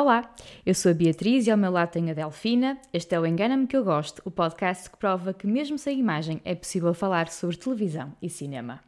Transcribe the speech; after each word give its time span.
Olá, 0.00 0.34
eu 0.64 0.74
sou 0.74 0.92
a 0.92 0.94
Beatriz 0.94 1.46
e 1.46 1.50
ao 1.50 1.58
meu 1.58 1.70
lado 1.70 1.90
tenho 1.90 2.08
a 2.10 2.14
Delfina. 2.14 2.78
Este 2.90 3.14
é 3.14 3.20
o 3.20 3.26
Engana-me 3.26 3.66
que 3.66 3.76
eu 3.76 3.84
gosto, 3.84 4.22
o 4.24 4.30
podcast 4.30 4.88
que 4.88 4.96
prova 4.96 5.34
que 5.34 5.46
mesmo 5.46 5.76
sem 5.76 5.98
imagem 5.98 6.40
é 6.42 6.54
possível 6.54 6.94
falar 6.94 7.28
sobre 7.28 7.58
televisão 7.58 8.10
e 8.22 8.30
cinema. 8.30 8.80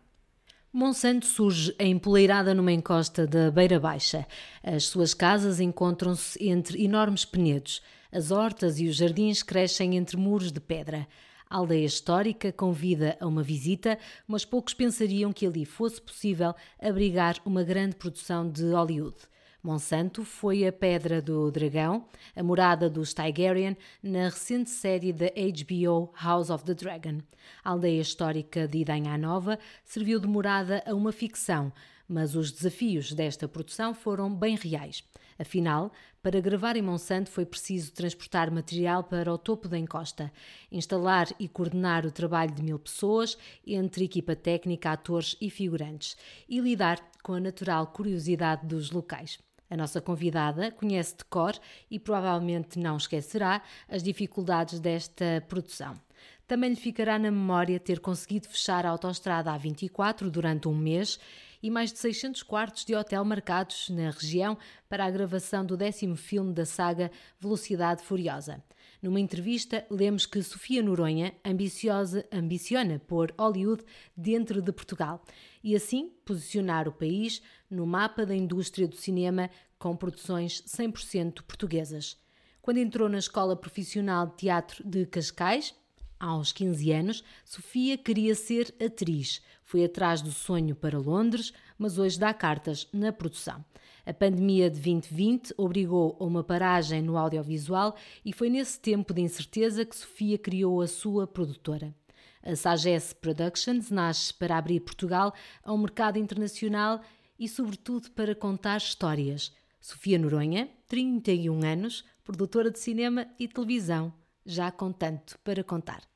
Monsanto 0.72 1.27
surge 1.27 1.77
empoleirada 1.78 2.54
numa 2.54 2.72
encosta 2.72 3.27
da 3.27 3.50
Beira 3.50 3.78
Baixa. 3.78 4.27
As 4.62 4.84
suas 4.84 5.12
casas 5.12 5.60
encontram-se 5.60 6.42
entre 6.48 6.82
enormes 6.82 7.26
penedos. 7.26 7.82
As 8.10 8.30
hortas 8.30 8.80
e 8.80 8.88
os 8.88 8.96
jardins 8.96 9.42
crescem 9.42 9.98
entre 9.98 10.16
muros 10.16 10.50
de 10.50 10.60
pedra. 10.60 11.06
A 11.50 11.58
aldeia 11.58 11.84
histórica 11.84 12.50
convida 12.50 13.18
a 13.20 13.26
uma 13.26 13.42
visita, 13.42 13.98
mas 14.26 14.46
poucos 14.46 14.73
pensariam 14.73 15.30
que 15.30 15.46
ali 15.46 15.66
fosse 15.66 16.01
possível 16.01 16.54
abrigar 16.80 17.37
uma 17.45 17.62
grande 17.62 17.96
produção 17.96 18.48
de 18.48 18.65
Hollywood. 18.73 19.30
Monsanto 19.62 20.25
foi 20.25 20.66
a 20.66 20.73
Pedra 20.73 21.23
do 21.23 21.48
Dragão, 21.48 22.05
a 22.34 22.43
morada 22.43 22.91
dos 22.91 23.15
Tigerian, 23.15 23.77
na 24.02 24.25
recente 24.25 24.71
série 24.71 25.12
da 25.12 25.27
HBO 25.27 26.12
House 26.21 26.51
of 26.51 26.65
the 26.65 26.75
Dragon. 26.75 27.21
A 27.62 27.71
aldeia 27.71 28.01
histórica 28.01 28.66
de 28.66 28.79
Idanha 28.79 29.16
Nova 29.16 29.57
serviu 29.85 30.19
de 30.19 30.27
morada 30.27 30.83
a 30.85 30.93
uma 30.93 31.12
ficção, 31.12 31.73
mas 32.09 32.35
os 32.35 32.51
desafios 32.51 33.12
desta 33.12 33.47
produção 33.47 33.95
foram 33.95 34.35
bem 34.35 34.57
reais. 34.57 35.05
Afinal, 35.38 35.93
para 36.21 36.41
gravar 36.41 36.77
em 36.77 36.83
Monsanto 36.83 37.30
foi 37.30 37.47
preciso 37.47 37.93
transportar 37.93 38.51
material 38.51 39.05
para 39.05 39.33
o 39.33 39.38
topo 39.38 39.69
da 39.69 39.79
encosta, 39.79 40.33
instalar 40.73 41.29
e 41.38 41.47
coordenar 41.47 42.05
o 42.05 42.10
trabalho 42.10 42.52
de 42.52 42.65
mil 42.65 42.80
pessoas, 42.80 43.38
entre 43.65 44.07
equipa 44.07 44.35
técnica, 44.35 44.91
atores 44.91 45.37
e 45.41 45.49
figurantes, 45.49 46.16
e 46.49 46.59
lidar 46.59 46.99
com 47.23 47.35
a 47.35 47.41
natural 47.41 47.87
curiosidade 47.87 48.66
dos 48.66 48.91
locais. 48.91 49.38
A 49.73 49.76
nossa 49.76 50.02
convidada 50.02 50.70
conhece 50.70 51.16
de 51.16 51.24
cor 51.24 51.59
e 51.90 51.98
provavelmente 51.98 52.78
não 52.78 52.98
esquecerá 52.98 53.62
as 53.88 54.02
dificuldades 54.02 54.79
desta 54.79 55.42
produção. 55.48 55.98
Também 56.46 56.68
lhe 56.68 56.76
ficará 56.76 57.18
na 57.18 57.30
memória 57.30 57.80
ter 57.80 57.98
conseguido 57.98 58.48
fechar 58.48 58.84
a 58.84 58.90
autoestrada 58.90 59.51
A24 59.51 60.29
durante 60.29 60.68
um 60.68 60.76
mês 60.76 61.18
e 61.62 61.70
mais 61.70 61.90
de 61.90 62.01
600 62.01 62.42
quartos 62.42 62.84
de 62.84 62.95
hotel 62.95 63.24
marcados 63.24 63.88
na 63.88 64.10
região 64.10 64.59
para 64.91 65.06
a 65.06 65.10
gravação 65.10 65.64
do 65.64 65.75
décimo 65.75 66.16
filme 66.16 66.53
da 66.53 66.66
saga 66.66 67.10
Velocidade 67.41 68.03
Furiosa. 68.03 68.62
Numa 69.03 69.19
entrevista, 69.19 69.84
lemos 69.91 70.26
que 70.26 70.41
Sofia 70.44 70.81
Noronha 70.81 71.34
ambiciosa, 71.44 72.25
ambiciona 72.32 73.00
pôr 73.00 73.34
Hollywood 73.36 73.82
dentro 74.16 74.62
de 74.62 74.70
Portugal 74.70 75.25
e 75.62 75.75
assim 75.75 76.12
posicionar 76.25 76.86
o 76.86 76.92
país 76.92 77.42
no 77.69 77.84
mapa 77.84 78.25
da 78.25 78.36
indústria 78.36 78.86
do 78.86 78.94
cinema 78.94 79.50
com 79.76 79.97
produções 79.97 80.62
100% 80.62 81.42
portuguesas. 81.42 82.16
Quando 82.62 82.78
entrou 82.78 83.08
na 83.08 83.19
Escola 83.19 83.56
Profissional 83.56 84.28
de 84.28 84.36
Teatro 84.36 84.88
de 84.88 85.04
Cascais, 85.06 85.75
aos 86.20 86.53
15 86.53 86.92
anos, 86.92 87.25
Sofia 87.44 87.98
queria 87.98 88.36
ser 88.36 88.72
atriz. 88.80 89.42
Foi 89.64 89.84
atrás 89.84 90.22
do 90.22 90.30
sonho 90.30 90.76
para 90.76 90.97
Londres, 90.97 91.53
mas 91.76 91.98
hoje 91.98 92.20
dá 92.20 92.32
cartas 92.32 92.88
na 92.92 93.12
produção. 93.12 93.64
A 94.04 94.12
pandemia 94.12 94.69
de 94.69 94.81
2020 94.81 95.54
obrigou 95.56 96.16
a 96.19 96.25
uma 96.25 96.42
paragem 96.42 97.00
no 97.00 97.16
audiovisual 97.16 97.94
e 98.25 98.32
foi 98.32 98.50
nesse 98.50 98.81
tempo 98.81 99.14
de 99.14 99.20
incerteza 99.20 99.84
que 99.84 99.97
Sofia 99.97 100.36
criou 100.36 100.81
a 100.81 100.88
sua 100.88 101.25
produtora. 101.25 101.94
A 102.42 102.56
Sagesse 102.56 103.14
Productions 103.14 103.91
nasce 103.91 104.34
para 104.34 104.58
abrir 104.58 104.80
Portugal 104.80 105.32
a 105.62 105.72
um 105.72 105.78
mercado 105.78 106.19
internacional 106.19 107.00
e, 107.38 107.48
sobretudo, 107.48 108.10
para 108.10 108.34
contar 108.34 108.78
histórias. 108.78 109.53
Sofia 109.80 110.18
Noronha, 110.18 110.68
31 110.88 111.64
anos, 111.64 112.04
produtora 112.24 112.72
de 112.72 112.80
cinema 112.80 113.28
e 113.38 113.46
televisão, 113.46 114.12
já 114.44 114.72
com 114.72 114.91
tanto 114.91 115.38
para 115.44 115.62
contar. 115.62 116.11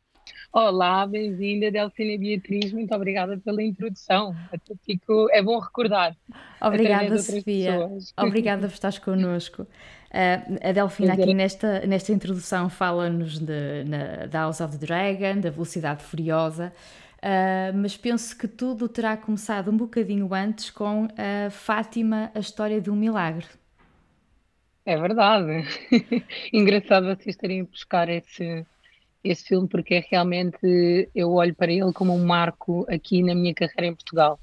Olá, 0.53 1.07
bem-vinda, 1.07 1.71
Delfina 1.71 2.19
Beatriz, 2.19 2.73
muito 2.73 2.95
obrigada 2.95 3.37
pela 3.39 3.63
introdução. 3.63 4.35
Até 4.53 4.75
fico, 4.85 5.29
é 5.31 5.43
bom 5.43 5.59
recordar. 5.59 6.17
Obrigada, 6.61 7.19
Sofia. 7.19 7.91
Obrigada 8.17 8.67
por 8.67 8.75
estares 8.75 8.99
connosco. 8.99 9.63
Uh, 9.63 10.69
a 10.69 10.73
Delfina 10.73 11.13
aqui 11.13 11.35
nesta, 11.35 11.87
nesta 11.87 12.13
introdução 12.13 12.71
fala-nos 12.71 13.39
da 13.39 14.41
House 14.41 14.61
of 14.61 14.79
the 14.79 14.87
Dragon, 14.87 15.41
da 15.41 15.51
Velocidade 15.51 16.03
Furiosa, 16.03 16.73
uh, 17.19 17.77
mas 17.77 17.97
penso 17.97 18.37
que 18.39 18.49
tudo 18.49 18.89
terá 18.89 19.17
começado 19.17 19.71
um 19.71 19.77
bocadinho 19.77 20.33
antes 20.33 20.71
com 20.71 21.07
a 21.19 21.51
Fátima, 21.51 22.31
a 22.35 22.39
história 22.39 22.81
de 22.81 22.91
um 22.91 22.97
milagre. 22.97 23.47
É 24.87 24.97
verdade. 24.97 25.65
Engraçado 26.53 27.07
vocês 27.07 27.37
terem 27.37 27.65
buscar 27.65 28.09
esse, 28.09 28.65
esse 29.31 29.45
filme 29.45 29.69
porque 29.69 29.95
é 29.95 30.07
realmente 30.11 31.09
eu 31.15 31.33
olho 31.33 31.55
para 31.55 31.73
ele 31.73 31.93
como 31.93 32.15
um 32.15 32.25
marco 32.25 32.87
aqui 32.89 33.23
na 33.23 33.35
minha 33.35 33.55
carreira 33.55 33.87
em 33.87 33.95
Portugal. 33.95 34.39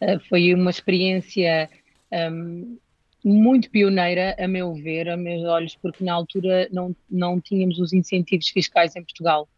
Uh, 0.00 0.18
foi 0.28 0.54
uma 0.54 0.70
experiência 0.70 1.68
um, 2.12 2.78
muito 3.24 3.70
pioneira, 3.70 4.34
a 4.38 4.48
meu 4.48 4.72
ver, 4.74 5.08
a 5.08 5.16
meus 5.16 5.44
olhos, 5.44 5.76
porque 5.76 6.02
na 6.02 6.14
altura 6.14 6.68
não, 6.72 6.94
não 7.10 7.40
tínhamos 7.40 7.78
os 7.78 7.92
incentivos 7.92 8.48
fiscais 8.48 8.96
em 8.96 9.02
Portugal. 9.02 9.48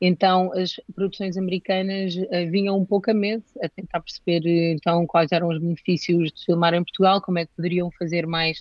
Então 0.00 0.52
as 0.52 0.80
produções 0.94 1.36
americanas 1.36 2.16
uh, 2.16 2.50
vinham 2.50 2.78
um 2.78 2.86
pouco 2.86 3.10
a 3.10 3.14
medo, 3.14 3.44
a 3.62 3.68
tentar 3.68 4.00
perceber 4.00 4.42
então 4.72 5.06
quais 5.06 5.30
eram 5.32 5.48
os 5.48 5.58
benefícios 5.58 6.32
de 6.32 6.44
filmar 6.44 6.72
em 6.74 6.82
Portugal, 6.82 7.20
como 7.20 7.38
é 7.38 7.44
que 7.44 7.52
poderiam 7.54 7.90
fazer 7.98 8.26
mais 8.26 8.60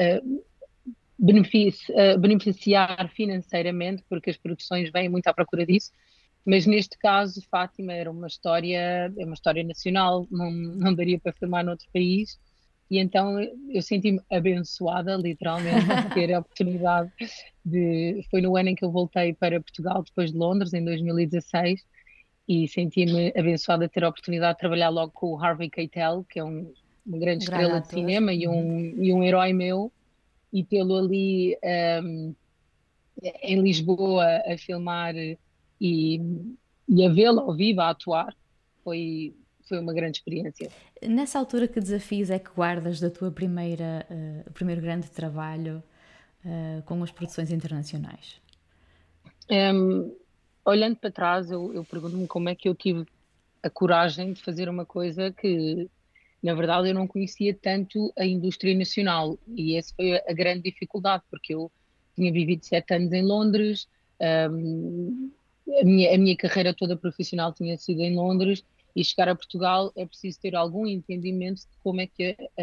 uh, 0.00 0.42
beneficiar 1.20 3.10
financeiramente, 3.10 4.02
porque 4.08 4.30
as 4.30 4.36
produções 4.36 4.90
vêm 4.90 5.08
muito 5.08 5.26
à 5.26 5.34
procura 5.34 5.66
disso. 5.66 5.90
Mas 6.44 6.66
neste 6.66 6.98
caso, 6.98 7.42
Fátima 7.50 7.92
era 7.92 8.10
uma 8.10 8.26
história, 8.26 9.12
é 9.16 9.24
uma 9.24 9.34
história 9.34 9.62
nacional, 9.62 10.26
não, 10.30 10.50
não 10.50 10.94
daria 10.94 11.18
para 11.18 11.32
filmar 11.32 11.64
noutro 11.64 11.86
país. 11.92 12.38
E 12.90 12.98
então 12.98 13.38
eu 13.68 13.82
senti-me 13.82 14.20
abençoada, 14.32 15.14
literalmente, 15.16 15.86
de 15.86 16.14
ter 16.14 16.32
a 16.32 16.40
oportunidade 16.40 17.12
de. 17.64 18.24
Foi 18.30 18.40
no 18.40 18.56
ano 18.56 18.70
em 18.70 18.74
que 18.74 18.84
eu 18.84 18.90
voltei 18.90 19.34
para 19.34 19.60
Portugal, 19.60 20.02
depois 20.02 20.32
de 20.32 20.38
Londres, 20.38 20.72
em 20.72 20.84
2016, 20.84 21.86
e 22.48 22.66
senti-me 22.66 23.32
abençoada 23.36 23.86
de 23.86 23.92
ter 23.92 24.02
a 24.02 24.08
oportunidade 24.08 24.54
de 24.54 24.60
trabalhar 24.60 24.88
logo 24.88 25.12
com 25.12 25.34
o 25.34 25.38
Harvey 25.38 25.70
Keitel, 25.70 26.24
que 26.28 26.40
é 26.40 26.44
um, 26.44 26.72
uma 27.06 27.18
grande 27.18 27.44
estrela 27.44 27.80
de 27.80 27.88
cinema 27.88 28.32
e 28.32 28.48
um, 28.48 29.04
e 29.04 29.12
um 29.12 29.22
herói 29.22 29.52
meu 29.52 29.92
e 30.52 30.64
tê-lo 30.64 30.96
ali 30.96 31.56
um, 32.02 32.34
em 33.42 33.60
Lisboa 33.60 34.42
a 34.46 34.56
filmar 34.58 35.14
e, 35.16 35.38
e 36.88 37.06
a 37.06 37.08
vê-lo 37.08 37.40
ao 37.40 37.54
vivo, 37.54 37.80
a 37.80 37.90
atuar, 37.90 38.34
foi, 38.82 39.34
foi 39.68 39.78
uma 39.78 39.92
grande 39.92 40.18
experiência. 40.18 40.70
Nessa 41.02 41.38
altura, 41.38 41.68
que 41.68 41.80
desafios 41.80 42.30
é 42.30 42.38
que 42.38 42.50
guardas 42.50 43.00
da 43.00 43.10
tua 43.10 43.30
primeira, 43.30 44.06
uh, 44.10 44.52
primeiro 44.52 44.80
grande 44.80 45.10
trabalho 45.10 45.82
uh, 46.44 46.82
com 46.84 47.02
as 47.02 47.10
produções 47.10 47.50
internacionais? 47.50 48.40
Um, 49.50 50.14
olhando 50.64 50.96
para 50.96 51.10
trás, 51.10 51.50
eu, 51.50 51.72
eu 51.74 51.84
pergunto-me 51.84 52.26
como 52.26 52.48
é 52.48 52.54
que 52.54 52.68
eu 52.68 52.74
tive 52.74 53.06
a 53.62 53.68
coragem 53.68 54.32
de 54.32 54.42
fazer 54.42 54.68
uma 54.68 54.86
coisa 54.86 55.30
que 55.30 55.88
na 56.42 56.54
verdade 56.54 56.88
eu 56.88 56.94
não 56.94 57.06
conhecia 57.06 57.54
tanto 57.54 58.12
a 58.18 58.24
indústria 58.24 58.74
nacional 58.74 59.38
e 59.56 59.76
essa 59.76 59.94
foi 59.94 60.16
a, 60.16 60.32
grande 60.32 60.62
dificuldade, 60.62 61.22
porque 61.30 61.54
eu 61.54 61.70
tinha 62.16 62.32
vivido 62.32 62.64
sete 62.64 62.94
anos 62.94 63.12
em 63.12 63.22
Londres, 63.22 63.88
um, 64.50 65.30
a, 65.80 65.84
minha, 65.84 66.14
a 66.14 66.18
minha 66.18 66.36
carreira 66.36 66.74
toda 66.74 66.96
profissional 66.96 67.52
tinha 67.52 67.76
sido 67.76 68.00
em 68.00 68.14
Londres 68.14 68.64
e 68.96 69.04
chegar 69.04 69.28
a 69.28 69.34
Portugal 69.34 69.92
é 69.94 70.04
preciso 70.04 70.40
ter 70.40 70.56
algum 70.56 70.86
entendimento 70.86 71.60
de 71.60 71.78
como 71.82 72.00
é 72.00 72.06
que 72.06 72.36
a, 72.58 72.62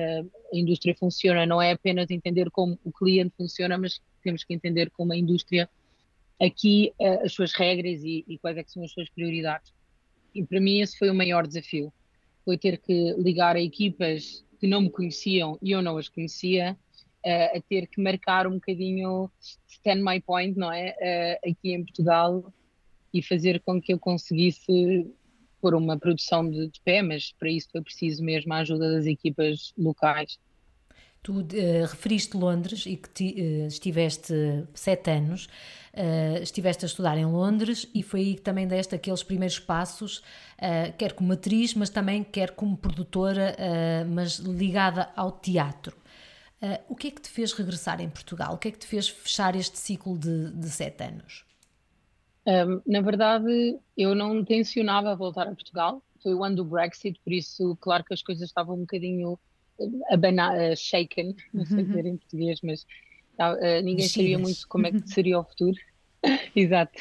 a, 0.54 0.58
indústria 0.58 0.96
funciona, 0.96 1.46
não 1.46 1.62
é 1.62 1.72
apenas 1.72 2.10
entender 2.10 2.50
como 2.50 2.78
o 2.84 2.92
cliente 2.92 3.34
funciona, 3.38 3.78
mas 3.78 4.02
temos 4.24 4.44
que 4.44 4.54
entender 4.54 4.90
como 4.90 5.14
a 5.14 5.18
indústria 5.18 5.70
aqui 6.42 6.94
as 7.24 7.32
suas 7.32 7.54
regras 7.54 8.04
e, 8.04 8.26
e 8.28 8.38
quais 8.38 8.58
é 8.58 8.64
são 8.68 8.84
as 8.84 8.92
suas 8.92 9.10
prioridades. 9.10 9.72
E 10.36 10.44
para 10.44 10.60
mim 10.60 10.82
esse 10.82 10.98
foi 10.98 11.10
o 11.10 11.16
maior 11.16 11.48
desafio 11.48 11.92
foi 12.48 12.58
ter 12.58 12.78
que 12.78 13.14
ligar 13.18 13.58
a 13.58 13.62
equipas 13.62 14.42
que 14.58 14.68
não 14.68 14.80
me 14.80 14.90
conheciam 14.90 15.60
e 15.62 15.72
eu 15.72 15.82
não 15.82 15.98
as 15.98 16.08
conhecia, 16.08 16.78
uh, 17.26 17.58
a 17.58 17.62
ter 17.68 17.88
que 17.88 18.02
marcar 18.02 18.48
um 18.48 18.54
bocadinho 18.54 19.30
stand 19.68 20.02
my 20.02 20.22
point, 20.22 20.58
não 20.58 20.72
é? 20.72 20.96
Uh, 21.44 21.52
aqui 21.52 21.74
em 21.74 21.84
Portugal 21.84 22.54
e 23.14 23.22
fazer 23.22 23.60
com 23.66 23.82
que 23.82 23.92
eu 23.92 24.00
conseguisse 24.00 25.14
pôr 25.60 25.76
uma 25.76 26.00
produção 26.00 26.50
de, 26.50 26.70
de 26.70 26.80
pé, 26.86 27.02
mas 27.02 27.34
para 27.34 27.50
isso 27.50 27.68
foi 27.70 27.82
preciso 27.82 28.24
mesmo 28.24 28.54
a 28.54 28.60
ajuda 28.60 28.94
das 28.94 29.06
equipas 29.06 29.74
locais. 29.78 30.40
Tu 31.28 31.34
uh, 31.34 31.44
referiste 31.82 32.38
Londres 32.38 32.86
e 32.86 32.96
que 32.96 33.10
ti, 33.10 33.36
uh, 33.38 33.68
estiveste 33.68 34.34
sete 34.74 35.12
anos, 35.12 35.50
uh, 35.94 36.42
estiveste 36.42 36.86
a 36.86 36.88
estudar 36.88 37.18
em 37.18 37.26
Londres 37.26 37.86
e 37.94 38.02
foi 38.02 38.22
aí 38.22 38.36
que 38.36 38.42
também 38.42 38.66
deste 38.66 38.96
aqueles 38.96 39.24
primeiros 39.24 39.60
passos, 39.60 40.24
quer 40.98 41.12
como 41.12 41.34
atriz, 41.34 41.74
mas 41.74 41.90
também 41.90 42.24
quer 42.24 42.52
como 42.52 42.78
produtora, 42.78 43.58
mas 44.10 44.40
ligada 44.40 45.10
ao 45.18 45.34
teatro. 45.34 45.98
O 46.88 46.96
que 46.96 47.10
é 47.10 47.12
que 47.12 47.22
te 47.22 47.30
fez 47.30 47.52
regressar 47.52 48.00
em 48.00 48.10
Portugal? 48.10 48.54
O 48.54 48.58
que 48.58 48.70
é 48.70 48.72
que 48.72 48.80
te 48.80 48.88
fez 48.88 49.10
fechar 49.10 49.54
este 49.54 49.78
ciclo 49.78 50.18
de, 50.18 50.52
de 50.52 50.70
sete 50.70 51.04
anos? 51.04 51.44
Um, 52.46 52.82
na 52.88 53.02
verdade, 53.02 53.78
eu 53.98 54.16
não 54.16 54.46
tencionava 54.46 55.14
voltar 55.14 55.44
a 55.44 55.52
Portugal. 55.52 56.02
Foi 56.24 56.34
o 56.34 56.44
ano 56.44 56.56
do 56.56 56.66
Brexit, 56.66 57.20
por 57.22 57.34
isso, 57.34 57.78
claro 57.82 58.06
que 58.06 58.14
as 58.14 58.24
coisas 58.24 58.48
estavam 58.48 58.78
um 58.78 58.82
bocadinho 58.82 59.38
uh, 59.80 60.76
shaken, 60.76 61.36
não 61.54 61.66
sei 61.66 61.78
uhum. 61.78 61.84
dizer 61.86 62.06
em 62.06 62.18
português, 62.18 62.60
mas 62.64 62.84
uh, 63.40 63.82
ninguém 63.84 64.08
sabia 64.08 64.40
muito 64.40 64.68
como 64.68 64.88
é 64.88 64.92
que 64.92 65.08
seria 65.10 65.40
o 65.40 65.44
futuro. 65.44 65.78
Exato. 66.56 67.00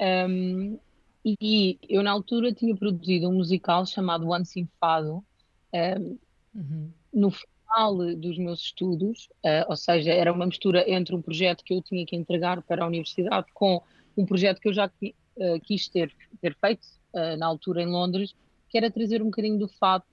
Um, 0.00 0.78
e 1.24 1.78
eu, 1.88 2.02
na 2.02 2.12
altura, 2.12 2.52
tinha 2.52 2.74
produzido 2.76 3.28
um 3.28 3.34
musical 3.34 3.84
chamado 3.84 4.28
Once 4.28 4.60
in 4.60 4.68
Fado. 4.78 5.24
Um, 5.74 6.18
uhum. 6.54 6.90
No 7.12 7.30
final 7.30 8.16
dos 8.16 8.38
meus 8.38 8.60
estudos, 8.60 9.28
uh, 9.44 9.68
ou 9.68 9.76
seja, 9.76 10.12
era 10.12 10.32
uma 10.32 10.46
mistura 10.46 10.88
entre 10.88 11.16
um 11.16 11.22
projeto 11.22 11.64
que 11.64 11.74
eu 11.74 11.82
tinha 11.82 12.06
que 12.06 12.14
entregar 12.14 12.62
para 12.62 12.84
a 12.84 12.86
universidade 12.86 13.46
com 13.52 13.82
um 14.16 14.24
projeto 14.24 14.60
que 14.60 14.68
eu 14.68 14.72
já 14.72 14.86
uh, 14.86 15.60
quis 15.64 15.88
ter, 15.88 16.14
ter 16.40 16.54
feito 16.54 16.86
uh, 17.12 17.36
na 17.36 17.46
altura 17.46 17.82
em 17.82 17.86
Londres, 17.86 18.34
que 18.68 18.78
era 18.78 18.90
trazer 18.90 19.20
um 19.20 19.26
bocadinho 19.26 19.58
do 19.58 19.68
fado 19.68 20.04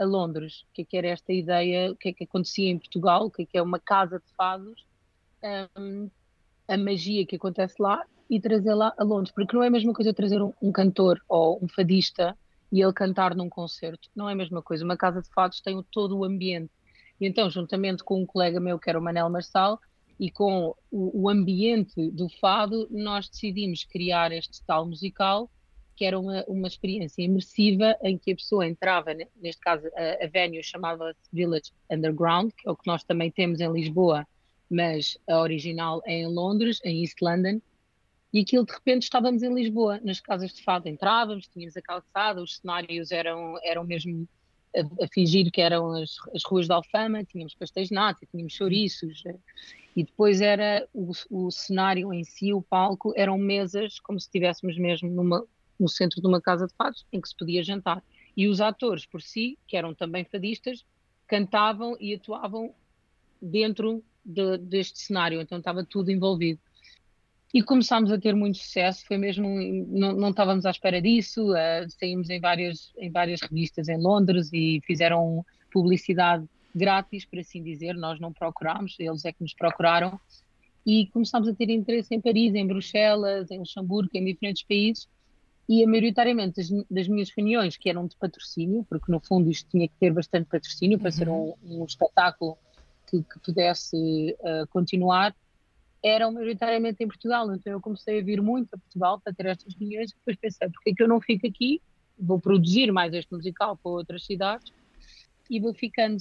a 0.00 0.04
Londres. 0.04 0.62
O 0.62 0.72
que 0.74 0.82
é 0.82 0.84
que 0.84 0.96
era 0.96 1.08
esta 1.08 1.32
ideia, 1.32 1.92
o 1.92 1.96
que 1.96 2.08
é 2.08 2.12
que 2.12 2.24
acontecia 2.24 2.70
em 2.70 2.78
Portugal, 2.78 3.26
o 3.26 3.30
que 3.30 3.42
é 3.42 3.46
que 3.46 3.58
é 3.58 3.62
uma 3.62 3.78
casa 3.78 4.18
de 4.18 4.34
fados, 4.34 4.86
um, 5.78 6.10
a 6.66 6.76
magia 6.76 7.26
que 7.26 7.36
acontece 7.36 7.74
lá 7.78 8.04
e 8.28 8.40
trazer 8.40 8.74
lá 8.74 8.94
a 8.96 9.04
Londres. 9.04 9.32
Porque 9.34 9.54
não 9.54 9.62
é 9.62 9.68
a 9.68 9.70
mesma 9.70 9.92
coisa 9.92 10.14
trazer 10.14 10.42
um, 10.42 10.52
um 10.62 10.72
cantor 10.72 11.20
ou 11.28 11.62
um 11.62 11.68
fadista 11.68 12.36
e 12.72 12.80
ele 12.80 12.92
cantar 12.92 13.34
num 13.34 13.48
concerto. 13.48 14.08
Não 14.14 14.28
é 14.28 14.32
a 14.32 14.36
mesma 14.36 14.62
coisa. 14.62 14.84
Uma 14.84 14.96
casa 14.96 15.20
de 15.20 15.28
fados 15.30 15.60
tem 15.60 15.82
todo 15.90 16.16
o 16.16 16.24
ambiente. 16.24 16.72
E 17.20 17.26
então, 17.26 17.50
juntamente 17.50 18.02
com 18.02 18.22
um 18.22 18.26
colega 18.26 18.58
meu, 18.58 18.78
que 18.78 18.88
era 18.88 18.98
o 18.98 19.02
Manel 19.02 19.28
Marçal, 19.28 19.78
e 20.18 20.30
com 20.30 20.74
o, 20.90 21.22
o, 21.22 21.28
ambiente 21.28 22.10
do 22.10 22.28
fado, 22.28 22.86
nós 22.90 23.28
decidimos 23.28 23.84
criar 23.84 24.32
este 24.32 24.62
tal 24.66 24.86
musical, 24.86 25.50
que 26.00 26.06
era 26.06 26.18
uma, 26.18 26.42
uma 26.48 26.66
experiência 26.66 27.20
imersiva 27.20 27.94
em 28.02 28.16
que 28.16 28.32
a 28.32 28.34
pessoa 28.34 28.66
entrava, 28.66 29.14
neste 29.36 29.60
caso 29.60 29.86
a, 29.94 30.24
a 30.24 30.28
venue 30.28 30.62
chamava-se 30.62 31.20
Village 31.30 31.72
Underground, 31.90 32.52
que 32.56 32.66
é 32.66 32.72
o 32.72 32.74
que 32.74 32.86
nós 32.86 33.04
também 33.04 33.30
temos 33.30 33.60
em 33.60 33.70
Lisboa, 33.70 34.26
mas 34.70 35.18
a 35.28 35.38
original 35.40 36.00
é 36.06 36.22
em 36.22 36.26
Londres, 36.26 36.80
em 36.86 37.02
East 37.02 37.20
London, 37.20 37.60
e 38.32 38.40
aquilo 38.40 38.64
de 38.64 38.72
repente 38.72 39.02
estávamos 39.02 39.42
em 39.42 39.52
Lisboa, 39.52 40.00
nas 40.02 40.20
casas 40.20 40.54
de 40.54 40.64
fado, 40.64 40.88
entrávamos, 40.88 41.46
tínhamos 41.48 41.76
a 41.76 41.82
calçada, 41.82 42.40
os 42.40 42.56
cenários 42.56 43.10
eram, 43.10 43.58
eram 43.62 43.84
mesmo 43.84 44.26
a, 44.74 45.04
a 45.04 45.08
fingir 45.08 45.50
que 45.52 45.60
eram 45.60 45.92
as, 45.92 46.16
as 46.34 46.42
ruas 46.46 46.64
de 46.64 46.72
Alfama, 46.72 47.22
tínhamos 47.24 47.54
pastéis 47.54 47.90
nata, 47.90 48.26
tínhamos 48.30 48.54
chouriços, 48.54 49.22
e 49.94 50.02
depois 50.02 50.40
era 50.40 50.88
o, 50.94 51.10
o, 51.30 51.50
cenário 51.50 52.10
em 52.10 52.24
si, 52.24 52.54
o 52.54 52.62
palco, 52.62 53.12
eram 53.14 53.36
mesas 53.36 54.00
como 54.00 54.18
se 54.18 54.28
estivéssemos 54.28 54.78
mesmo 54.78 55.10
numa, 55.10 55.44
no 55.80 55.88
centro 55.88 56.20
de 56.20 56.28
uma 56.28 56.40
casa 56.40 56.66
de 56.66 56.74
fados 56.74 57.06
em 57.10 57.20
que 57.20 57.28
se 57.28 57.36
podia 57.36 57.62
jantar. 57.64 58.02
E 58.36 58.46
os 58.46 58.60
atores 58.60 59.06
por 59.06 59.22
si, 59.22 59.58
que 59.66 59.76
eram 59.76 59.94
também 59.94 60.24
fadistas, 60.24 60.84
cantavam 61.26 61.96
e 61.98 62.14
atuavam 62.14 62.74
dentro 63.40 64.04
de, 64.24 64.58
deste 64.58 65.00
cenário, 65.00 65.40
então 65.40 65.58
estava 65.58 65.84
tudo 65.84 66.10
envolvido. 66.10 66.60
E 67.52 67.62
começámos 67.62 68.12
a 68.12 68.18
ter 68.18 68.34
muito 68.34 68.58
sucesso, 68.58 69.04
foi 69.06 69.18
mesmo, 69.18 69.48
não, 69.88 70.12
não 70.12 70.30
estávamos 70.30 70.64
à 70.66 70.70
espera 70.70 71.02
disso, 71.02 71.52
uh, 71.52 71.90
saímos 71.98 72.30
em 72.30 72.38
várias, 72.38 72.92
em 72.96 73.10
várias 73.10 73.40
revistas 73.40 73.88
em 73.88 73.96
Londres 73.96 74.52
e 74.52 74.80
fizeram 74.86 75.44
publicidade 75.72 76.46
grátis, 76.72 77.24
por 77.24 77.40
assim 77.40 77.60
dizer, 77.62 77.94
nós 77.94 78.20
não 78.20 78.32
procurámos, 78.32 78.94
eles 79.00 79.24
é 79.24 79.32
que 79.32 79.42
nos 79.42 79.54
procuraram, 79.54 80.20
e 80.86 81.06
começámos 81.08 81.48
a 81.48 81.54
ter 81.54 81.68
interesse 81.70 82.14
em 82.14 82.20
Paris, 82.20 82.54
em 82.54 82.66
Bruxelas, 82.66 83.50
em 83.50 83.58
Luxemburgo, 83.58 84.10
em 84.14 84.24
diferentes 84.24 84.62
países, 84.62 85.08
e 85.70 85.84
a 85.84 85.86
maioritariamente 85.86 86.56
das, 86.56 86.84
das, 86.90 87.06
minhas 87.06 87.30
reuniões, 87.30 87.76
que 87.76 87.88
eram 87.88 88.04
de 88.04 88.16
patrocínio, 88.16 88.84
porque 88.88 89.12
no 89.12 89.20
fundo 89.20 89.48
isto 89.48 89.70
tinha 89.70 89.86
que 89.86 89.94
ter 90.00 90.12
bastante 90.12 90.48
patrocínio 90.48 90.98
para 90.98 91.10
uhum. 91.10 91.12
ser 91.12 91.28
um, 91.28 91.54
um, 91.62 91.84
espetáculo 91.84 92.58
que, 93.08 93.22
que 93.22 93.38
pudesse 93.38 94.36
uh, 94.40 94.66
continuar, 94.70 95.32
eram 96.02 96.32
maioritariamente 96.32 97.04
em 97.04 97.06
Portugal, 97.06 97.54
então 97.54 97.72
eu 97.72 97.80
comecei 97.80 98.18
a 98.18 98.24
vir 98.24 98.42
muito 98.42 98.74
a 98.74 98.78
Portugal 98.78 99.20
para 99.20 99.32
ter 99.32 99.46
estas 99.46 99.72
reuniões 99.76 100.10
e 100.10 100.14
depois 100.16 100.36
pensei, 100.38 100.68
porque 100.68 100.90
é 100.90 100.92
que 100.92 101.02
eu 101.04 101.06
não 101.06 101.20
fico 101.20 101.46
aqui, 101.46 101.80
vou 102.18 102.40
produzir 102.40 102.90
mais 102.90 103.14
este 103.14 103.32
musical 103.32 103.76
para 103.76 103.92
outras 103.92 104.26
cidades 104.26 104.72
e 105.48 105.60
vou 105.60 105.72
ficando. 105.72 106.20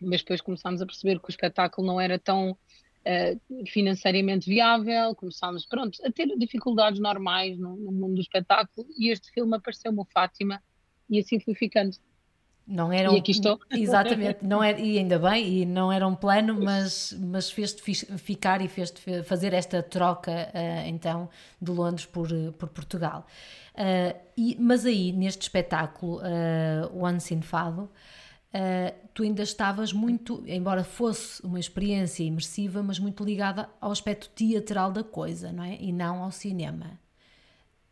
Mas 0.00 0.22
depois 0.22 0.40
começámos 0.40 0.82
a 0.82 0.86
perceber 0.86 1.20
que 1.20 1.28
o 1.28 1.30
espetáculo 1.30 1.86
não 1.86 2.00
era 2.00 2.18
tão 2.18 2.58
uh, 3.06 3.66
financeiramente 3.66 4.48
viável, 4.48 5.14
começámos, 5.14 5.64
pronto, 5.66 5.98
a 6.04 6.10
ter 6.10 6.26
dificuldades 6.36 7.00
normais 7.00 7.58
no, 7.58 7.76
no 7.76 7.92
mundo 7.92 8.16
do 8.16 8.20
espetáculo 8.20 8.86
e 8.98 9.10
este 9.10 9.30
filme 9.30 9.56
apareceu-me 9.56 10.00
o 10.00 10.04
Fátima 10.04 10.62
e 11.08 11.18
assim 11.20 11.38
fui 11.38 11.54
ficando. 11.54 11.96
Não 12.66 12.92
era 12.92 13.12
um, 13.12 13.14
e 13.14 13.18
aqui 13.18 13.30
estou. 13.30 13.60
Exatamente, 13.70 14.44
não 14.44 14.62
era, 14.62 14.80
e 14.80 14.98
ainda 14.98 15.20
bem, 15.20 15.62
e 15.62 15.64
não 15.64 15.92
era 15.92 16.06
um 16.06 16.16
plano, 16.16 16.60
mas, 16.60 17.16
mas 17.18 17.48
fez-te 17.48 17.80
ficar 18.18 18.60
e 18.60 18.66
fez-te 18.66 19.22
fazer 19.22 19.52
esta 19.52 19.82
troca, 19.84 20.50
uh, 20.52 20.88
então, 20.88 21.30
de 21.62 21.70
Londres 21.70 22.04
por, 22.04 22.28
por 22.58 22.68
Portugal. 22.70 23.24
Uh, 23.72 24.18
e, 24.36 24.56
mas 24.58 24.84
aí, 24.84 25.12
neste 25.12 25.42
espetáculo, 25.42 26.18
uh, 26.18 27.04
Once 27.04 27.32
in 27.32 27.42
Fado, 27.42 27.88
uh, 28.54 29.08
tu 29.14 29.22
ainda 29.22 29.42
estavas 29.42 29.92
muito, 29.92 30.42
embora 30.46 30.84
fosse 30.84 31.44
uma 31.44 31.58
experiência 31.58 32.22
imersiva, 32.22 32.82
mas 32.82 32.98
muito 32.98 33.24
ligada 33.24 33.68
ao 33.80 33.90
aspecto 33.90 34.28
teatral 34.34 34.92
da 34.92 35.02
coisa, 35.02 35.52
não 35.52 35.64
é? 35.64 35.76
E 35.80 35.92
não 35.92 36.22
ao 36.22 36.30
cinema. 36.30 36.98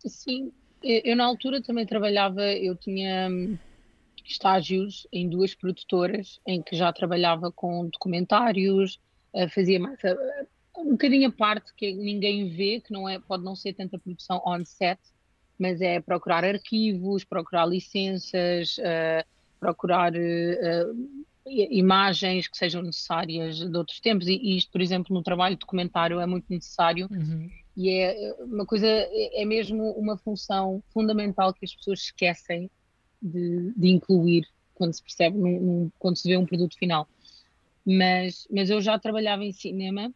Sim, 0.05 0.53
eu 0.83 1.17
na 1.17 1.25
altura 1.25 1.62
também 1.62 1.87
trabalhava, 1.87 2.43
eu 2.43 2.77
tinha 2.77 3.29
hum, 3.31 3.56
estágios 4.25 5.06
em 5.12 5.29
duas 5.29 5.55
produtoras 5.55 6.41
em 6.47 6.62
que 6.62 6.77
já 6.77 6.93
trabalhava 6.93 7.50
com 7.50 7.87
documentários, 7.89 9.00
uh, 9.33 9.49
fazia 9.49 9.81
mais 9.81 9.99
uh, 10.00 10.47
um 10.77 10.93
bocadinho 10.93 11.29
a 11.29 11.33
parte 11.33 11.73
que 11.75 11.93
ninguém 11.93 12.49
vê, 12.49 12.81
que 12.81 12.93
não 12.93 13.09
é, 13.09 13.19
pode 13.19 13.45
não 13.45 13.55
ser 13.55 13.73
tanta 13.75 13.99
produção 13.99 14.43
on 14.45 14.65
set, 14.65 15.00
mas 15.59 15.81
é 15.81 16.00
procurar 16.00 16.45
arquivos, 16.45 17.25
procurar 17.25 17.67
licenças, 17.67 18.76
uh, 18.78 19.25
procurar 19.64 20.12
uh, 20.12 21.23
imagens 21.47 22.47
que 22.47 22.56
sejam 22.56 22.83
necessárias 22.83 23.59
de 23.59 23.76
outros 23.76 23.99
tempos, 23.99 24.28
e, 24.28 24.56
isto, 24.56 24.71
por 24.71 24.83
exemplo, 24.83 25.14
no 25.14 25.23
trabalho 25.23 25.56
documentário 25.56 26.21
é 26.21 26.26
muito 26.26 26.44
necessário, 26.50 27.09
uhum. 27.11 27.50
e 27.75 27.90
é 27.90 28.37
uma 28.40 28.66
coisa, 28.66 28.87
é, 28.87 29.42
é 29.42 29.44
mesmo 29.47 29.92
uma 29.92 30.18
função 30.18 30.83
fundamental 30.92 31.54
que 31.54 31.64
as 31.64 31.75
pessoas 31.75 32.00
esquecem 32.00 32.71
de, 33.23 33.73
de 33.75 33.88
incluir 33.88 34.47
quando 34.75 34.92
se 34.92 35.02
percebe, 35.02 35.38
num, 35.38 35.61
num, 35.61 35.90
quando 35.99 36.16
se 36.16 36.28
vê 36.28 36.37
um 36.37 36.44
produto 36.44 36.76
final. 36.76 37.09
Mas, 37.87 38.47
mas 38.50 38.68
eu 38.68 38.83
já 38.83 38.99
trabalhava 38.99 39.44
em 39.44 39.52
cinema, 39.52 40.12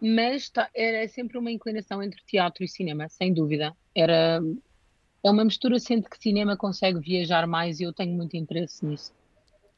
mas 0.00 0.50
tá, 0.50 0.68
era 0.74 1.06
sempre 1.08 1.38
uma 1.38 1.52
inclinação 1.52 2.02
entre 2.02 2.20
teatro 2.26 2.64
e 2.64 2.68
cinema, 2.68 3.08
sem 3.08 3.32
dúvida. 3.32 3.76
Era 3.94 4.40
é 5.24 5.30
uma 5.30 5.44
mistura, 5.44 5.80
sendo 5.80 6.08
que 6.08 6.22
cinema 6.22 6.54
consegue 6.54 7.00
viajar 7.00 7.46
mais 7.46 7.80
e 7.80 7.84
eu 7.84 7.92
tenho 7.92 8.14
muito 8.14 8.36
interesse 8.36 8.84
nisso. 8.84 9.10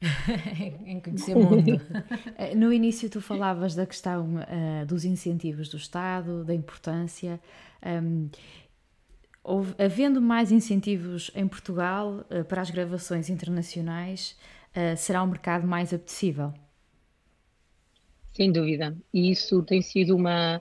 em 0.85 1.01
conhecer 1.01 1.37
o 1.37 1.41
mundo. 1.41 1.81
Eh, 2.37 2.55
no 2.55 2.73
início 2.73 3.09
tu 3.09 3.21
falavas 3.21 3.75
da 3.75 3.87
questão 3.87 4.35
uh, 4.35 4.85
dos 4.85 5.05
incentivos 5.05 5.69
do 5.69 5.77
Estado, 5.77 6.45
da 6.45 6.53
importância. 6.53 7.41
Um, 7.85 8.29
houve, 9.43 9.75
havendo 9.79 10.21
mais 10.21 10.53
incentivos 10.53 11.31
em 11.35 11.47
Portugal 11.47 12.27
uh, 12.29 12.45
para 12.45 12.61
as 12.61 12.71
gravações 12.71 13.31
internacionais, 13.31 14.37
uh, 14.73 14.97
será 14.97 15.23
um 15.23 15.29
mercado 15.29 15.67
mais 15.67 15.95
apetecível? 15.95 16.53
Sem 18.35 18.53
dúvida. 18.53 18.95
E 19.15 19.31
isso 19.31 19.63
tem 19.63 19.81
sido 19.81 20.15
uma, 20.15 20.61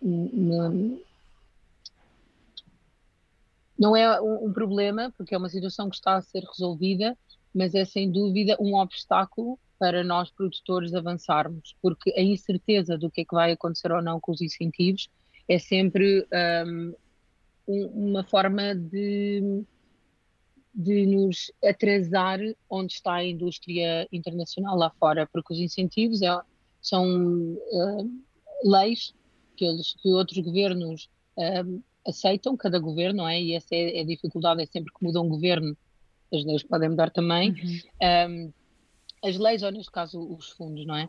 uma 0.00 0.72
não 3.82 3.96
é 3.96 4.20
um, 4.20 4.52
problema, 4.52 5.12
porque 5.16 5.34
é 5.34 5.38
uma 5.38 5.48
situação 5.48 5.90
que 5.90 5.96
está 5.96 6.14
a 6.14 6.22
ser 6.22 6.44
resolvida, 6.44 7.18
mas 7.52 7.74
é 7.74 7.84
sem 7.84 8.08
dúvida 8.08 8.56
um 8.60 8.76
obstáculo 8.76 9.58
para 9.76 10.04
nós 10.04 10.30
produtores 10.30 10.94
avançarmos, 10.94 11.74
porque 11.82 12.14
a 12.16 12.22
incerteza 12.22 12.96
do 12.96 13.10
que 13.10 13.22
é 13.22 13.24
que 13.24 13.34
vai 13.34 13.50
acontecer 13.50 13.90
ou 13.90 14.00
não 14.00 14.20
com 14.20 14.30
os 14.30 14.40
incentivos 14.40 15.10
é 15.48 15.58
sempre 15.58 16.24
um, 16.32 16.94
uma 17.66 18.22
forma 18.22 18.72
de, 18.72 19.64
de 20.72 21.04
nos 21.04 21.50
atrasar 21.64 22.38
onde 22.70 22.92
está 22.92 23.14
a 23.14 23.24
indústria 23.24 24.06
internacional 24.12 24.76
lá 24.76 24.90
fora, 24.90 25.28
porque 25.32 25.54
os 25.54 25.58
incentivos 25.58 26.22
é, 26.22 26.40
são 26.80 27.04
uh, 27.04 28.22
leis 28.64 29.12
que, 29.56 29.64
eles, 29.64 29.96
que 30.00 30.08
outros 30.10 30.38
governos 30.38 31.10
uh, 31.36 31.82
aceitam 32.06 32.56
cada 32.56 32.78
governo, 32.78 33.18
não 33.18 33.28
é? 33.28 33.40
E 33.40 33.54
essa 33.54 33.74
é, 33.74 34.00
a 34.00 34.04
dificuldade, 34.04 34.62
é 34.62 34.66
sempre 34.66 34.92
que 34.92 35.04
muda 35.04 35.20
um 35.20 35.28
governo, 35.28 35.76
as 36.32 36.44
leis 36.44 36.62
podem 36.62 36.88
mudar 36.88 37.10
também. 37.10 37.50
Uhum. 37.50 38.30
Um, 38.30 38.52
as 39.24 39.36
leis, 39.36 39.62
ou 39.62 39.70
neste 39.70 39.90
caso 39.90 40.20
os 40.20 40.50
fundos, 40.50 40.84
não 40.86 40.96
é? 40.96 41.08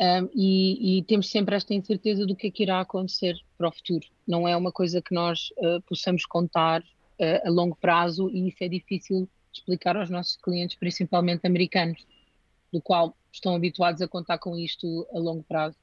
Um, 0.00 0.30
e, 0.32 0.98
e, 0.98 1.02
temos 1.02 1.28
sempre 1.28 1.56
esta 1.56 1.74
incerteza 1.74 2.24
do 2.24 2.36
que 2.36 2.46
é 2.46 2.50
que 2.50 2.62
irá 2.62 2.80
acontecer 2.80 3.36
para 3.56 3.68
o 3.68 3.72
futuro. 3.72 4.06
Não 4.26 4.46
é 4.46 4.56
uma 4.56 4.70
coisa 4.70 5.02
que 5.02 5.12
nós 5.12 5.50
uh, 5.56 5.80
possamos 5.88 6.24
contar 6.24 6.82
uh, 6.82 7.46
a 7.48 7.50
longo 7.50 7.76
prazo 7.76 8.30
e 8.30 8.48
isso 8.48 8.58
é 8.60 8.68
difícil 8.68 9.28
explicar 9.52 9.96
aos 9.96 10.08
nossos 10.08 10.36
clientes, 10.36 10.76
principalmente 10.76 11.44
americanos, 11.46 12.06
do 12.72 12.80
qual 12.80 13.16
estão 13.32 13.56
habituados 13.56 14.00
a 14.00 14.06
contar 14.06 14.38
com 14.38 14.56
isto 14.56 15.06
a 15.12 15.18
longo 15.18 15.42
prazo. 15.42 15.76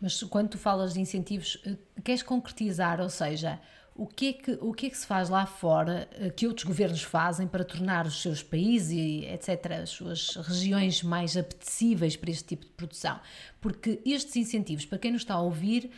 Mas 0.00 0.22
quando 0.22 0.50
tu 0.50 0.58
falas 0.58 0.94
de 0.94 1.00
incentivos, 1.00 1.60
eh, 1.66 1.76
queres 2.02 2.22
concretizar, 2.22 3.00
ou 3.00 3.10
seja, 3.10 3.60
o 3.94 4.06
que, 4.06 4.28
é 4.28 4.32
que, 4.32 4.58
o 4.62 4.72
que 4.72 4.86
é 4.86 4.90
que 4.90 4.96
se 4.96 5.06
faz 5.06 5.28
lá 5.28 5.44
fora 5.44 6.08
eh, 6.12 6.30
que 6.30 6.46
outros 6.46 6.64
governos 6.64 7.02
fazem 7.02 7.46
para 7.46 7.62
tornar 7.64 8.06
os 8.06 8.22
seus 8.22 8.42
países 8.42 8.92
e 8.92 9.26
etc., 9.26 9.72
as 9.82 9.90
suas 9.90 10.36
regiões 10.36 11.02
mais 11.02 11.36
apetecíveis 11.36 12.16
para 12.16 12.30
este 12.30 12.44
tipo 12.44 12.64
de 12.64 12.72
produção? 12.72 13.20
Porque 13.60 14.00
estes 14.04 14.36
incentivos, 14.36 14.86
para 14.86 14.98
quem 14.98 15.12
nos 15.12 15.20
está 15.20 15.34
a 15.34 15.40
ouvir, 15.42 15.90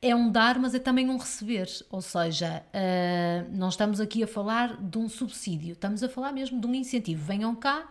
é 0.00 0.14
um 0.14 0.30
dar, 0.30 0.58
mas 0.58 0.74
é 0.74 0.78
também 0.78 1.08
um 1.08 1.16
receber. 1.16 1.66
Ou 1.90 2.02
seja, 2.02 2.62
uh, 2.68 3.50
não 3.50 3.70
estamos 3.70 4.00
aqui 4.00 4.22
a 4.22 4.26
falar 4.26 4.76
de 4.80 4.98
um 4.98 5.08
subsídio, 5.08 5.72
estamos 5.72 6.02
a 6.02 6.08
falar 6.08 6.30
mesmo 6.30 6.60
de 6.60 6.66
um 6.66 6.74
incentivo. 6.74 7.24
Venham 7.24 7.54
cá, 7.54 7.90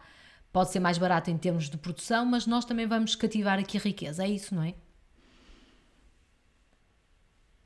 pode 0.52 0.72
ser 0.72 0.80
mais 0.80 0.98
barato 0.98 1.32
em 1.32 1.38
termos 1.38 1.70
de 1.70 1.78
produção, 1.78 2.26
mas 2.26 2.46
nós 2.46 2.66
também 2.66 2.86
vamos 2.86 3.16
cativar 3.16 3.60
aqui 3.60 3.78
a 3.78 3.82
riqueza. 3.82 4.24
É 4.24 4.30
isso, 4.30 4.54
não 4.54 4.64
é? 4.64 4.76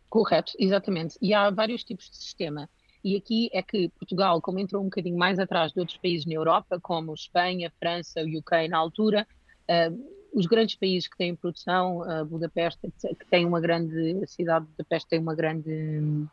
Correto, 0.09 0.53
exatamente. 0.57 1.17
E 1.21 1.33
há 1.33 1.49
vários 1.49 1.83
tipos 1.83 2.09
de 2.09 2.17
sistema. 2.17 2.69
E 3.03 3.15
aqui 3.15 3.49
é 3.53 3.61
que 3.61 3.89
Portugal, 3.89 4.41
como 4.41 4.59
entrou 4.59 4.81
um 4.81 4.85
bocadinho 4.85 5.17
mais 5.17 5.39
atrás 5.39 5.71
de 5.71 5.79
outros 5.79 5.97
países 5.97 6.25
na 6.25 6.33
Europa, 6.33 6.79
como 6.79 7.13
Espanha, 7.13 7.71
França, 7.79 8.21
o 8.21 8.37
UK 8.39 8.67
na 8.69 8.77
altura, 8.77 9.27
uh, 9.69 10.17
os 10.33 10.45
grandes 10.45 10.75
países 10.75 11.07
que 11.07 11.17
têm 11.17 11.35
produção, 11.35 11.99
uh, 12.01 12.25
Budapeste, 12.25 12.91
que 12.99 13.25
tem 13.29 13.45
uma 13.45 13.61
grande, 13.61 14.21
a 14.23 14.27
cidade 14.27 14.65
de 14.65 14.71
Budapeste 14.71 15.09
tem 15.09 15.19
uma 15.19 15.35
grande 15.35 16.27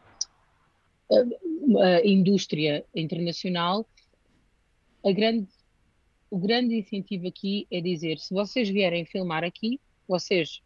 uh, 1.10 2.00
indústria 2.04 2.84
internacional, 2.94 3.86
a 5.04 5.12
grande, 5.12 5.46
o 6.30 6.38
grande 6.38 6.74
incentivo 6.74 7.28
aqui 7.28 7.66
é 7.70 7.80
dizer, 7.80 8.18
se 8.18 8.32
vocês 8.32 8.68
vierem 8.68 9.04
filmar 9.04 9.44
aqui, 9.44 9.78
vocês 10.08 10.62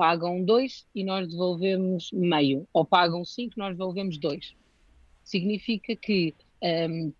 pagam 0.00 0.42
dois 0.42 0.86
e 0.94 1.04
nós 1.04 1.28
devolvemos 1.28 2.10
meio, 2.10 2.66
ou 2.72 2.86
pagam 2.86 3.22
cinco 3.22 3.52
nós 3.58 3.76
devolvemos 3.76 4.16
dois. 4.16 4.54
Significa 5.22 5.94
que 5.94 6.34
um, 6.62 7.12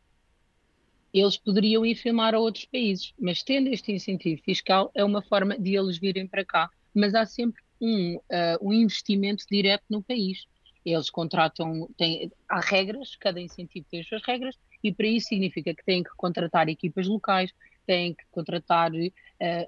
eles 1.12 1.37
poderiam 1.37 1.84
ir 1.84 1.94
filmar 1.94 2.34
a 2.34 2.38
outros 2.38 2.64
países, 2.64 3.12
mas 3.20 3.42
tendo 3.42 3.68
este 3.68 3.92
incentivo 3.92 4.40
fiscal 4.42 4.90
é 4.94 5.04
uma 5.04 5.20
forma 5.20 5.58
de 5.58 5.76
eles 5.76 5.99
virem 5.99 6.26
para 6.26 6.42
cá. 6.42 6.70
Mas 6.94 7.14
há 7.14 7.26
sempre 7.26 7.62
um, 7.78 8.16
uh, 8.16 8.22
um 8.62 8.72
investimento 8.72 9.44
direto 9.50 9.84
no 9.90 10.02
país. 10.02 10.46
Eles 10.82 11.10
contratam, 11.10 11.87
têm, 11.99 12.32
há 12.49 12.60
regras, 12.60 13.14
cada 13.14 13.38
incentivo 13.38 13.84
tem 13.90 14.00
as 14.00 14.08
suas 14.08 14.22
regras, 14.22 14.56
e 14.82 14.90
para 14.90 15.06
isso 15.06 15.28
significa 15.28 15.75
que 15.75 15.84
têm 15.84 16.02
que 16.02 16.16
contratar 16.16 16.66
equipas 16.70 17.06
locais, 17.06 17.52
têm 17.87 18.14
que 18.14 18.25
contratar 18.30 18.92
uh, 18.92 19.10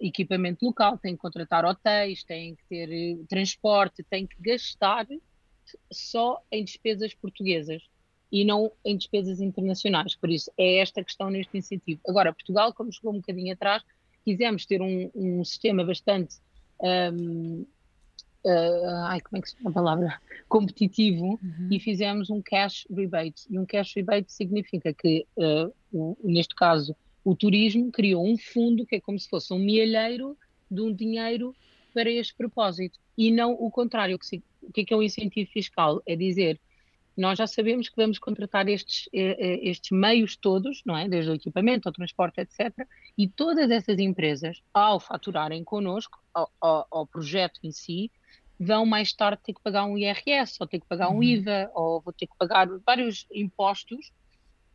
equipamento 0.01 0.65
local, 0.65 0.99
têm 0.99 1.15
que 1.15 1.23
contratar 1.23 1.65
hotéis, 1.65 2.23
têm 2.25 2.55
que 2.55 2.65
ter 2.69 2.89
uh, 2.89 3.25
transporte, 3.27 4.03
têm 4.05 4.27
que 4.27 4.37
gastar 4.41 5.07
só 5.91 6.43
em 6.51 6.65
despesas 6.65 7.15
portuguesas 7.15 7.83
e 8.31 8.45
não 8.45 8.73
em 8.85 8.97
despesas 8.97 9.41
internacionais. 9.41 10.15
Por 10.15 10.31
isso, 10.31 10.51
é 10.57 10.79
esta 10.79 11.05
questão 11.05 11.29
neste 11.29 11.57
incentivo. 11.57 12.01
Agora, 12.09 12.33
Portugal, 12.33 12.73
como 12.73 12.93
chegou 12.93 13.13
um 13.13 13.17
bocadinho 13.17 13.53
atrás, 13.53 13.83
quisemos 14.25 14.65
ter 14.65 14.81
um, 14.81 15.11
um 15.15 15.45
sistema 15.45 15.85
bastante. 15.85 16.37
Um, 16.81 17.67
uh, 18.45 18.87
ah, 18.87 19.09
ai, 19.11 19.21
como 19.21 19.39
é 19.39 19.43
que 19.43 19.51
se 19.51 19.57
chama 19.57 19.71
a 19.71 19.73
palavra? 19.73 20.21
Competitivo 20.49 21.39
uhum. 21.43 21.69
e 21.71 21.79
fizemos 21.79 22.31
um 22.31 22.41
cash 22.41 22.87
rebate. 22.91 23.43
E 23.51 23.59
um 23.59 23.67
cash 23.67 23.95
rebate 23.95 24.33
significa 24.33 24.95
que, 24.95 25.27
uh, 25.37 25.73
o, 25.93 26.17
neste 26.25 26.55
caso, 26.55 26.97
o 27.25 27.35
turismo 27.37 27.91
criou 27.91 28.27
um 28.27 28.37
fundo 28.37 28.87
que 28.87 28.97
é 28.97 29.01
como 29.01 29.19
se 29.19 29.29
fosse 29.29 29.53
um 29.53 29.59
mielheiro 29.59 30.37
de 30.71 30.81
um 30.81 30.93
dinheiro 30.93 31.55
para 31.95 32.11
este 32.11 32.35
propósito 32.35 32.99
e 33.17 33.31
não 33.31 33.53
o 33.53 33.71
contrário. 33.71 34.17
O 34.17 34.19
que 34.73 34.81
é, 34.81 34.85
que 34.85 34.95
é 34.95 34.97
o 34.97 35.03
incentivo 35.03 35.51
fiscal? 35.51 36.03
É 36.07 36.17
dizer, 36.17 36.59
nós 37.17 37.39
já 37.39 37.47
sabemos 37.47 37.89
que 37.89 37.97
vamos 37.97 38.19
contratar 38.19 38.69
estes, 38.69 39.09
eh, 39.13 39.37
eh, 39.39 39.69
estes 39.69 39.91
meios 39.91 40.37
todos, 40.37 40.83
não 40.85 40.97
é? 40.97 41.09
Desde 41.09 41.31
o 41.31 41.35
equipamento, 41.35 41.89
ao 41.89 41.93
transporte, 41.93 42.41
etc. 42.41 42.87
E 43.19 43.29
todas 43.29 43.71
essas 43.71 43.99
empresas, 43.99 44.63
ao 44.73 44.99
faturarem 44.99 45.63
connosco, 45.63 46.19
ao, 46.33 46.51
ao, 46.61 46.87
ao 46.91 47.07
projeto 47.07 47.61
em 47.63 47.71
si, 47.71 48.11
vão 48.59 48.87
mais 48.87 49.13
tarde 49.13 49.43
ter 49.45 49.53
que 49.53 49.63
pagar 49.63 49.85
um 49.85 49.99
IRS, 49.99 50.57
ou 50.61 50.67
ter 50.67 50.81
que 50.81 50.87
pagar 50.87 51.11
um 51.11 51.17
uhum. 51.17 51.23
IVA, 51.23 51.71
ou 51.75 52.01
vou 52.01 52.13
ter 52.13 52.27
que 52.27 52.37
pagar 52.39 52.67
vários 52.87 53.27
impostos 53.31 54.11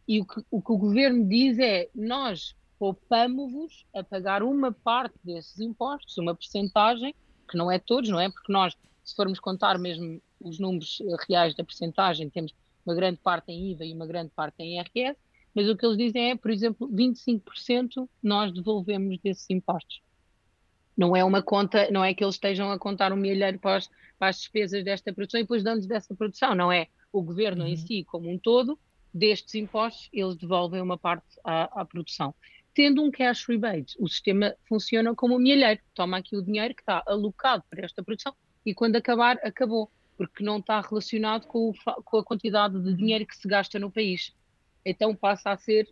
e 0.08 0.22
o 0.22 0.26
que, 0.26 0.42
o 0.50 0.62
que 0.62 0.72
o 0.72 0.78
governo 0.78 1.28
diz 1.28 1.60
é: 1.60 1.90
nós 1.94 2.56
poupamos-vos 2.80 3.86
a 3.94 4.04
pagar 4.04 4.44
uma 4.44 4.72
parte 4.72 5.16
desses 5.24 5.60
impostos, 5.60 6.18
uma 6.18 6.36
percentagem, 6.36 7.14
que 7.50 7.58
não 7.58 7.72
é 7.72 7.80
todos, 7.80 8.10
não 8.10 8.20
é? 8.20 8.30
Porque 8.30 8.52
nós, 8.52 8.76
se 9.04 9.16
formos 9.16 9.40
contar 9.40 9.78
mesmo 9.78 10.22
os 10.40 10.60
números 10.60 11.02
eh, 11.02 11.16
reais 11.28 11.56
da 11.56 11.64
percentagem, 11.64 12.30
temos 12.30 12.54
uma 12.86 12.96
grande 12.96 13.18
parte 13.18 13.52
em 13.52 13.72
IVA 13.72 13.86
e 13.86 13.94
uma 13.94 14.06
grande 14.06 14.32
parte 14.36 14.56
em 14.60 14.80
IRS, 14.80 15.18
mas 15.54 15.68
o 15.68 15.76
que 15.76 15.86
eles 15.86 15.98
dizem 15.98 16.32
é, 16.32 16.36
por 16.36 16.52
exemplo, 16.52 16.88
25% 16.90 18.08
nós 18.22 18.54
devolvemos 18.54 19.18
desses 19.20 19.50
impostos. 19.50 20.02
Não 20.96 21.16
é 21.16 21.24
uma 21.24 21.42
conta, 21.42 21.90
não 21.92 22.04
é 22.04 22.14
que 22.14 22.24
eles 22.24 22.36
estejam 22.36 22.72
a 22.72 22.80
contar 22.80 23.12
um 23.12 23.18
milheiro 23.18 23.60
para 23.60 23.78
as, 23.78 23.90
para 24.18 24.30
as 24.30 24.38
despesas 24.38 24.84
desta 24.84 25.14
produção 25.14 25.40
e 25.40 25.44
depois 25.44 25.64
dando 25.64 25.86
dessa 25.88 26.16
produção, 26.16 26.56
não 26.56 26.72
é? 26.72 26.88
O 27.12 27.22
governo 27.22 27.64
uhum. 27.64 27.70
em 27.70 27.76
si, 27.76 28.04
como 28.04 28.30
um 28.30 28.38
todo, 28.38 28.80
destes 29.14 29.56
impostos, 29.56 30.10
eles 30.12 30.36
devolvem 30.36 30.82
uma 30.82 30.98
parte 30.98 31.26
à, 31.44 31.82
à, 31.82 31.86
produção. 31.86 32.34
Tendo 32.74 33.04
um 33.04 33.10
cash 33.10 33.46
rebate, 33.48 33.96
o 34.00 34.08
sistema 34.08 34.56
funciona 34.68 35.16
como 35.16 35.36
um 35.36 35.40
milheiro, 35.40 35.80
toma 35.96 36.18
aqui 36.18 36.36
o 36.36 36.42
dinheiro 36.42 36.76
que 36.76 36.82
está 36.82 37.04
alocado 37.08 37.64
para 37.70 37.84
esta 37.84 38.04
produção 38.04 38.36
e 38.66 38.74
quando 38.74 38.96
acabar, 38.98 39.40
acabou, 39.44 39.90
porque 40.18 40.44
não 40.44 40.58
está 40.58 40.82
relacionado 40.82 41.48
com, 41.48 41.70
o, 41.70 42.04
com 42.04 42.18
a 42.18 42.24
quantidade 42.24 42.80
de 42.82 42.94
dinheiro 42.94 43.26
que 43.26 43.36
se 43.36 43.48
gasta 43.48 43.80
no 43.80 43.92
país. 43.92 44.36
Então 44.86 45.16
passa 45.16 45.52
a 45.52 45.58
ser 45.58 45.90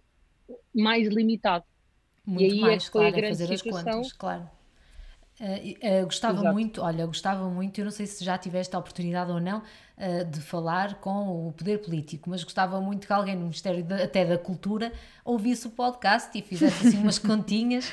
mais 0.74 1.08
limitado. 1.08 1.66
Muito 2.26 2.42
e 2.42 2.56
aí 2.56 2.62
mais, 2.62 2.84
é 2.84 2.86
que 2.86 2.92
foi 2.92 3.02
claro, 3.02 3.16
a 3.16 3.18
grande 3.18 3.38
fazer 3.38 3.58
situação. 3.58 3.90
As 3.90 3.96
contas, 3.96 4.14
claro. 4.14 4.50
Uh, 5.38 6.02
uh, 6.02 6.06
gostava 6.06 6.40
Exato. 6.40 6.54
muito, 6.54 6.82
olha, 6.82 7.06
gostava 7.06 7.50
muito, 7.50 7.78
eu 7.78 7.84
não 7.84 7.92
sei 7.92 8.06
se 8.06 8.24
já 8.24 8.38
tiveste 8.38 8.74
a 8.74 8.80
oportunidade 8.80 9.32
ou 9.32 9.42
não 9.42 9.58
uh, 9.60 10.24
de 10.32 10.40
falar 10.40 10.96
com 11.02 11.50
o 11.50 11.52
poder 11.52 11.80
político, 11.80 12.30
mas 12.30 12.42
gostava 12.42 12.80
muito 12.80 13.06
que 13.06 13.12
alguém 13.12 13.36
no 13.36 13.42
Ministério 13.42 13.84
de, 13.84 14.02
até 14.02 14.24
da 14.24 14.38
Cultura 14.38 14.94
ouvisse 15.26 15.68
o 15.68 15.72
podcast 15.72 16.38
e 16.38 16.42
fizesse 16.42 16.88
assim 16.88 17.00
umas 17.00 17.20
continhas, 17.20 17.92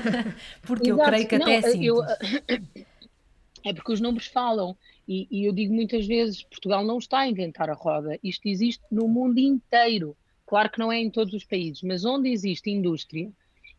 porque 0.62 0.88
Exato. 0.88 1.02
eu 1.02 1.06
creio 1.06 1.28
que 1.28 1.38
não, 1.38 1.44
até 1.44 1.54
é 1.54 1.58
assim. 1.58 1.84
Eu, 1.84 2.02
é 3.62 3.74
porque 3.74 3.92
os 3.92 4.00
números 4.00 4.28
falam, 4.28 4.74
e, 5.06 5.28
e 5.30 5.44
eu 5.44 5.52
digo 5.52 5.74
muitas 5.74 6.06
vezes: 6.06 6.44
Portugal 6.44 6.82
não 6.82 6.96
está 6.96 7.18
a 7.18 7.28
inventar 7.28 7.68
a 7.68 7.74
roda, 7.74 8.18
isto 8.24 8.48
existe 8.48 8.82
no 8.90 9.06
mundo 9.06 9.38
inteiro. 9.38 10.16
Claro 10.46 10.70
que 10.70 10.78
não 10.78 10.90
é 10.90 10.98
em 10.98 11.10
todos 11.10 11.34
os 11.34 11.44
países, 11.44 11.82
mas 11.82 12.06
onde 12.06 12.30
existe 12.30 12.70
indústria, 12.70 13.30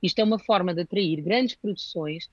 isto 0.03 0.19
é 0.19 0.23
uma 0.23 0.37
forma 0.37 0.71
de 0.71 0.81
atrair 0.81 1.19
grandes 1.19 1.55
produções 1.55 2.29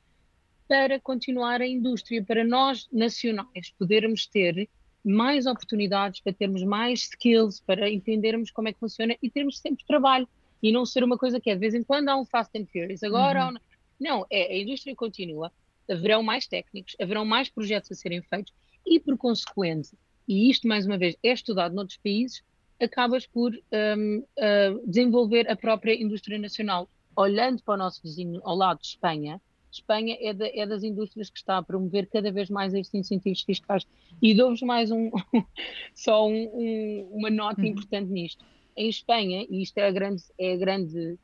para 0.69 1.01
continuar 1.01 1.61
a 1.61 1.67
indústria, 1.67 2.23
para 2.23 2.45
nós 2.45 2.89
nacionais 2.93 3.73
podermos 3.79 4.27
ter 4.27 4.69
mais 5.05 5.47
oportunidades, 5.47 6.21
para 6.21 6.33
termos 6.33 6.63
mais 6.65 7.03
skills, 7.03 7.61
para 7.61 7.89
entendermos 7.89 8.51
como 8.51 8.69
é 8.69 8.73
que 8.73 8.81
funciona 8.81 9.17
e 9.23 9.31
termos 9.31 9.59
sempre 9.59 9.85
trabalho 9.87 10.29
e 10.63 10.73
não 10.73 10.85
ser 10.85 11.05
uma 11.05 11.17
coisa 11.17 11.41
que 11.41 11.51
é 11.51 11.55
de 11.55 11.61
vez 11.61 11.75
em 11.75 11.85
quando 11.85 12.09
há 12.09 12.17
um 12.17 12.25
Fast 12.25 12.59
and 12.59 12.67
Furious, 12.67 13.03
agora 13.05 13.49
uhum. 13.49 13.57
não, 14.01 14.27
é, 14.29 14.55
a 14.55 14.59
indústria 14.59 14.97
continua, 14.97 15.53
haverão 15.89 16.23
mais 16.23 16.47
técnicos, 16.47 16.97
haverão 17.01 17.25
mais 17.25 17.49
projetos 17.49 17.93
a 17.93 17.95
serem 17.95 18.21
feitos 18.23 18.53
e 18.85 18.99
por 18.99 19.17
consequente, 19.17 19.91
e 20.27 20.51
isto 20.51 20.67
mais 20.67 20.87
uma 20.87 20.99
vez 20.99 21.17
é 21.23 21.33
estudado 21.33 21.75
noutros 21.75 21.99
países, 21.99 22.43
acabas 22.81 23.27
por 23.27 23.55
um, 23.55 24.19
uh, 24.19 24.87
desenvolver 24.87 25.51
a 25.51 25.57
própria 25.57 25.95
indústria 25.95 26.39
nacional. 26.39 26.89
Olhando 27.17 27.63
para 27.63 27.75
o 27.75 27.77
nosso 27.79 28.03
vizinho 28.03 28.41
ao 28.45 28.55
lado 28.55 28.81
de 28.81 28.89
Espanha, 28.89 29.41
Espanha 29.71 30.17
é, 30.21 30.33
da, 30.33 30.49
é, 30.49 30.67
das 30.67 30.83
indústrias 30.83 31.29
que 31.29 31.39
está 31.39 31.59
a 31.59 31.63
promover 31.63 32.09
cada 32.09 32.31
vez 32.31 32.49
mais 32.49 32.73
estes 32.75 32.95
incentivos 32.95 33.43
fiscais. 33.43 33.87
E 34.23 34.35
dou-vos 34.35 34.63
mais 34.63 34.91
um, 34.91 35.11
só 35.95 36.27
um, 36.27 36.45
um, 36.45 37.11
uma 37.13 37.31
nota 37.31 37.61
uhum. 37.61 37.69
importante 37.69 38.11
nisto. 38.11 38.45
Em 38.77 38.89
Espanha, 38.89 39.47
e 39.49 39.63
isto 39.63 39.79
é 39.79 39.89
a 39.89 39.91
grande, 39.91 40.23
é 40.39 40.53
a 40.53 40.57
grande 40.57 41.19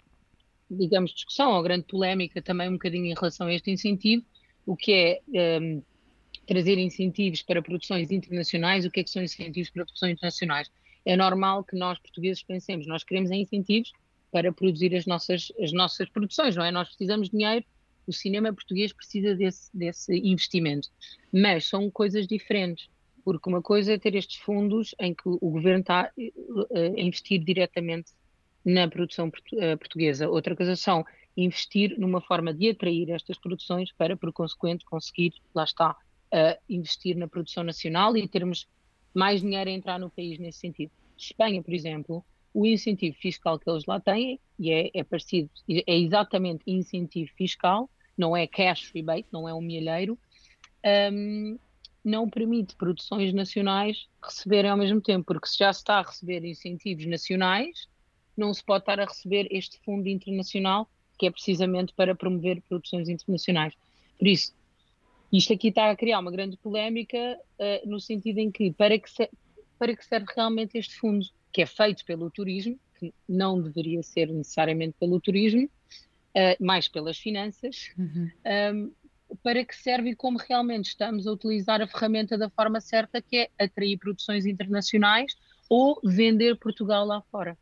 digamos, 0.76 1.12
discussão 1.12 1.52
ou 1.52 1.62
grande 1.62 1.84
polémica 1.84 2.40
também 2.40 2.68
um 2.68 2.72
bocadinho 2.72 3.06
em 3.06 3.14
relação 3.14 3.46
a 3.46 3.54
este 3.54 3.70
incentivo, 3.70 4.24
o 4.66 4.76
que 4.76 4.92
é 4.92 5.60
um, 5.60 5.82
trazer 6.46 6.78
incentivos 6.78 7.42
para 7.42 7.62
produções 7.62 8.10
internacionais, 8.10 8.84
o 8.84 8.90
que 8.90 9.00
é 9.00 9.04
que 9.04 9.10
são 9.10 9.22
incentivos 9.22 9.70
para 9.70 9.84
produções 9.84 10.12
internacionais? 10.12 10.70
É 11.04 11.16
normal 11.16 11.64
que 11.64 11.76
nós, 11.76 11.98
portugueses, 11.98 12.42
pensemos, 12.42 12.86
nós 12.86 13.04
queremos 13.04 13.30
incentivos 13.30 13.92
para 14.30 14.52
produzir 14.52 14.94
as 14.94 15.04
nossas, 15.04 15.52
as 15.60 15.72
nossas 15.72 16.08
produções, 16.08 16.56
não 16.56 16.64
é? 16.64 16.70
Nós 16.70 16.88
precisamos 16.88 17.28
de 17.28 17.36
dinheiro, 17.36 17.64
o 18.06 18.12
cinema 18.12 18.52
português 18.52 18.92
precisa 18.92 19.34
desse, 19.34 19.70
desse 19.76 20.16
investimento, 20.16 20.88
mas 21.32 21.68
são 21.68 21.90
coisas 21.90 22.26
diferentes, 22.26 22.88
porque 23.24 23.48
uma 23.48 23.62
coisa 23.62 23.92
é 23.92 23.98
ter 23.98 24.14
estes 24.14 24.36
fundos 24.38 24.94
em 24.98 25.14
que 25.14 25.28
o 25.28 25.50
governo 25.50 25.80
está 25.80 26.10
a 26.10 27.00
investir 27.00 27.42
diretamente 27.44 28.12
na 28.64 28.88
produção 28.88 29.30
portuguesa, 29.78 30.28
outra 30.28 30.54
coisa 30.56 30.76
são 30.76 31.04
investir 31.36 31.98
numa 31.98 32.20
forma 32.20 32.52
de 32.52 32.70
atrair 32.70 33.10
estas 33.10 33.38
produções 33.38 33.90
para, 33.92 34.16
por 34.16 34.32
consequente, 34.32 34.84
conseguir, 34.84 35.32
lá 35.54 35.64
está, 35.64 35.96
investir 36.68 37.16
na 37.16 37.26
produção 37.28 37.64
nacional 37.64 38.16
e 38.16 38.26
termos 38.28 38.66
mais 39.14 39.40
dinheiro 39.40 39.70
a 39.70 39.72
entrar 39.72 39.98
no 39.98 40.10
país 40.10 40.38
nesse 40.38 40.58
sentido. 40.58 40.90
Espanha, 41.16 41.62
por 41.62 41.72
exemplo, 41.72 42.24
o 42.54 42.66
incentivo 42.66 43.16
fiscal 43.18 43.58
que 43.58 43.68
eles 43.68 43.86
lá 43.86 43.98
têm, 43.98 44.38
e 44.58 44.70
é, 44.70 44.90
é 44.94 45.04
parecido, 45.04 45.50
é 45.68 45.98
exatamente 45.98 46.62
incentivo 46.66 47.30
fiscal, 47.36 47.88
não 48.16 48.36
é 48.36 48.46
cash 48.46 48.90
rebate, 48.94 49.26
não 49.32 49.48
é 49.48 49.54
um 49.54 49.60
milheiro, 49.60 50.18
um, 51.12 51.58
não 52.04 52.28
permite 52.28 52.76
produções 52.76 53.32
nacionais 53.32 54.06
receberem 54.22 54.70
ao 54.70 54.76
mesmo 54.76 55.00
tempo, 55.00 55.24
porque 55.24 55.48
se 55.48 55.58
já 55.58 55.70
está 55.70 55.98
a 55.98 56.02
receber 56.02 56.44
incentivos 56.44 57.06
nacionais, 57.06 57.88
não 58.36 58.52
se 58.52 58.62
pode 58.64 58.82
estar 58.82 59.00
a 59.00 59.04
receber 59.04 59.46
este 59.50 59.78
fundo 59.84 60.08
internacional 60.08 60.88
que 61.18 61.26
é 61.26 61.30
precisamente 61.30 61.92
para 61.94 62.14
promover 62.14 62.60
produções 62.62 63.08
internacionais. 63.08 63.74
Por 64.18 64.26
isso, 64.26 64.52
isto 65.32 65.52
aqui 65.52 65.68
está 65.68 65.90
a 65.90 65.96
criar 65.96 66.18
uma 66.18 66.32
grande 66.32 66.56
polémica 66.56 67.38
uh, 67.58 67.88
no 67.88 68.00
sentido 68.00 68.38
em 68.38 68.50
que 68.50 68.72
para 68.72 68.98
que, 68.98 69.08
se, 69.08 69.30
para 69.78 69.94
que 69.94 70.04
serve 70.04 70.26
realmente 70.34 70.76
este 70.76 70.96
fundo, 70.96 71.24
que 71.52 71.62
é 71.62 71.66
feito 71.66 72.04
pelo 72.04 72.30
turismo, 72.30 72.78
que 72.98 73.12
não 73.28 73.60
deveria 73.60 74.02
ser 74.02 74.28
necessariamente 74.28 74.96
pelo 74.98 75.20
turismo, 75.20 75.64
uh, 75.64 76.64
mais 76.64 76.88
pelas 76.88 77.18
finanças, 77.18 77.90
uhum. 77.98 78.08
um, 78.24 78.30
ehm, 78.44 78.90
para 79.42 79.64
que 79.64 79.74
serve 79.74 80.10
e 80.10 80.16
como 80.16 80.38
realmente 80.38 80.88
estamos 80.88 81.26
a 81.26 81.32
utilizar 81.32 81.80
a 81.80 81.86
ferramenta 81.86 82.36
da 82.36 82.50
forma 82.50 82.80
certa, 82.80 83.20
que 83.20 83.36
é 83.36 83.64
atrair 83.64 83.98
produções 83.98 84.44
internacionais 84.44 85.34
ou 85.68 85.98
vender 86.04 86.56
Portugal 86.56 87.04
lá 87.06 87.22
fora. 87.30 87.56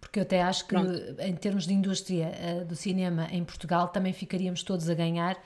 Porque 0.00 0.20
eu 0.20 0.22
até 0.22 0.40
acho 0.40 0.64
que, 0.64 0.70
Pronto. 0.70 1.20
em 1.20 1.34
termos 1.34 1.66
de 1.66 1.74
indústria 1.74 2.30
uh, 2.30 2.64
do 2.64 2.76
cinema 2.76 3.28
em 3.32 3.44
Portugal, 3.44 3.88
também 3.88 4.12
ficaríamos 4.12 4.62
todos 4.62 4.88
a 4.88 4.94
ganhar 4.94 5.36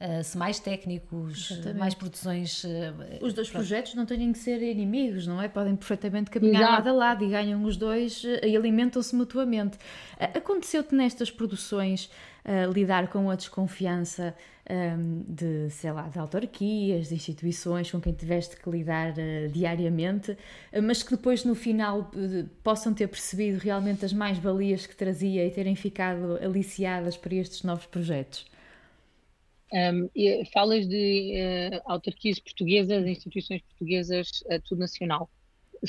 uh, 0.00 0.24
se 0.24 0.36
mais 0.38 0.58
técnicos, 0.58 1.50
Exatamente. 1.50 1.78
mais 1.78 1.94
produções. 1.94 2.64
Uh, 2.64 2.68
os 3.20 3.34
dois 3.34 3.48
pronto. 3.48 3.62
projetos 3.62 3.94
não 3.94 4.06
têm 4.06 4.32
que 4.32 4.38
ser 4.38 4.62
inimigos, 4.62 5.26
não 5.26 5.40
é? 5.40 5.48
Podem 5.48 5.76
perfeitamente 5.76 6.30
caminhar 6.30 6.62
Exato. 6.62 6.72
lado 6.72 6.88
a 6.88 6.92
lado 6.92 7.24
e 7.24 7.28
ganham 7.28 7.62
os 7.64 7.76
dois 7.76 8.24
e 8.24 8.56
alimentam-se 8.56 9.14
mutuamente. 9.14 9.78
Aconteceu-te 10.18 10.94
nestas 10.94 11.30
produções 11.30 12.10
lidar 12.72 13.08
com 13.08 13.30
a 13.30 13.36
desconfiança 13.36 14.34
um, 14.70 15.24
de, 15.26 15.68
sei 15.70 15.90
lá, 15.90 16.08
de 16.08 16.18
autarquias, 16.18 17.08
de 17.08 17.14
instituições 17.14 17.90
com 17.90 18.00
quem 18.00 18.12
tiveste 18.12 18.56
que 18.56 18.70
lidar 18.70 19.12
uh, 19.12 19.48
diariamente, 19.50 20.32
uh, 20.32 20.82
mas 20.82 21.02
que 21.02 21.10
depois 21.10 21.44
no 21.44 21.54
final 21.54 22.10
uh, 22.14 22.48
possam 22.62 22.94
ter 22.94 23.08
percebido 23.08 23.58
realmente 23.58 24.04
as 24.04 24.12
mais-valias 24.12 24.86
que 24.86 24.94
trazia 24.94 25.44
e 25.46 25.50
terem 25.50 25.74
ficado 25.74 26.38
aliciadas 26.42 27.16
para 27.16 27.34
estes 27.34 27.62
novos 27.62 27.86
projetos? 27.86 28.46
Um, 29.72 30.10
falas 30.52 30.88
de 30.88 31.80
autarquias 31.84 32.38
portuguesas, 32.40 33.06
instituições 33.06 33.62
portuguesas, 33.62 34.42
tudo 34.64 34.80
nacional. 34.80 35.30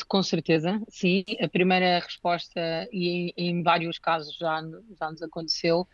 Com 0.08 0.24
certeza, 0.24 0.82
sim. 0.88 1.26
A 1.42 1.50
primeira 1.50 2.00
resposta, 2.00 2.88
e 2.92 3.10
em, 3.10 3.34
em 3.38 3.64
vários 3.64 4.00
casos 4.00 4.36
já, 4.38 4.62
já 5.00 5.12
nos 5.12 5.22
aconteceu, 5.22 5.88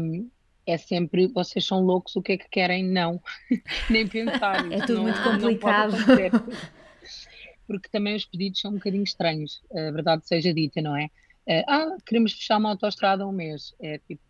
um, 0.00 0.30
é 0.66 0.78
sempre 0.78 1.26
vocês 1.26 1.64
são 1.64 1.80
loucos, 1.80 2.14
o 2.16 2.22
que 2.22 2.32
é 2.32 2.36
que 2.38 2.48
querem? 2.48 2.84
Não, 2.84 3.20
nem 3.90 4.06
pensar. 4.06 4.70
é 4.72 4.80
tudo 4.86 4.94
não, 4.94 5.02
muito 5.04 5.22
complicado. 5.22 5.92
Porque 7.66 7.88
também 7.88 8.14
os 8.14 8.24
pedidos 8.24 8.60
são 8.60 8.70
um 8.70 8.74
bocadinho 8.74 9.04
estranhos, 9.04 9.62
a 9.72 9.90
verdade 9.90 10.26
seja 10.26 10.52
dita, 10.52 10.80
não 10.80 10.96
é? 10.96 11.08
Eh, 11.46 11.64
ah, 11.66 11.96
queremos 12.06 12.32
fechar 12.32 12.58
uma 12.58 12.70
autostrada 12.70 13.26
um 13.26 13.32
mês. 13.32 13.74
É 13.80 13.98
tipo, 13.98 14.22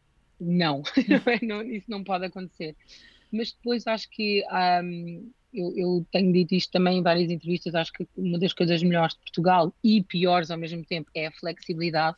não, 0.43 0.83
não 1.43 1.63
isso 1.63 1.91
não 1.91 2.03
pode 2.03 2.27
acontecer. 2.27 2.77
Mas 3.31 3.53
depois 3.53 3.87
acho 3.87 4.11
que 4.11 4.45
um, 4.83 5.31
eu, 5.53 5.73
eu, 5.77 6.07
tenho 6.11 6.33
dito 6.33 6.55
isto 6.55 6.71
também 6.71 6.99
em 6.99 7.03
várias 7.03 7.31
entrevistas, 7.31 7.75
acho 7.75 7.93
que 7.93 8.07
uma 8.17 8.39
das 8.39 8.53
coisas 8.53 8.83
melhores 8.83 9.15
de 9.15 9.21
Portugal 9.21 9.73
e 9.83 10.03
piores 10.03 10.51
ao 10.51 10.59
mesmo 10.59 10.85
tempo 10.85 11.11
é 11.15 11.27
a 11.27 11.33
flexibilidade, 11.33 12.17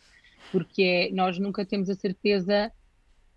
porque 0.51 0.83
é, 0.83 1.11
nós 1.13 1.39
nunca 1.39 1.65
temos 1.65 1.91
a 1.91 1.95
certeza 1.95 2.73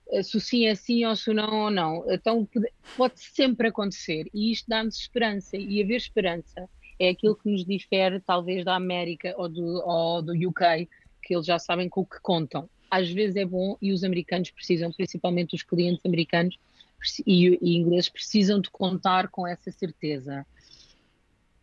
eh, 0.09 0.23
se 0.23 0.39
sim 0.39 0.65
é 0.65 0.75
sim 0.75 1.05
ou 1.05 1.15
se 1.15 1.33
não 1.33 1.65
ou 1.65 1.71
não. 1.71 2.03
Então 2.11 2.47
pode 2.95 3.19
sempre 3.19 3.67
acontecer 3.67 4.29
e 4.33 4.51
isto 4.51 4.67
dá-nos 4.67 4.97
esperança 4.97 5.57
e 5.57 5.81
haver 5.81 5.97
esperança 5.97 6.69
é 6.99 7.09
aquilo 7.09 7.35
que 7.35 7.49
nos 7.49 7.63
difere 7.65 8.19
talvez 8.19 8.65
da 8.65 8.75
América 8.75 9.33
ou 9.37 9.47
do, 9.47 9.65
ou 9.85 10.21
do 10.21 10.33
UK, 10.33 10.87
que 11.21 11.35
eles 11.35 11.45
já 11.45 11.59
sabem 11.59 11.89
com 11.89 12.01
o 12.01 12.05
que 12.05 12.19
contam. 12.21 12.69
Às 12.89 13.09
vezes 13.09 13.35
é 13.35 13.45
bom 13.45 13.77
e 13.81 13.91
os 13.91 14.03
americanos 14.03 14.51
precisam, 14.51 14.91
principalmente 14.91 15.55
os 15.55 15.63
clientes 15.63 16.05
americanos 16.05 16.57
e, 17.25 17.57
e 17.61 17.77
ingleses, 17.77 18.09
precisam 18.09 18.59
de 18.59 18.69
contar 18.69 19.29
com 19.29 19.45
essa 19.47 19.71
certeza. 19.71 20.45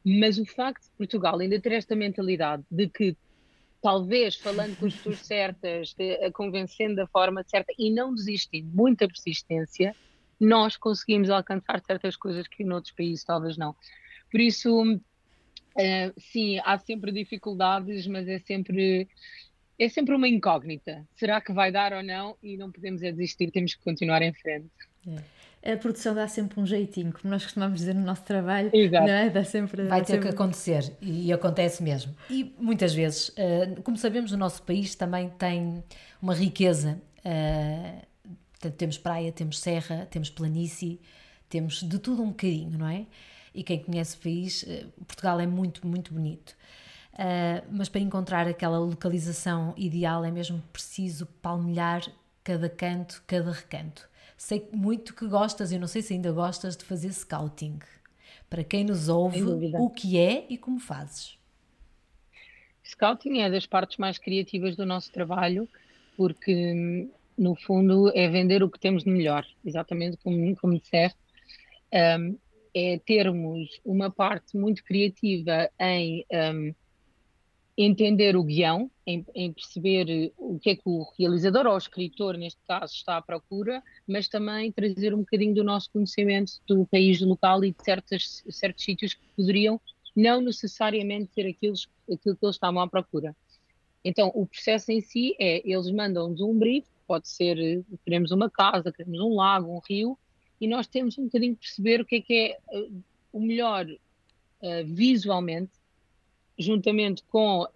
Mas 0.04 0.38
o 0.38 0.44
facto 0.44 0.84
de 0.84 0.90
Portugal 0.98 1.38
ainda 1.38 1.60
ter 1.60 1.72
esta 1.72 1.96
mentalidade 1.96 2.62
de 2.70 2.88
que 2.88 3.16
talvez 3.80 4.36
falando 4.36 4.76
com 4.76 4.86
as 4.86 4.94
pessoas 4.94 5.20
certas, 5.26 5.94
de, 5.94 6.30
convencendo 6.32 6.96
da 6.96 7.06
forma 7.06 7.42
certa 7.44 7.72
e 7.78 7.90
não 7.90 8.14
desistindo, 8.14 8.70
muita 8.74 9.06
persistência, 9.06 9.94
nós 10.40 10.76
conseguimos 10.76 11.30
alcançar 11.30 11.80
certas 11.84 12.16
coisas 12.16 12.46
que 12.48 12.64
noutros 12.64 12.94
países 12.94 13.24
talvez 13.24 13.56
não. 13.56 13.74
Por 14.30 14.40
isso, 14.40 14.82
uh, 14.82 16.12
sim, 16.18 16.58
há 16.64 16.78
sempre 16.78 17.12
dificuldades, 17.12 18.06
mas 18.06 18.26
é 18.28 18.38
sempre 18.40 19.08
é 19.78 19.88
sempre 19.88 20.14
uma 20.14 20.28
incógnita. 20.28 21.06
Será 21.14 21.40
que 21.40 21.52
vai 21.52 21.72
dar 21.72 21.92
ou 21.92 22.02
não? 22.02 22.36
E 22.42 22.56
não 22.56 22.70
podemos 22.70 23.02
é 23.02 23.10
desistir, 23.10 23.50
temos 23.50 23.74
que 23.74 23.82
continuar 23.82 24.22
em 24.22 24.32
frente. 24.32 24.70
É 25.62 25.72
a 25.72 25.76
produção 25.78 26.14
dá 26.14 26.28
sempre 26.28 26.60
um 26.60 26.66
jeitinho, 26.66 27.10
como 27.10 27.32
nós 27.32 27.42
costumamos 27.42 27.78
dizer 27.80 27.94
no 27.94 28.02
nosso 28.02 28.22
trabalho, 28.22 28.70
Exato. 28.72 29.06
não 29.06 29.14
é? 29.14 29.30
Dá 29.30 29.44
sempre, 29.44 29.84
Vai 29.84 30.00
dá 30.00 30.04
ter 30.04 30.12
sempre... 30.12 30.28
que 30.28 30.34
acontecer 30.34 30.92
e 31.00 31.32
acontece 31.32 31.82
mesmo. 31.82 32.14
E 32.28 32.54
muitas 32.58 32.92
vezes, 32.92 33.30
uh, 33.30 33.80
como 33.82 33.96
sabemos, 33.96 34.30
o 34.32 34.36
nosso 34.36 34.62
país 34.62 34.94
também 34.94 35.30
tem 35.30 35.82
uma 36.20 36.34
riqueza. 36.34 37.00
Portanto, 38.52 38.76
temos 38.76 38.98
praia, 38.98 39.32
temos 39.32 39.58
serra, 39.58 40.06
temos 40.10 40.28
planície, 40.28 41.00
temos 41.48 41.82
de 41.82 41.98
tudo 41.98 42.22
um 42.22 42.28
bocadinho, 42.28 42.78
não 42.78 42.88
é? 42.88 43.06
E 43.54 43.62
quem 43.62 43.78
conhece 43.78 44.16
o 44.16 44.20
país, 44.20 44.64
uh, 44.64 45.04
Portugal 45.06 45.40
é 45.40 45.46
muito, 45.46 45.86
muito 45.86 46.12
bonito. 46.12 46.54
Uh, 47.14 47.64
mas 47.70 47.88
para 47.88 48.00
encontrar 48.00 48.48
aquela 48.48 48.78
localização 48.78 49.72
ideal 49.76 50.24
é 50.24 50.32
mesmo 50.32 50.60
preciso 50.72 51.26
palmilhar 51.40 52.04
cada 52.42 52.68
canto, 52.68 53.22
cada 53.26 53.52
recanto. 53.52 54.08
Sei 54.36 54.68
muito 54.72 55.14
que 55.14 55.26
gostas, 55.28 55.70
eu 55.70 55.78
não 55.78 55.86
sei 55.86 56.02
se 56.02 56.12
ainda 56.12 56.32
gostas 56.32 56.76
de 56.76 56.84
fazer 56.84 57.12
scouting. 57.12 57.78
Para 58.50 58.64
quem 58.64 58.84
nos 58.84 59.08
ouve, 59.08 59.42
o 59.42 59.88
que 59.88 60.18
é 60.18 60.44
e 60.48 60.58
como 60.58 60.80
fazes? 60.80 61.38
Scouting 62.84 63.38
é 63.38 63.50
das 63.50 63.64
partes 63.64 63.96
mais 63.96 64.18
criativas 64.18 64.76
do 64.76 64.84
nosso 64.84 65.10
trabalho, 65.12 65.68
porque 66.16 67.08
no 67.38 67.54
fundo 67.54 68.10
é 68.14 68.28
vender 68.28 68.62
o 68.62 68.68
que 68.68 68.78
temos 68.78 69.04
de 69.04 69.10
melhor, 69.10 69.46
exatamente 69.64 70.16
como, 70.18 70.54
como 70.56 70.78
disseste. 70.78 71.18
Um, 71.92 72.36
é 72.74 72.98
termos 72.98 73.80
uma 73.84 74.10
parte 74.10 74.56
muito 74.56 74.82
criativa 74.82 75.70
em 75.78 76.26
um, 76.30 76.74
entender 77.76 78.36
o 78.36 78.44
guião, 78.44 78.90
em, 79.06 79.24
em, 79.34 79.52
perceber 79.52 80.32
o 80.38 80.58
que 80.58 80.70
é 80.70 80.76
que 80.76 80.82
o 80.86 81.04
realizador 81.18 81.66
ou 81.66 81.74
o 81.74 81.78
escritor, 81.78 82.36
neste 82.36 82.60
caso, 82.66 82.94
está 82.94 83.16
à 83.16 83.22
procura, 83.22 83.82
mas 84.06 84.28
também 84.28 84.70
trazer 84.70 85.12
um 85.12 85.18
bocadinho 85.18 85.54
do 85.54 85.64
nosso 85.64 85.90
conhecimento 85.90 86.52
do 86.68 86.86
país 86.86 87.20
local 87.20 87.64
e 87.64 87.72
de 87.72 87.84
certos, 87.84 88.44
certos 88.48 88.84
sítios 88.84 89.14
que 89.14 89.26
poderiam 89.36 89.80
não 90.14 90.40
necessariamente 90.40 91.32
ser 91.34 91.48
aquilo, 91.48 91.74
aquilo 92.04 92.36
que 92.36 92.46
eles 92.46 92.56
estavam 92.56 92.80
à 92.80 92.88
procura. 92.88 93.34
Então, 94.04 94.30
o 94.34 94.46
processo 94.46 94.92
em 94.92 95.00
si 95.00 95.34
é, 95.40 95.62
eles 95.68 95.90
mandam-nos 95.90 96.40
um 96.40 96.56
brief, 96.56 96.86
pode 97.06 97.28
ser, 97.28 97.84
queremos 98.04 98.30
uma 98.30 98.48
casa, 98.48 98.92
queremos 98.92 99.18
um 99.18 99.34
lago, 99.34 99.74
um 99.74 99.80
rio, 99.80 100.16
e 100.60 100.68
nós 100.68 100.86
temos 100.86 101.18
um 101.18 101.24
bocadinho 101.24 101.54
de 101.54 101.60
perceber 101.60 102.00
o 102.00 102.04
que 102.04 102.16
é 102.16 102.20
que 102.20 102.34
é 102.34 102.78
uh, 102.78 103.02
o 103.32 103.40
melhor 103.40 103.86
uh, 103.86 104.84
visualmente 104.86 105.72
juntamente 106.58 107.22
com 107.24 107.62
uh, 107.62 107.68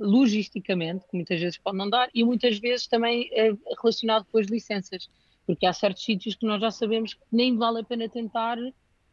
logisticamente, 0.00 1.06
que 1.08 1.16
muitas 1.16 1.40
vezes 1.40 1.58
pode 1.58 1.76
não 1.76 1.88
dar, 1.88 2.08
e 2.14 2.24
muitas 2.24 2.58
vezes 2.58 2.86
também 2.86 3.30
uh, 3.30 3.58
relacionado 3.80 4.26
com 4.30 4.38
as 4.38 4.46
licenças, 4.46 5.08
porque 5.46 5.66
há 5.66 5.72
certos 5.72 6.04
sítios 6.04 6.34
que 6.34 6.46
nós 6.46 6.60
já 6.60 6.70
sabemos 6.70 7.14
que 7.14 7.20
nem 7.30 7.56
vale 7.56 7.80
a 7.80 7.84
pena 7.84 8.08
tentar, 8.08 8.58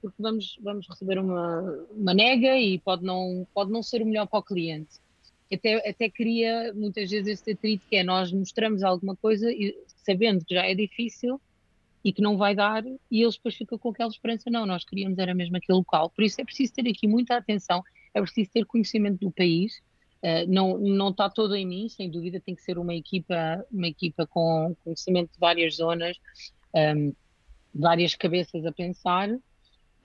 porque 0.02 0.16
vamos, 0.20 0.58
vamos 0.62 0.88
receber 0.90 1.20
uma, 1.20 1.62
uma 1.92 2.14
nega 2.14 2.58
e 2.58 2.80
pode 2.80 3.04
não, 3.04 3.48
pode 3.54 3.72
não 3.72 3.84
ser 3.84 4.02
o 4.02 4.06
melhor 4.06 4.28
para 4.28 4.40
o 4.40 4.44
cliente. 4.44 5.00
até, 5.54 5.88
até 5.88 6.10
cria 6.10 6.74
muitas 6.74 7.10
vezes 7.10 7.40
esse 7.40 7.52
atrito 7.52 7.86
que 7.88 7.98
é 7.98 8.04
nós 8.04 8.32
mostramos 8.32 8.82
alguma 8.84 9.16
coisa 9.16 9.52
e 9.52 9.78
sabendo 10.04 10.44
que 10.44 10.56
já 10.56 10.66
é 10.66 10.74
difícil 10.74 11.40
e 12.04 12.12
que 12.12 12.22
não 12.22 12.36
vai 12.36 12.56
dar, 12.56 12.84
e 12.84 13.22
eles 13.22 13.36
depois 13.36 13.56
ficam 13.56 13.78
com 13.78 13.90
aquela 13.90 14.10
esperança, 14.10 14.50
não, 14.50 14.66
nós 14.66 14.84
queríamos 14.84 15.20
era 15.20 15.36
mesmo 15.36 15.56
aquele 15.58 15.78
local. 15.78 16.10
Por 16.10 16.24
isso 16.24 16.42
é 16.42 16.44
preciso 16.44 16.74
ter 16.74 16.90
aqui 16.90 17.08
muita 17.08 17.38
atenção, 17.38 17.84
é 18.14 18.22
preciso 18.22 18.52
ter 18.52 18.66
conhecimento 18.66 19.20
do 19.20 19.32
país, 19.32 19.82
uh, 20.24 20.48
não, 20.48 20.78
não 20.78 21.10
está 21.10 21.30
todo 21.30 21.56
em 21.56 21.66
mim, 21.66 21.90
sem 21.90 22.10
dúvida 22.10 22.40
tem 22.40 22.56
que 22.56 22.62
ser 22.62 22.78
uma 22.78 22.94
equipa, 22.94 23.66
uma 23.72 23.88
equipa 23.88 24.26
com 24.28 24.76
conhecimento 24.84 25.32
de 25.32 25.40
várias 25.40 25.76
zonas, 25.76 26.18
um, 26.74 26.80
ehm, 26.80 27.12
várias 27.74 28.16
cabeças 28.16 28.66
a 28.66 28.72
pensar, 28.72 29.30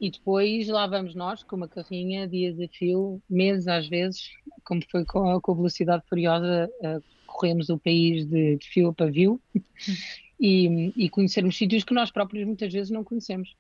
e 0.01 0.11
depois 0.11 0.69
lá 0.69 0.87
vamos 0.87 1.15
nós, 1.15 1.43
com 1.43 1.57
uma 1.57 1.69
carrinha, 1.69 2.29
dias 2.29 2.61
a 2.61 2.69
fio, 2.69 3.21
meses 3.29 3.67
às 3.67 3.89
vezes, 3.89 4.29
como 4.63 4.83
foi 4.91 5.05
com 5.05 5.31
a, 5.31 5.41
com 5.41 5.53
a 5.53 5.55
Velocidade 5.55 6.05
Furiosa, 6.09 6.71
uh, 6.81 7.03
corremos 7.27 7.69
o 7.71 7.79
país 7.79 8.27
de, 8.27 8.57
de 8.57 8.69
fio 8.69 8.89
a 8.89 8.93
pavio. 8.93 9.41
E, 10.39 10.93
e 10.95 11.09
conhecermos 11.09 11.57
sítios 11.57 11.83
que 11.83 11.95
nós 11.95 12.11
próprios 12.11 12.47
muitas 12.47 12.71
vezes 12.71 12.91
não 12.91 13.03
conhecemos. 13.03 13.57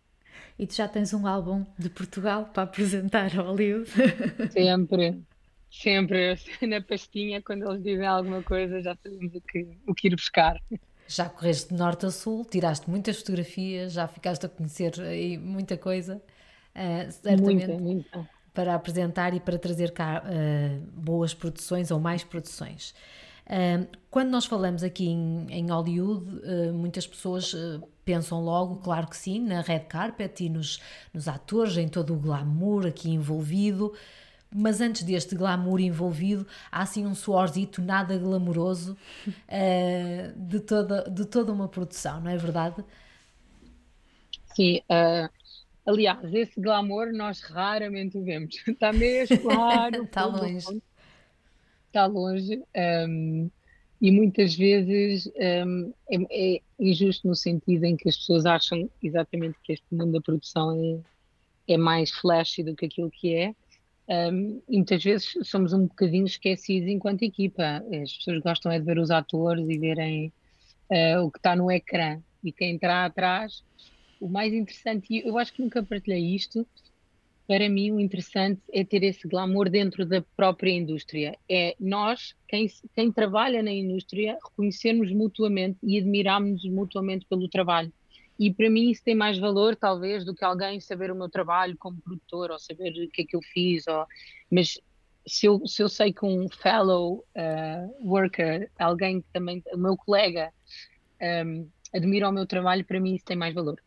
E 0.59 0.66
tu 0.66 0.75
já 0.75 0.88
tens 0.88 1.12
um 1.12 1.27
álbum 1.27 1.64
de 1.79 1.90
Portugal 1.90 2.51
para 2.53 2.62
apresentar 2.62 3.37
ao 3.38 3.46
Hollywood? 3.46 3.90
Sempre, 4.51 5.22
sempre. 5.70 6.37
Na 6.66 6.81
pastinha, 6.81 7.42
quando 7.42 7.68
eles 7.68 7.83
dizem 7.83 8.07
alguma 8.07 8.42
coisa, 8.42 8.81
já 8.81 8.96
sabemos 9.03 9.35
o 9.35 9.40
que, 9.40 9.68
o 9.87 9.94
que 9.94 10.09
ir 10.09 10.16
buscar. 10.16 10.61
Já 11.07 11.29
correste 11.29 11.72
de 11.72 11.79
norte 11.79 12.07
a 12.07 12.11
sul, 12.11 12.44
tiraste 12.44 12.90
muitas 12.90 13.18
fotografias, 13.18 13.92
já 13.92 14.09
ficaste 14.09 14.44
a 14.46 14.49
conhecer 14.49 15.01
aí 15.01 15.38
muita 15.38 15.77
coisa, 15.77 16.16
uh, 16.16 17.12
certamente 17.12 17.66
muita, 17.68 17.83
muita. 17.83 18.31
para 18.53 18.75
apresentar 18.75 19.33
e 19.33 19.38
para 19.38 19.59
trazer 19.59 19.92
cá 19.92 20.25
uh, 20.25 20.81
boas 21.01 21.33
produções 21.33 21.90
ou 21.90 22.01
mais 22.01 22.25
produções. 22.25 22.92
Quando 24.11 24.30
nós 24.30 24.44
falamos 24.44 24.82
aqui 24.82 25.06
em, 25.06 25.46
em 25.50 25.70
Hollywood, 25.70 26.26
muitas 26.72 27.06
pessoas 27.06 27.54
pensam 28.06 28.40
logo, 28.40 28.76
claro 28.76 29.09
que 29.09 29.16
sim, 29.16 29.40
na 29.40 29.61
red 29.61 29.80
carpet 29.80 30.44
e 30.44 30.48
nos, 30.48 30.80
nos 31.12 31.26
atores, 31.26 31.76
em 31.76 31.88
todo 31.88 32.14
o 32.14 32.16
glamour 32.16 32.87
aqui 32.87 33.11
envolvido. 33.11 33.92
Mas 34.54 34.80
antes 34.80 35.02
deste 35.02 35.35
glamour 35.35 35.80
envolvido, 35.80 36.46
há 36.70 36.82
assim 36.82 37.04
um 37.04 37.14
suorzito 37.14 37.82
nada 37.82 38.16
glamouroso 38.16 38.96
uh, 39.26 40.38
de, 40.38 40.61
toda, 40.61 41.11
de 41.11 41.26
toda 41.26 41.52
uma 41.52 41.68
produção, 41.68 42.20
não 42.20 42.30
é 42.30 42.37
verdade? 42.37 42.85
Sim, 44.54 44.80
uh, 44.88 45.28
aliás, 45.85 46.32
esse 46.32 46.61
glamour 46.61 47.12
nós 47.12 47.40
raramente 47.40 48.16
o 48.16 48.24
vemos. 48.24 48.54
Está 48.66 48.92
mesmo 48.92 49.37
claro. 49.40 50.04
Está 50.06 50.24
longe. 50.24 50.80
Está 51.96 52.04
longe. 52.04 52.62
Um, 53.09 53.50
e 54.02 54.11
muitas 54.11 54.54
vezes 54.54 55.26
um, 55.66 55.94
é, 56.11 56.56
é, 56.56 56.61
injusto 56.78 57.26
no 57.26 57.35
sentido 57.35 57.85
em 57.85 57.96
que 57.96 58.06
as 58.06 58.18
pessoas 58.18 58.44
acham 58.44 58.90
exatamente 59.02 59.56
que 59.64 59.72
este 59.72 59.87
mundo 59.90 60.12
da 60.12 60.20
produção 60.20 61.02
é, 61.66 61.72
é 61.72 61.78
mais 61.78 62.11
flashy 62.11 62.62
do 62.62 62.76
que 62.76 62.85
aquilo 62.85 63.11
que 63.11 63.35
é 63.35 63.54
um, 64.09 64.62
e 64.68 64.76
muitas 64.76 65.02
vezes 65.02 65.32
somos 65.42 65.72
um 65.72 65.87
bocadinho 65.87 66.26
esquecidos 66.26 66.88
enquanto 66.88 67.22
equipa. 67.22 67.82
As 68.02 68.12
pessoas 68.12 68.40
gostam 68.40 68.70
é 68.70 68.78
de 68.78 68.85
ver 68.85 68.98
os 68.98 69.11
atores 69.11 69.66
e 69.66 69.78
verem 69.78 70.32
uh, 70.90 71.22
o 71.22 71.30
que 71.30 71.38
está 71.38 71.56
no 71.56 71.70
ecrã 71.70 72.20
e 72.44 72.52
quem 72.52 72.74
está 72.74 73.06
atrás. 73.06 73.64
O 74.20 74.28
mais 74.28 74.52
interessante, 74.52 75.14
e 75.14 75.26
eu 75.26 75.37
acho 75.38 75.52
que 75.52 75.62
nunca 75.62 75.82
partilhei 75.82 76.35
isto, 76.35 76.66
para 77.46 77.68
mim 77.68 77.92
o 77.92 78.00
interessante 78.00 78.61
é 78.72 78.85
ter 78.85 79.02
esse 79.02 79.26
glamour 79.28 79.70
dentro 79.70 80.04
da 80.04 80.20
própria 80.37 80.70
indústria. 80.72 81.38
É 81.48 81.76
nós, 81.78 82.35
quem, 82.48 82.66
quem 82.94 83.12
trabalha 83.12 83.62
na 83.62 83.70
indústria, 83.70 84.37
reconhecermos 84.44 85.12
mutuamente 85.12 85.78
e 85.82 85.98
admirarmos 85.98 86.64
mutuamente 86.64 87.24
pelo 87.26 87.48
trabalho. 87.48 87.92
E 88.38 88.52
para 88.52 88.68
mim 88.68 88.90
isso 88.90 89.02
tem 89.02 89.14
mais 89.14 89.38
valor, 89.38 89.76
talvez, 89.76 90.24
do 90.24 90.35
que 90.35 90.44
alguém 90.44 90.80
saber 90.80 91.11
o 91.11 91.14
meu 91.14 91.28
trabalho 91.28 91.76
como 91.78 92.00
produtor 92.02 92.50
ou 92.50 92.59
saber 92.59 92.90
o 92.90 93.11
que 93.11 93.22
é 93.22 93.24
que 93.24 93.37
eu 93.37 93.40
fiz. 93.42 93.87
Ou... 93.87 94.04
Mas 94.50 94.78
se 95.26 95.46
eu, 95.46 95.66
se 95.66 95.82
eu 95.82 95.88
sei 95.88 96.12
que 96.12 96.24
um 96.24 96.48
fellow 96.48 97.24
uh, 97.35 98.09
worker, 98.09 98.70
alguém 98.78 99.20
que 99.20 99.28
também, 99.32 99.62
o 99.72 99.78
meu 99.78 99.96
colega, 99.96 100.52
um, 101.46 101.68
admira 101.94 102.28
o 102.28 102.32
meu 102.32 102.46
trabalho, 102.46 102.85
para 102.85 103.00
mim 103.00 103.14
isso 103.14 103.24
tem 103.24 103.37
mais 103.37 103.54
valor. 103.54 103.82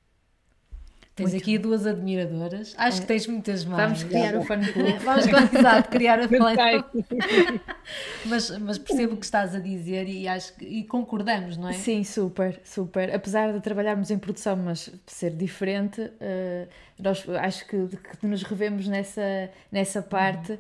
Tens 1.20 1.32
Muito 1.32 1.44
aqui 1.44 1.58
duas 1.58 1.86
admiradoras. 1.86 2.74
Acho 2.78 3.00
é. 3.00 3.02
que 3.02 3.08
tens 3.08 3.28
muitas 3.28 3.66
mais. 3.66 3.84
Vamos 3.84 4.04
criar 4.04 4.36
o 4.36 4.42
fã 4.42 4.58
club. 4.58 5.00
Vamos 5.04 5.26
exato, 5.54 5.90
criar 5.90 6.20
o 6.22 6.30
fã 6.30 6.56
club. 6.56 7.60
mas, 8.26 8.58
mas 8.58 8.78
percebo 8.78 9.16
o 9.16 9.18
que 9.18 9.26
estás 9.26 9.54
a 9.54 9.60
dizer 9.60 10.08
e 10.08 10.30
acho 10.30 10.54
que, 10.56 10.64
e 10.64 10.84
concordamos, 10.86 11.58
não 11.58 11.68
é? 11.68 11.74
Sim, 11.74 12.06
super, 12.06 12.62
super. 12.64 13.14
Apesar 13.14 13.52
de 13.52 13.60
trabalharmos 13.60 14.10
em 14.12 14.18
produção, 14.18 14.56
mas 14.56 14.90
ser 15.06 15.32
diferente, 15.32 16.02
uh, 16.02 16.68
nós 17.00 17.28
acho 17.30 17.66
que, 17.66 17.88
que, 18.20 18.28
nos 18.28 18.44
revemos 18.44 18.88
nessa, 18.88 19.50
nessa 19.72 20.02
parte. 20.02 20.54
Uh, 20.54 20.60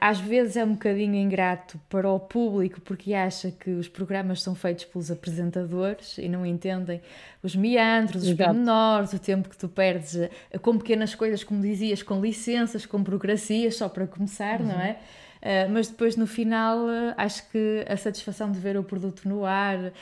às 0.00 0.20
vezes 0.20 0.56
é 0.56 0.64
um 0.64 0.72
bocadinho 0.72 1.14
ingrato 1.14 1.80
para 1.88 2.10
o 2.10 2.20
público 2.20 2.80
porque 2.80 3.14
acha 3.14 3.50
que 3.50 3.70
os 3.70 3.88
programas 3.88 4.42
são 4.42 4.54
feitos 4.54 4.84
pelos 4.84 5.10
apresentadores 5.10 6.18
e 6.18 6.28
não 6.28 6.44
entendem 6.44 7.00
os 7.42 7.56
meandros, 7.56 8.24
os 8.26 8.34
pormenores, 8.34 9.12
o 9.12 9.18
tempo 9.18 9.48
que 9.48 9.56
tu 9.56 9.68
perdes 9.68 10.14
uh, 10.14 10.60
com 10.60 10.76
pequenas 10.76 11.14
coisas, 11.14 11.42
como 11.42 11.62
dizias, 11.62 12.02
com 12.02 12.20
licenças, 12.20 12.84
com 12.84 13.02
burocracias, 13.02 13.76
só 13.76 13.88
para 13.88 14.06
começar, 14.06 14.60
uhum. 14.60 14.68
não 14.68 14.80
é? 14.80 14.98
Uh, 15.40 15.70
mas 15.70 15.88
depois 15.88 16.16
no 16.16 16.26
final 16.26 16.78
uh, 16.78 17.14
acho 17.16 17.48
que 17.50 17.84
a 17.88 17.96
satisfação 17.96 18.50
de 18.50 18.58
ver 18.58 18.76
o 18.76 18.82
produto 18.82 19.28
no 19.28 19.44
ar 19.44 19.78
uh, 19.78 19.92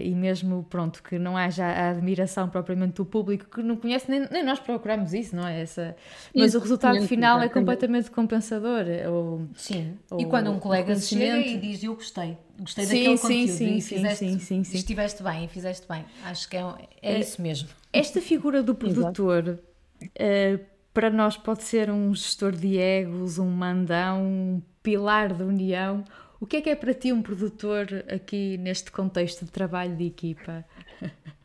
e 0.00 0.14
mesmo 0.14 0.64
pronto 0.70 1.02
que 1.02 1.18
não 1.18 1.36
haja 1.36 1.64
a 1.64 1.90
admiração 1.90 2.48
propriamente 2.48 2.94
do 2.94 3.04
público 3.04 3.46
que 3.50 3.62
não 3.62 3.76
conhece 3.76 4.08
nem, 4.08 4.28
nem 4.30 4.44
nós 4.44 4.60
procuramos 4.60 5.12
isso 5.12 5.34
não 5.34 5.46
é? 5.46 5.62
Essa 5.62 5.96
mas 6.32 6.50
isso, 6.50 6.58
o 6.58 6.60
resultado 6.60 7.02
final 7.08 7.42
é 7.42 7.48
completamente 7.48 8.12
compensador 8.12 8.84
ou, 9.10 9.48
sim. 9.56 9.94
Ou, 10.08 10.20
e 10.20 10.26
quando 10.26 10.52
um 10.52 10.60
colega 10.60 10.94
chega 10.96 11.38
e 11.38 11.58
diz 11.58 11.82
eu 11.82 11.96
gostei 11.96 12.38
gostei 12.60 12.84
sim, 12.84 12.96
daquele 12.96 13.16
sim, 13.16 13.22
conteúdo 13.22 13.58
sim, 13.58 13.76
e 13.76 13.80
fizeste, 13.80 14.16
sim, 14.16 14.38
sim, 14.38 14.64
sim, 14.64 14.76
estiveste 14.76 15.22
bem 15.22 15.44
e 15.44 15.48
fizeste 15.48 15.86
bem. 15.88 16.04
Acho 16.24 16.48
que 16.48 16.56
é, 16.56 16.64
é 17.02 17.18
isso 17.20 17.40
mesmo. 17.40 17.68
esta 17.92 18.20
figura 18.20 18.62
do 18.62 18.74
produtor 18.76 19.58
para 20.98 21.10
nós 21.10 21.36
pode 21.36 21.62
ser 21.62 21.92
um 21.92 22.12
gestor 22.12 22.50
de 22.50 22.76
egos, 22.76 23.38
um 23.38 23.48
mandão, 23.48 24.20
um 24.20 24.62
pilar 24.82 25.32
de 25.32 25.44
união. 25.44 26.04
O 26.40 26.46
que 26.46 26.56
é 26.56 26.60
que 26.60 26.70
é 26.70 26.74
para 26.74 26.92
ti 26.92 27.12
um 27.12 27.22
produtor 27.22 28.04
aqui 28.08 28.58
neste 28.58 28.90
contexto 28.90 29.44
de 29.44 29.52
trabalho 29.52 29.94
de 29.96 30.06
equipa? 30.06 30.64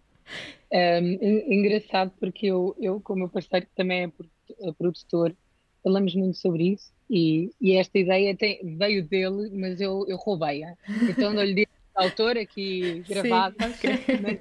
É, 0.76 1.00
engraçado 1.00 2.12
porque 2.20 2.48
eu, 2.48 2.76
eu 2.80 3.00
com 3.00 3.14
o 3.14 3.16
meu 3.16 3.30
parceiro 3.30 3.68
que 3.68 3.76
também 3.76 4.12
é 4.60 4.72
produtor, 4.72 5.36
falamos 5.84 6.16
muito 6.16 6.36
sobre 6.40 6.70
isso 6.70 6.92
e, 7.08 7.52
e 7.62 7.76
esta 7.76 8.00
ideia 8.00 8.36
tem, 8.36 8.76
veio 8.76 9.08
dele, 9.08 9.52
mas 9.54 9.80
eu, 9.80 10.04
eu 10.08 10.18
roubei-a. 10.18 10.76
Então 11.08 11.32
não 11.32 11.44
lhe 11.44 11.54
disse 11.54 11.68
autor 11.94 12.40
aqui 12.40 13.04
gravado, 13.08 13.56
mas 13.60 13.84
ele 13.84 14.40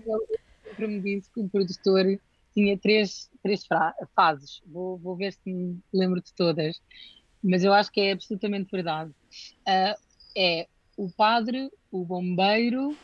sempre 0.64 0.86
me 0.86 1.00
disse 1.00 1.30
que 1.30 1.40
o 1.40 1.48
produtor 1.50 2.18
tinha 2.54 2.78
três, 2.78 3.30
três 3.42 3.66
fases. 4.14 4.62
Vou, 4.66 4.98
vou 4.98 5.16
ver 5.16 5.32
se 5.32 5.40
me 5.52 5.78
lembro 5.92 6.20
de 6.20 6.32
todas, 6.32 6.80
mas 7.42 7.64
eu 7.64 7.72
acho 7.72 7.90
que 7.90 8.00
é 8.00 8.12
absolutamente 8.12 8.70
verdade. 8.70 9.10
Uh, 9.66 10.00
é 10.36 10.68
o 10.96 11.10
padre, 11.10 11.70
o 11.90 12.04
bombeiro 12.04 12.96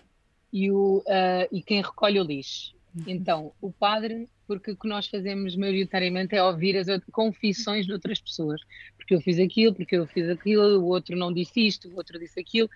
e, 0.52 0.70
o, 0.70 0.98
uh, 0.98 1.48
e 1.50 1.62
quem 1.62 1.82
recolhe 1.82 2.20
o 2.20 2.24
lixo. 2.24 2.74
Uhum. 2.94 3.04
Então, 3.06 3.52
o 3.60 3.72
padre, 3.72 4.28
porque 4.46 4.70
o 4.70 4.76
que 4.76 4.88
nós 4.88 5.06
fazemos 5.06 5.56
maioritariamente 5.56 6.34
é 6.34 6.42
ouvir 6.42 6.76
as 6.76 6.86
confissões 7.12 7.86
de 7.86 7.92
outras 7.92 8.20
pessoas. 8.20 8.60
Porque 8.96 9.14
eu 9.14 9.20
fiz 9.20 9.38
aquilo, 9.38 9.74
porque 9.74 9.96
eu 9.96 10.06
fiz 10.06 10.28
aquilo, 10.28 10.80
o 10.80 10.86
outro 10.86 11.16
não 11.16 11.32
disse 11.32 11.66
isto, 11.66 11.88
o 11.88 11.96
outro 11.96 12.18
disse 12.18 12.38
aquilo. 12.40 12.68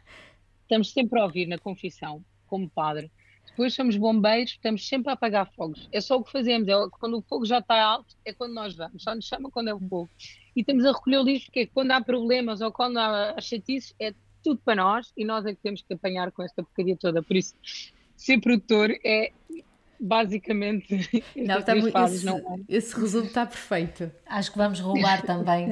Estamos 0.63 0.91
sempre 0.93 1.21
a 1.21 1.25
ouvir 1.25 1.47
na 1.47 1.59
confissão, 1.59 2.25
como 2.47 2.69
padre. 2.69 3.11
Depois 3.49 3.75
somos 3.75 3.97
bombeiros, 3.97 4.53
estamos 4.53 4.87
sempre 4.89 5.11
a 5.11 5.13
apagar 5.13 5.51
fogos. 5.53 5.89
É 5.93 6.01
só 6.01 6.17
o 6.17 6.25
que 6.25 6.33
fazemos. 6.33 6.69
É 6.69 6.73
quando 6.99 7.19
o 7.19 7.23
fogo 7.23 7.45
já 7.45 7.59
está 7.59 7.83
alto, 7.83 8.17
é 8.25 8.33
quando 8.33 8.55
nós 8.55 8.75
vamos. 8.75 9.03
Só 9.03 9.15
nos 9.15 9.27
chama 9.27 9.51
quando 9.51 9.69
é 9.69 9.75
o 9.75 9.81
fogo. 9.81 10.09
E 10.57 10.61
estamos 10.61 10.85
a 10.85 10.93
recolher 10.93 11.19
o 11.19 11.23
lixo, 11.23 11.47
porque 11.47 11.67
quando 11.67 11.91
há 11.91 12.01
problemas 12.01 12.61
ou 12.61 12.73
quando 12.73 12.99
há 12.99 13.39
chatices, 13.41 13.95
é 14.01 14.15
tudo 14.43 14.61
para 14.65 14.83
nós 14.83 15.13
e 15.17 15.25
nós 15.25 15.47
é 15.47 15.55
que 15.55 15.61
temos 15.63 15.83
que 15.83 15.93
apanhar 15.93 16.33
com 16.33 16.43
esta 16.43 16.63
porcaria 16.63 16.97
toda. 16.97 17.23
Por 17.23 17.37
isso, 17.37 17.55
ser 18.17 18.41
produtor 18.41 18.91
é 19.05 19.33
basicamente 20.03 21.23
não, 21.37 21.59
está 21.59 21.75
muito, 21.75 21.93
fases, 21.93 22.17
esse, 22.19 22.27
não 22.27 22.39
é? 22.39 22.61
esse 22.69 23.01
resumo 23.01 23.27
está 23.27 23.47
perfeito. 23.47 24.11
Acho 24.27 24.51
que 24.51 24.59
vamos 24.59 24.81
roubar 24.81 25.23
também. 25.27 25.69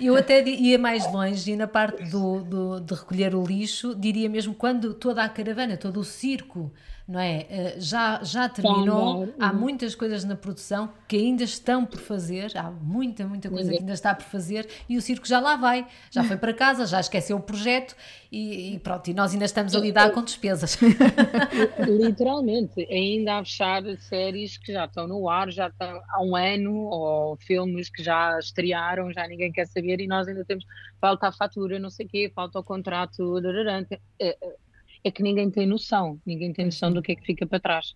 Eu 0.00 0.16
até 0.16 0.42
ia 0.42 0.78
mais 0.78 1.10
longe 1.12 1.52
e 1.52 1.56
na 1.56 1.68
parte 1.68 2.02
do, 2.04 2.40
do, 2.42 2.80
de 2.80 2.94
recolher 2.94 3.34
o 3.34 3.44
lixo, 3.44 3.94
diria 3.94 4.28
mesmo 4.28 4.54
quando 4.54 4.94
toda 4.94 5.22
a 5.22 5.28
caravana, 5.28 5.76
todo 5.76 6.00
o 6.00 6.04
circo 6.04 6.72
não 7.06 7.20
é? 7.20 7.46
Eh, 7.50 7.74
já, 7.78 8.20
já 8.22 8.48
terminou, 8.48 9.28
há 9.38 9.50
uhum. 9.50 9.58
muitas 9.58 9.94
coisas 9.94 10.24
na 10.24 10.34
produção 10.34 10.90
que 11.06 11.16
ainda 11.16 11.44
estão 11.44 11.84
por 11.84 12.00
fazer, 12.00 12.56
há 12.56 12.70
muita, 12.70 13.26
muita 13.26 13.50
coisa 13.50 13.70
que 13.70 13.78
ainda 13.78 13.92
está 13.92 14.14
por 14.14 14.24
fazer 14.24 14.66
e 14.88 14.96
o 14.96 15.02
circo 15.02 15.28
já 15.28 15.38
lá 15.38 15.54
vai, 15.54 15.86
já 16.10 16.24
foi 16.24 16.38
para 16.38 16.54
casa, 16.54 16.86
já 16.86 16.98
esqueceu 16.98 17.36
o 17.36 17.40
projeto 17.40 17.94
e, 18.32 18.74
e 18.74 18.78
pronto, 18.78 19.08
e 19.08 19.14
nós 19.14 19.32
ainda 19.32 19.44
estamos 19.44 19.74
a 19.74 19.78
lidar 19.78 20.10
com 20.12 20.22
despesas. 20.22 20.78
Literalmente, 21.86 22.86
ainda 22.90 23.33
a 23.38 23.44
fechar 23.44 23.82
séries 23.98 24.56
que 24.58 24.72
já 24.72 24.84
estão 24.84 25.06
no 25.06 25.28
ar, 25.28 25.50
já 25.50 25.68
estão 25.68 26.02
há 26.08 26.22
um 26.22 26.36
ano, 26.36 26.74
ou 26.74 27.36
filmes 27.36 27.88
que 27.88 28.02
já 28.02 28.38
estrearam, 28.38 29.12
já 29.12 29.26
ninguém 29.26 29.52
quer 29.52 29.66
saber 29.66 30.00
e 30.00 30.06
nós 30.06 30.26
ainda 30.28 30.44
temos, 30.44 30.64
falta 31.00 31.28
a 31.28 31.32
fatura, 31.32 31.78
não 31.78 31.90
sei 31.90 32.06
o 32.06 32.08
quê, 32.08 32.32
falta 32.34 32.58
o 32.58 32.64
contrato, 32.64 33.38
é, 34.20 34.36
é 35.04 35.10
que 35.10 35.22
ninguém 35.22 35.50
tem 35.50 35.66
noção, 35.66 36.20
ninguém 36.24 36.52
tem 36.52 36.66
noção 36.66 36.92
do 36.92 37.02
que 37.02 37.12
é 37.12 37.14
que 37.14 37.24
fica 37.24 37.46
para 37.46 37.60
trás. 37.60 37.94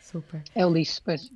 Super. 0.00 0.42
É 0.54 0.64
o 0.64 0.72
lixo, 0.72 1.02
pois. 1.04 1.30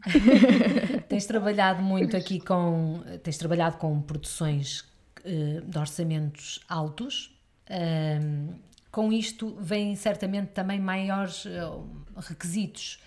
tens 1.09 1.27
trabalhado 1.27 1.83
muito 1.83 2.17
aqui 2.17 2.41
com, 2.41 3.03
tens 3.23 3.37
trabalhado 3.37 3.79
com 3.79 4.01
produções 4.01 4.81
uh, 5.25 5.61
de 5.63 5.79
orçamentos 5.79 6.61
altos. 6.69 7.37
Uh, 7.69 8.55
com 8.91 9.13
isto 9.13 9.57
vêm 9.61 9.95
certamente 9.97 10.49
também 10.49 10.81
maiores 10.81 11.45
uh, 11.45 11.89
requisitos. 12.17 13.01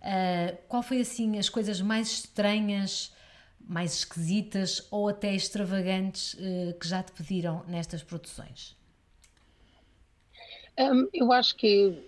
Uh, 0.00 0.56
qual 0.68 0.82
foi 0.82 1.00
assim 1.00 1.38
as 1.38 1.48
coisas 1.48 1.80
mais 1.80 2.08
estranhas, 2.08 3.12
mais 3.60 3.94
esquisitas 3.94 4.86
ou 4.90 5.08
até 5.08 5.34
extravagantes 5.34 6.34
que 6.80 6.88
já 6.88 7.02
te 7.02 7.12
pediram 7.12 7.64
nestas 7.66 8.02
produções? 8.02 8.78
Um, 10.78 11.08
eu 11.12 11.32
acho 11.32 11.56
que 11.56 12.00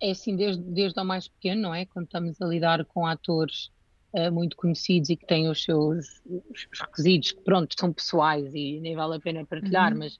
é 0.00 0.10
assim 0.10 0.34
desde, 0.34 0.62
desde 0.62 0.98
o 0.98 1.04
mais 1.04 1.28
pequeno, 1.28 1.62
não 1.62 1.74
é? 1.74 1.86
Quando 1.86 2.06
estamos 2.06 2.40
a 2.42 2.46
lidar 2.46 2.84
com 2.86 3.06
atores 3.06 3.70
uh, 4.12 4.32
muito 4.32 4.56
conhecidos 4.56 5.10
e 5.10 5.16
que 5.16 5.26
têm 5.26 5.48
os 5.48 5.62
seus 5.62 6.20
os 6.26 6.80
requisitos, 6.80 7.32
que 7.32 7.40
pronto, 7.42 7.74
são 7.78 7.92
pessoais 7.92 8.52
e 8.54 8.80
nem 8.80 8.96
vale 8.96 9.16
a 9.16 9.20
pena 9.20 9.46
partilhar, 9.46 9.92
uhum. 9.92 10.00
mas 10.00 10.18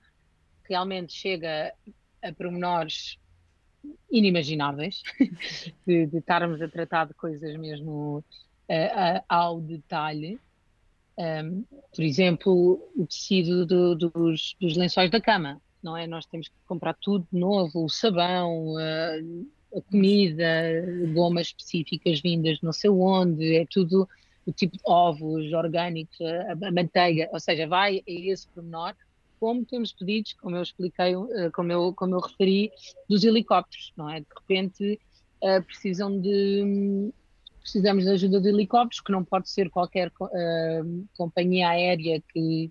realmente 0.69 1.13
chega 1.13 1.75
a 2.23 2.33
pormenores 2.33 3.19
inimagináveis 4.11 5.03
de, 5.87 6.07
de, 6.07 6.19
estarmos 6.19 6.61
a 6.61 6.69
tratar 6.69 7.07
de 7.07 7.15
coisas 7.15 7.57
mesmo 7.57 8.25
uh, 8.69 9.25
ao 9.29 9.61
detalhe. 9.61 10.39
Um, 11.19 11.65
por 11.95 12.03
exemplo, 12.03 12.91
o 12.97 13.07
tecido 13.07 13.67
do, 13.67 13.95
dos, 13.95 14.57
dos 14.61 14.77
lençóis 14.77 15.11
da 15.11 15.21
cama 15.21 15.61
não 15.83 15.97
é? 15.97 16.07
Nós 16.07 16.27
temos 16.27 16.49
que 16.49 16.55
comprar 16.67 16.95
tudo 16.95 17.27
novo, 17.33 17.85
o 17.85 17.89
sabão, 17.89 18.77
a, 18.77 19.79
a 19.79 19.83
comida, 19.83 20.45
gomas 21.13 21.49
específicas 21.49 22.21
vindas 22.21 22.61
não 22.61 22.73
sei 22.73 22.91
onde, 22.91 23.57
é 23.57 23.67
tudo 23.67 24.09
o 24.47 24.53
tipo 24.53 24.77
de 24.77 24.83
ovos 24.85 25.53
orgânicos, 25.53 26.19
a, 26.21 26.53
a 26.53 26.73
manteiga, 26.73 27.29
ou 27.33 27.41
seja, 27.41 27.67
vai 27.67 27.99
a 27.99 28.03
esse 28.07 28.49
pormenor, 28.49 28.95
como 29.41 29.65
temos 29.65 29.93
pedidos, 29.93 30.35
como 30.35 30.55
eu 30.55 30.63
expliquei, 30.63 31.15
eh, 31.15 31.51
como 31.51 31.73
eu, 31.73 31.95
como 31.95 32.15
eu 32.15 32.21
referi, 32.21 32.71
dos 33.09 33.25
helicópteros, 33.25 33.93
não 33.97 34.09
é? 34.09 34.21
De 34.21 34.27
repente 34.39 35.01
uh, 35.43 35.63
precisam 35.65 36.21
de 36.21 37.11
precisamos 37.61 38.05
de 38.05 38.11
ajuda 38.11 38.41
de 38.41 38.49
helicópteros, 38.49 39.01
que 39.01 39.13
não 39.13 39.25
pode 39.25 39.49
ser 39.51 39.71
qualquer 39.71 40.13
uh, 40.21 41.09
companhia 41.17 41.71
aérea 41.71 42.23
que, 42.33 42.71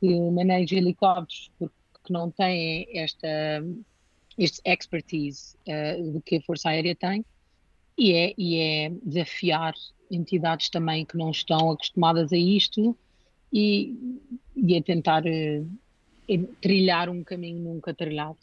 que 0.00 0.20
maneje 0.30 0.76
helicópteros, 0.76 1.50
porque 1.58 1.74
que 2.04 2.12
não 2.12 2.30
têm 2.30 2.86
esta 2.96 3.28
este 4.38 4.60
expertise 4.64 5.56
uh, 5.68 6.20
que 6.22 6.36
a 6.36 6.42
Força 6.42 6.70
Aérea 6.70 6.94
tem 6.96 7.24
e 7.98 8.12
é, 8.12 8.34
e 8.38 8.56
é 8.56 8.90
desafiar 9.02 9.74
entidades 10.10 10.70
também 10.70 11.04
que 11.04 11.16
não 11.16 11.30
estão 11.30 11.70
acostumadas 11.70 12.32
a 12.32 12.36
isto 12.36 12.96
e, 13.52 14.20
e 14.56 14.76
a 14.76 14.82
tentar 14.82 15.22
uh, 15.24 16.46
trilhar 16.60 17.08
um 17.08 17.22
caminho 17.22 17.58
nunca 17.58 17.92
trilhado. 17.92 18.38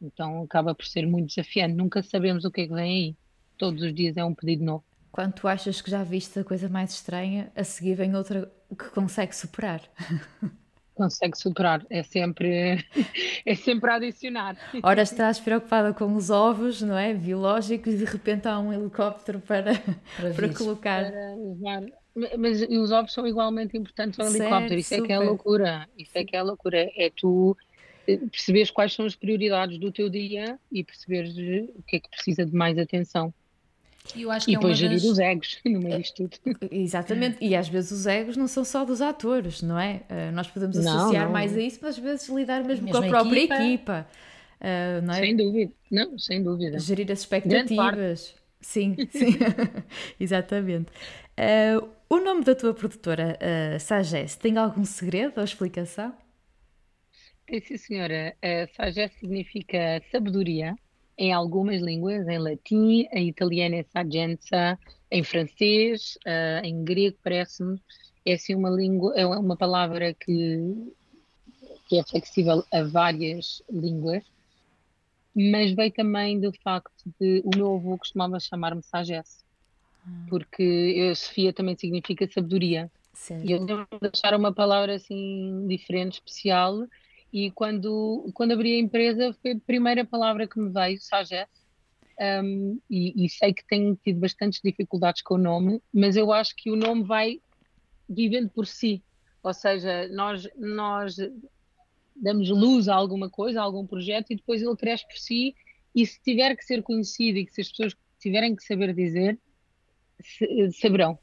Então 0.00 0.42
acaba 0.42 0.74
por 0.74 0.84
ser 0.84 1.06
muito 1.06 1.28
desafiante. 1.28 1.74
Nunca 1.74 2.02
sabemos 2.02 2.44
o 2.44 2.50
que 2.50 2.62
é 2.62 2.66
que 2.66 2.74
vem 2.74 3.06
aí. 3.06 3.16
Todos 3.56 3.82
os 3.82 3.94
dias 3.94 4.16
é 4.16 4.24
um 4.24 4.34
pedido 4.34 4.64
novo. 4.64 4.84
Quando 5.10 5.34
tu 5.34 5.46
achas 5.46 5.80
que 5.80 5.90
já 5.90 6.02
viste 6.02 6.38
a 6.38 6.44
coisa 6.44 6.68
mais 6.68 6.92
estranha, 6.92 7.52
a 7.54 7.62
seguir 7.62 7.94
vem 7.94 8.16
outra 8.16 8.50
que 8.70 8.90
consegue 8.90 9.36
superar. 9.36 9.82
consegue 10.94 11.36
superar, 11.36 11.84
é 11.90 12.02
sempre, 12.02 12.84
é 13.44 13.54
sempre 13.54 13.90
a 13.90 13.94
adicionar. 13.96 14.56
Ora, 14.82 15.02
estás 15.02 15.40
preocupada 15.40 15.92
com 15.92 16.14
os 16.14 16.30
ovos, 16.30 16.82
não 16.82 16.96
é? 16.96 17.14
Biológicos, 17.14 17.94
e 17.94 17.98
de 17.98 18.04
repente 18.04 18.46
há 18.48 18.58
um 18.58 18.72
helicóptero 18.72 19.40
para, 19.40 19.74
para, 20.16 20.34
para 20.34 20.54
colocar. 20.54 21.10
Para 21.10 21.34
levar. 21.34 22.01
Mas 22.38 22.62
os 22.62 22.92
ovos 22.92 23.12
são 23.12 23.26
igualmente 23.26 23.76
importantes 23.76 24.20
ao 24.20 24.26
helicóptero, 24.26 24.78
isso 24.78 24.94
super. 24.94 25.04
é 25.04 25.06
que 25.06 25.12
é 25.12 25.18
loucura. 25.18 25.88
Isso 25.96 26.10
é 26.14 26.24
que 26.24 26.36
é 26.36 26.42
loucura. 26.42 26.90
É 26.96 27.10
tu 27.14 27.56
eh, 28.06 28.18
perceberes 28.18 28.70
quais 28.70 28.92
são 28.92 29.06
as 29.06 29.14
prioridades 29.14 29.78
do 29.78 29.90
teu 29.90 30.10
dia 30.10 30.58
e 30.70 30.84
perceberes 30.84 31.32
o 31.74 31.82
que 31.82 31.96
é 31.96 32.00
que 32.00 32.10
precisa 32.10 32.44
de 32.44 32.54
mais 32.54 32.76
atenção. 32.78 33.32
E, 34.14 34.22
eu 34.22 34.30
acho 34.30 34.46
que 34.46 34.52
e 34.52 34.54
é 34.54 34.58
depois 34.58 34.76
gerir 34.76 34.96
das... 34.96 35.04
os 35.04 35.18
egos 35.18 35.58
no 35.64 35.80
meio 35.80 35.98
disto 35.98 36.28
tudo. 36.28 36.68
Exatamente, 36.70 37.38
e 37.40 37.54
às 37.54 37.68
vezes 37.68 37.92
os 37.92 38.06
egos 38.06 38.36
não 38.36 38.48
são 38.48 38.64
só 38.64 38.84
dos 38.84 39.00
atores, 39.00 39.62
não 39.62 39.78
é? 39.78 40.02
Nós 40.34 40.48
podemos 40.48 40.76
associar 40.76 41.12
não, 41.12 41.24
não. 41.26 41.32
mais 41.32 41.56
a 41.56 41.60
isso, 41.60 41.78
mas 41.80 41.96
às 41.96 42.02
vezes 42.02 42.28
lidar 42.28 42.64
mesmo 42.64 42.90
com 42.90 42.98
a 42.98 43.02
própria 43.02 43.44
equipa. 43.44 44.06
uh, 44.60 45.10
é? 45.10 45.14
Sem 45.14 45.36
dúvida, 45.36 45.72
não, 45.90 46.18
sem 46.18 46.42
dúvida. 46.42 46.78
Gerir 46.78 47.10
as 47.10 47.20
expectativas. 47.20 48.34
Sim, 48.62 48.96
sim, 49.10 49.36
exatamente. 50.18 50.90
Uh, 51.32 51.88
o 52.16 52.24
nome 52.24 52.44
da 52.44 52.54
tua 52.54 52.74
produtora, 52.74 53.38
uh, 53.40 53.80
Sagesse, 53.80 54.38
tem 54.38 54.58
algum 54.58 54.84
segredo 54.84 55.38
ou 55.38 55.44
explicação? 55.44 56.14
Sim, 57.48 57.76
senhora. 57.76 58.36
Uh, 58.44 58.74
Sagesse 58.74 59.18
significa 59.18 60.02
sabedoria 60.10 60.74
em 61.16 61.32
algumas 61.32 61.80
línguas, 61.80 62.26
em 62.26 62.38
latim, 62.38 63.06
em 63.12 63.28
italiano 63.28 63.76
é 63.76 63.82
sagenza, 63.84 64.78
em 65.10 65.22
francês, 65.22 66.18
uh, 66.26 66.64
em 66.64 66.84
grego 66.84 67.16
parece-me, 67.22 67.80
é 68.26 68.34
assim 68.34 68.54
uma 68.54 68.70
língua, 68.70 69.14
é 69.16 69.26
uma 69.26 69.56
palavra 69.56 70.14
que, 70.14 70.92
que 71.88 71.98
é 71.98 72.02
flexível 72.04 72.64
a 72.72 72.82
várias 72.82 73.62
línguas, 73.70 74.24
mas 75.34 75.72
veio 75.72 75.92
também 75.92 76.40
do 76.40 76.52
facto 76.62 77.04
de 77.20 77.42
o 77.44 77.56
meu 77.56 77.74
avô 77.74 77.98
costumava 77.98 78.38
chamar-me 78.40 78.82
sagesse. 78.82 79.41
Porque 80.28 80.62
eu, 80.62 81.14
Sofia 81.14 81.52
também 81.52 81.76
significa 81.76 82.28
sabedoria. 82.30 82.90
Sim. 83.12 83.42
E 83.44 83.52
eu 83.52 83.58
lembro 83.58 83.86
de 84.00 84.10
achar 84.12 84.34
uma 84.34 84.52
palavra 84.52 84.94
assim 84.94 85.66
diferente, 85.68 86.14
especial, 86.14 86.86
e 87.32 87.50
quando, 87.50 88.30
quando 88.34 88.52
abri 88.52 88.76
a 88.76 88.78
empresa 88.78 89.36
foi 89.40 89.52
a 89.52 89.60
primeira 89.66 90.04
palavra 90.04 90.46
que 90.46 90.60
me 90.60 90.70
veio, 90.70 91.00
Sagesse. 91.00 91.62
Um, 92.20 92.78
e, 92.90 93.24
e, 93.24 93.28
sei 93.28 93.54
que 93.54 93.66
tenho 93.66 93.98
tido 94.04 94.20
bastantes 94.20 94.60
dificuldades 94.62 95.22
com 95.22 95.34
o 95.34 95.38
nome, 95.38 95.82
mas 95.92 96.14
eu 96.14 96.30
acho 96.30 96.54
que 96.54 96.70
o 96.70 96.76
nome 96.76 97.04
vai 97.04 97.40
vivendo 98.08 98.50
por 98.50 98.66
si. 98.66 99.02
Ou 99.42 99.52
seja, 99.54 100.06
nós, 100.08 100.46
nós 100.56 101.16
damos 102.14 102.48
luz 102.50 102.86
a 102.86 102.94
alguma 102.94 103.30
coisa, 103.30 103.60
a 103.60 103.64
algum 103.64 103.86
projeto, 103.86 104.30
e 104.30 104.36
depois 104.36 104.62
ele 104.62 104.76
cresce 104.76 105.06
por 105.06 105.16
si. 105.16 105.54
E 105.94 106.06
se 106.06 106.20
tiver 106.22 106.54
que 106.54 106.64
ser 106.64 106.82
conhecido 106.82 107.38
e 107.38 107.46
que 107.46 107.52
se 107.52 107.62
as 107.62 107.68
pessoas 107.70 107.96
tiverem 108.20 108.54
que 108.54 108.62
saber 108.62 108.94
dizer, 108.94 109.38
saberão. 110.80 111.18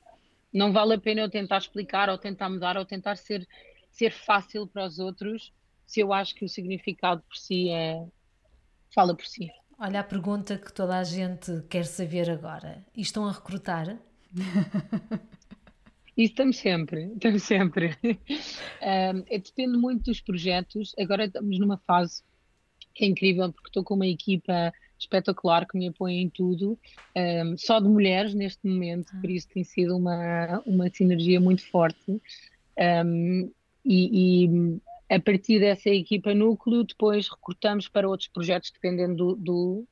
Não 0.54 0.72
vale 0.72 0.96
a 0.96 1.00
pena 1.00 1.22
eu 1.22 1.30
tentar 1.30 1.58
explicar, 1.58 2.10
ou 2.10 2.18
tentar 2.18 2.50
mudar, 2.50 2.78
ou 2.78 2.86
tentar 2.86 3.16
ser, 3.16 3.48
ser 3.92 4.12
fácil 4.12 4.68
para 4.68 4.86
os 4.86 5.00
outros, 5.00 5.54
se 5.86 6.00
eu 6.00 6.12
acho 6.14 6.36
que 6.36 6.46
o 6.46 6.50
significado 6.50 7.22
por 7.22 7.36
si 7.36 7.70
é 7.70 8.06
fala 8.94 9.16
por 9.16 9.26
si. 9.26 9.50
Olha 9.78 10.02
a 10.02 10.04
pergunta 10.04 10.58
que 10.58 10.74
toda 10.74 10.98
a 10.98 11.04
gente 11.04 11.64
quer 11.70 11.86
saber 11.86 12.30
agora. 12.30 12.86
E 12.96 13.02
estão 13.02 13.26
a 13.26 13.32
recrutar? 13.32 13.98
Isso 16.18 16.32
estamos 16.32 16.58
sempre, 16.58 17.06
estamos 17.14 17.44
sempre. 17.44 17.98
Um, 18.04 19.22
depende 19.22 19.78
muito 19.78 20.04
dos 20.04 20.20
projetos. 20.20 20.94
Agora 21.00 21.26
estamos 21.26 21.58
numa 21.60 21.78
fase 21.78 22.22
que 22.94 23.06
é 23.06 23.08
incrível 23.08 23.54
porque 23.54 23.70
estou 23.70 23.84
com 23.84 23.94
uma 23.96 24.08
equipa 24.08 24.74
espetacular 25.00 25.66
que 25.66 25.78
me 25.78 25.88
apoia 25.88 26.14
em 26.14 26.30
tudo, 26.30 26.78
um, 27.16 27.58
só 27.58 27.80
de 27.80 27.88
mulheres 27.88 28.34
neste 28.34 28.68
momento, 28.68 29.12
por 29.20 29.30
isso 29.30 29.48
tem 29.48 29.64
sido 29.64 29.96
uma, 29.96 30.62
uma 30.66 30.90
sinergia 30.90 31.40
muito 31.40 31.66
forte. 31.70 32.22
Um, 32.78 33.52
e, 33.86 34.46
e, 34.46 34.80
a 35.10 35.20
partir 35.20 35.60
dessa 35.60 35.90
equipa 35.90 36.36
núcleo, 36.36 36.84
depois 36.84 37.28
recrutamos 37.30 37.88
para 37.88 38.08
outros 38.08 38.30
projetos, 38.30 38.72
dependendo 38.72 39.16
do, 39.16 39.36
do, 39.36 39.88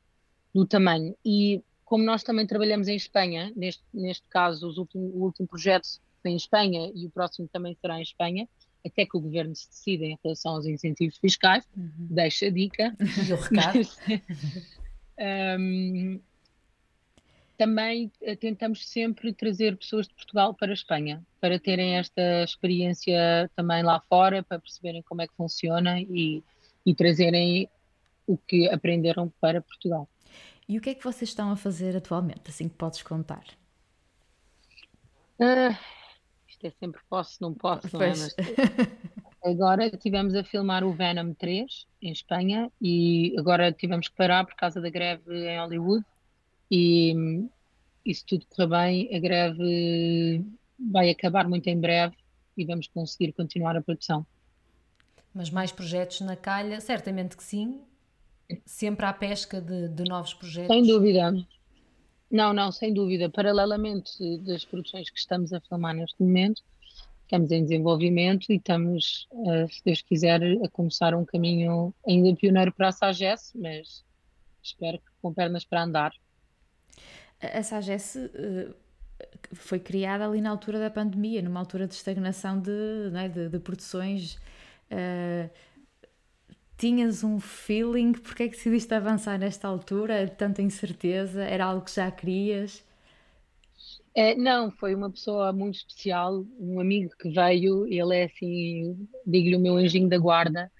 do 0.53 0.65
tamanho. 0.65 1.15
E 1.25 1.63
como 1.83 2.03
nós 2.03 2.21
também 2.21 2.45
trabalhamos 2.45 2.87
em 2.87 2.95
Espanha, 2.95 3.51
neste, 3.55 3.81
neste 3.93 4.27
caso 4.29 4.67
últimos, 4.67 5.13
o 5.15 5.23
último 5.23 5.47
projeto 5.47 5.87
foi 6.21 6.31
em 6.31 6.35
Espanha 6.35 6.91
e 6.93 7.05
o 7.05 7.09
próximo 7.09 7.47
também 7.47 7.75
será 7.81 7.97
em 7.97 8.03
Espanha, 8.03 8.47
até 8.85 9.05
que 9.05 9.17
o 9.17 9.21
governo 9.21 9.55
se 9.55 9.69
decida 9.69 10.05
em 10.05 10.17
relação 10.23 10.53
aos 10.53 10.65
incentivos 10.65 11.17
fiscais, 11.17 11.67
uhum. 11.75 11.91
deixa 11.97 12.47
a 12.47 12.49
dica. 12.49 12.95
E 13.27 13.33
o 13.33 13.37
recado. 13.37 13.79
Um, 15.19 16.19
também 17.57 18.11
eh, 18.21 18.35
tentamos 18.35 18.87
sempre 18.87 19.33
trazer 19.33 19.75
pessoas 19.77 20.07
de 20.07 20.13
Portugal 20.13 20.53
para 20.53 20.71
a 20.71 20.73
Espanha, 20.73 21.25
para 21.41 21.59
terem 21.59 21.97
esta 21.97 22.43
experiência 22.43 23.49
também 23.55 23.81
lá 23.81 23.99
fora, 24.01 24.43
para 24.43 24.59
perceberem 24.59 25.01
como 25.01 25.23
é 25.23 25.27
que 25.27 25.35
funciona 25.35 25.99
e, 25.99 26.43
e 26.85 26.93
trazerem 26.93 27.67
o 28.27 28.37
que 28.37 28.69
aprenderam 28.69 29.33
para 29.41 29.61
Portugal. 29.61 30.07
E 30.69 30.77
o 30.77 30.81
que 30.81 30.91
é 30.91 30.95
que 30.95 31.03
vocês 31.03 31.29
estão 31.29 31.49
a 31.49 31.55
fazer 31.55 31.95
atualmente, 31.95 32.49
assim 32.49 32.69
que 32.69 32.75
podes 32.75 33.01
contar? 33.01 33.43
Uh, 35.39 35.75
isto 36.47 36.65
é 36.65 36.69
sempre 36.69 37.01
posso, 37.09 37.41
não 37.41 37.53
posso, 37.53 37.87
não 37.93 38.01
é? 38.03 38.09
Mas, 38.09 38.35
agora 39.43 39.89
tivemos 39.91 40.35
a 40.35 40.43
filmar 40.43 40.83
o 40.83 40.93
Venom 40.93 41.33
3 41.33 41.87
em 42.01 42.11
Espanha 42.11 42.71
e 42.81 43.35
agora 43.37 43.71
tivemos 43.71 44.07
que 44.07 44.15
parar 44.15 44.45
por 44.45 44.55
causa 44.55 44.81
da 44.81 44.89
greve 44.89 45.47
em 45.47 45.59
Hollywood 45.59 46.05
e, 46.69 47.47
e 48.05 48.13
se 48.13 48.25
tudo 48.25 48.45
correr 48.47 48.67
bem, 48.67 49.15
a 49.15 49.19
greve 49.19 50.45
vai 50.79 51.09
acabar 51.09 51.47
muito 51.47 51.67
em 51.67 51.79
breve 51.79 52.15
e 52.57 52.65
vamos 52.65 52.87
conseguir 52.87 53.31
continuar 53.33 53.75
a 53.75 53.81
produção. 53.81 54.25
Mas 55.33 55.49
mais 55.49 55.71
projetos 55.71 56.21
na 56.21 56.35
calha? 56.35 56.81
Certamente 56.81 57.37
que 57.37 57.43
sim. 57.43 57.79
Sempre 58.65 59.05
à 59.05 59.13
pesca 59.13 59.61
de, 59.61 59.89
de 59.89 60.03
novos 60.03 60.33
projetos? 60.33 60.75
Sem 60.75 60.85
dúvida. 60.85 61.31
Não, 62.31 62.53
não, 62.53 62.71
sem 62.71 62.93
dúvida. 62.93 63.29
Paralelamente 63.29 64.37
das 64.39 64.65
produções 64.65 65.09
que 65.09 65.19
estamos 65.19 65.53
a 65.53 65.61
filmar 65.61 65.93
neste 65.93 66.21
momento, 66.21 66.61
estamos 67.27 67.51
em 67.51 67.63
desenvolvimento 67.63 68.49
e 68.49 68.55
estamos, 68.55 69.27
eh, 69.45 69.67
se 69.67 69.83
Deus 69.83 70.01
quiser, 70.01 70.41
a 70.63 70.69
começar 70.69 71.13
um 71.13 71.25
caminho 71.25 71.93
ainda 72.07 72.33
pioneiro 72.35 72.71
para 72.71 72.87
a 72.87 72.91
SAGES, 72.91 73.53
mas 73.55 74.03
espero 74.63 74.97
que 74.97 75.11
com 75.21 75.33
pernas 75.33 75.65
para 75.65 75.83
andar. 75.83 76.13
A 77.41 77.61
SAGES 77.61 78.15
eh, 78.15 78.69
foi 79.53 79.79
criada 79.79 80.25
ali 80.25 80.41
na 80.41 80.49
altura 80.49 80.79
da 80.79 80.89
pandemia, 80.89 81.41
numa 81.41 81.59
altura 81.59 81.85
de 81.85 81.93
estagnação 81.93 82.59
de, 82.59 83.11
é, 83.13 83.27
de, 83.27 83.49
de, 83.49 83.59
produções. 83.59 84.35
Uh, 84.89 85.49
tinhas 86.77 87.23
um 87.23 87.39
feeling? 87.39 88.13
Porque 88.13 88.43
é 88.43 88.47
que 88.47 88.55
decidiste 88.55 88.93
avançar 88.93 89.37
nesta 89.37 89.67
altura? 89.67 90.27
Tanta 90.29 90.61
incerteza? 90.61 91.43
Era 91.43 91.65
algo 91.65 91.83
que 91.83 91.93
já 91.93 92.09
querias? 92.09 92.86
É, 94.17 94.33
não, 94.33 94.71
foi 94.71 94.95
uma 94.95 95.11
pessoa 95.11 95.53
muito 95.53 95.75
especial, 95.75 96.43
um 96.59 96.79
amigo 96.79 97.11
que 97.19 97.29
veio, 97.29 97.85
ele 97.85 98.17
é 98.17 98.23
assim, 98.23 99.07
digo-lhe 99.23 99.55
o 99.55 99.59
meu 99.59 99.77
anjinho 99.77 100.09
da 100.09 100.17
guarda, 100.17 100.71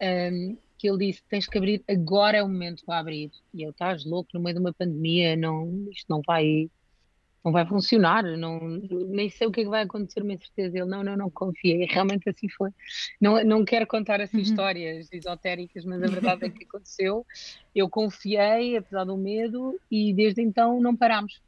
um, 0.00 0.04
ehm, 0.06 0.56
que 0.78 0.88
ele 0.88 1.08
disse: 1.08 1.22
tens 1.28 1.46
que 1.46 1.58
abrir, 1.58 1.84
agora 1.86 2.38
é 2.38 2.42
o 2.42 2.48
momento 2.48 2.82
para 2.86 2.98
abrir. 2.98 3.30
E 3.52 3.62
eu, 3.62 3.70
estás 3.70 4.06
louco, 4.06 4.30
no 4.32 4.40
meio 4.40 4.54
de 4.54 4.60
uma 4.62 4.72
pandemia, 4.72 5.36
não, 5.36 5.88
isto 5.90 6.06
não 6.08 6.22
vai, 6.26 6.70
não 7.44 7.52
vai 7.52 7.66
funcionar, 7.66 8.24
não, 8.24 8.58
nem 9.10 9.28
sei 9.28 9.46
o 9.46 9.50
que 9.52 9.60
é 9.60 9.64
que 9.64 9.68
vai 9.68 9.82
acontecer, 9.82 10.24
mas 10.24 10.40
certeza. 10.40 10.78
Ele, 10.78 10.88
não, 10.88 11.04
não, 11.04 11.18
não 11.18 11.30
confia. 11.30 11.84
E 11.84 11.86
realmente 11.86 12.30
assim 12.30 12.48
foi. 12.48 12.70
Não, 13.20 13.44
não 13.44 13.62
quero 13.62 13.86
contar 13.86 14.22
assim 14.22 14.38
uhum. 14.38 14.42
histórias 14.42 15.12
esotéricas, 15.12 15.84
mas 15.84 16.02
a 16.02 16.06
verdade 16.06 16.46
é 16.46 16.48
que 16.48 16.64
aconteceu. 16.64 17.26
Eu 17.74 17.90
confiei, 17.90 18.78
apesar 18.78 19.04
do 19.04 19.18
medo, 19.18 19.78
e 19.90 20.14
desde 20.14 20.40
então 20.40 20.80
não 20.80 20.96
paramos. 20.96 21.42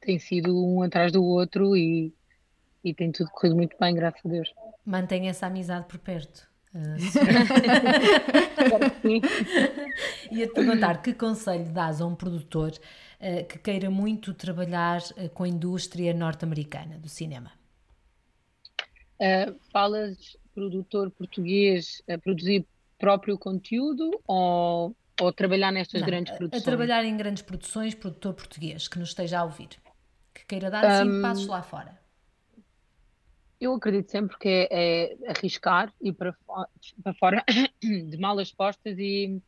Tem 0.00 0.18
sido 0.18 0.64
um 0.64 0.82
atrás 0.82 1.12
do 1.12 1.22
outro 1.24 1.76
e, 1.76 2.12
e 2.84 2.94
tem 2.94 3.10
tudo 3.12 3.30
corrido 3.30 3.56
muito 3.56 3.76
bem, 3.78 3.94
graças 3.94 4.24
a 4.24 4.28
Deus. 4.28 4.52
Mantém 4.84 5.28
essa 5.28 5.46
amizade 5.46 5.86
por 5.86 5.98
perto. 5.98 6.48
Uh, 6.74 6.96
Ia-te 10.30 10.52
perguntar 10.54 11.02
que 11.02 11.14
conselho 11.14 11.64
dás 11.72 12.00
a 12.00 12.06
um 12.06 12.14
produtor 12.14 12.70
uh, 12.72 13.46
que 13.46 13.58
queira 13.58 13.90
muito 13.90 14.34
trabalhar 14.34 15.00
uh, 15.16 15.28
com 15.30 15.44
a 15.44 15.48
indústria 15.48 16.12
norte-americana 16.12 16.98
do 16.98 17.08
cinema? 17.08 17.50
Uh, 19.18 19.58
falas 19.72 20.36
produtor 20.54 21.10
português 21.10 22.02
a 22.08 22.18
produzir 22.18 22.66
próprio 22.98 23.38
conteúdo 23.38 24.10
ou, 24.26 24.94
ou 25.20 25.32
trabalhar 25.32 25.72
nestas 25.72 26.00
Não, 26.00 26.06
grandes 26.06 26.36
produções? 26.36 26.62
A, 26.62 26.64
trabalhar 26.64 27.04
em 27.04 27.16
grandes 27.16 27.42
produções, 27.42 27.94
produtor 27.94 28.34
português 28.34 28.88
que 28.88 28.98
nos 28.98 29.10
esteja 29.10 29.40
a 29.40 29.44
ouvir, 29.44 29.68
queira 30.48 30.70
dar 30.70 31.04
cinco 31.04 31.16
um, 31.16 31.22
passos 31.22 31.46
lá 31.46 31.62
fora. 31.62 31.98
Eu 33.60 33.74
acredito 33.74 34.10
sempre 34.10 34.38
que 34.38 34.48
é, 34.48 34.68
é 34.70 35.30
arriscar 35.30 35.92
e 36.00 36.12
para, 36.12 36.34
para 37.02 37.14
fora 37.14 37.44
de 37.82 38.16
malas 38.16 38.50
postas 38.50 38.96
e, 38.98 39.40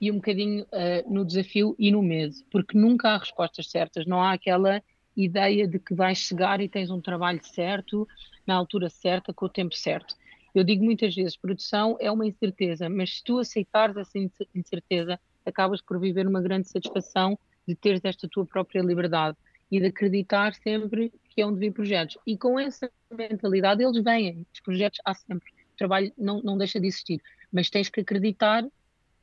e 0.00 0.10
um 0.10 0.16
bocadinho 0.16 0.64
uh, 0.64 1.12
no 1.12 1.24
desafio 1.24 1.76
e 1.78 1.90
no 1.90 2.02
medo, 2.02 2.34
porque 2.50 2.78
nunca 2.78 3.10
há 3.10 3.18
respostas 3.18 3.70
certas, 3.70 4.06
não 4.06 4.22
há 4.22 4.32
aquela 4.32 4.82
ideia 5.16 5.66
de 5.66 5.78
que 5.80 5.94
vais 5.94 6.18
chegar 6.18 6.60
e 6.60 6.68
tens 6.68 6.90
um 6.90 7.00
trabalho 7.00 7.44
certo, 7.44 8.06
na 8.46 8.54
altura 8.54 8.88
certa, 8.88 9.34
com 9.34 9.46
o 9.46 9.48
tempo 9.48 9.74
certo. 9.74 10.14
Eu 10.54 10.64
digo 10.64 10.84
muitas 10.84 11.14
vezes, 11.14 11.36
produção 11.36 11.96
é 12.00 12.10
uma 12.10 12.26
incerteza, 12.26 12.88
mas 12.88 13.16
se 13.16 13.24
tu 13.24 13.38
aceitares 13.38 13.96
essa 13.96 14.18
incerteza, 14.54 15.20
acabas 15.44 15.82
por 15.82 15.98
viver 15.98 16.26
uma 16.26 16.40
grande 16.40 16.68
satisfação 16.68 17.38
de 17.66 17.74
teres 17.74 18.00
esta 18.04 18.28
tua 18.28 18.46
própria 18.46 18.80
liberdade 18.80 19.36
e 19.70 19.80
de 19.80 19.86
acreditar 19.86 20.54
sempre 20.54 21.12
que 21.28 21.40
é 21.40 21.46
onde 21.46 21.60
vir 21.60 21.72
projetos. 21.72 22.18
E 22.26 22.36
com 22.36 22.58
essa 22.58 22.90
mentalidade 23.10 23.82
eles 23.82 24.02
vêm, 24.02 24.46
os 24.52 24.60
projetos 24.60 25.00
há 25.04 25.14
sempre, 25.14 25.50
o 25.50 25.76
trabalho 25.76 26.12
não, 26.16 26.42
não 26.42 26.58
deixa 26.58 26.80
de 26.80 26.86
existir, 26.86 27.22
mas 27.52 27.70
tens 27.70 27.88
que 27.88 28.00
acreditar 28.00 28.66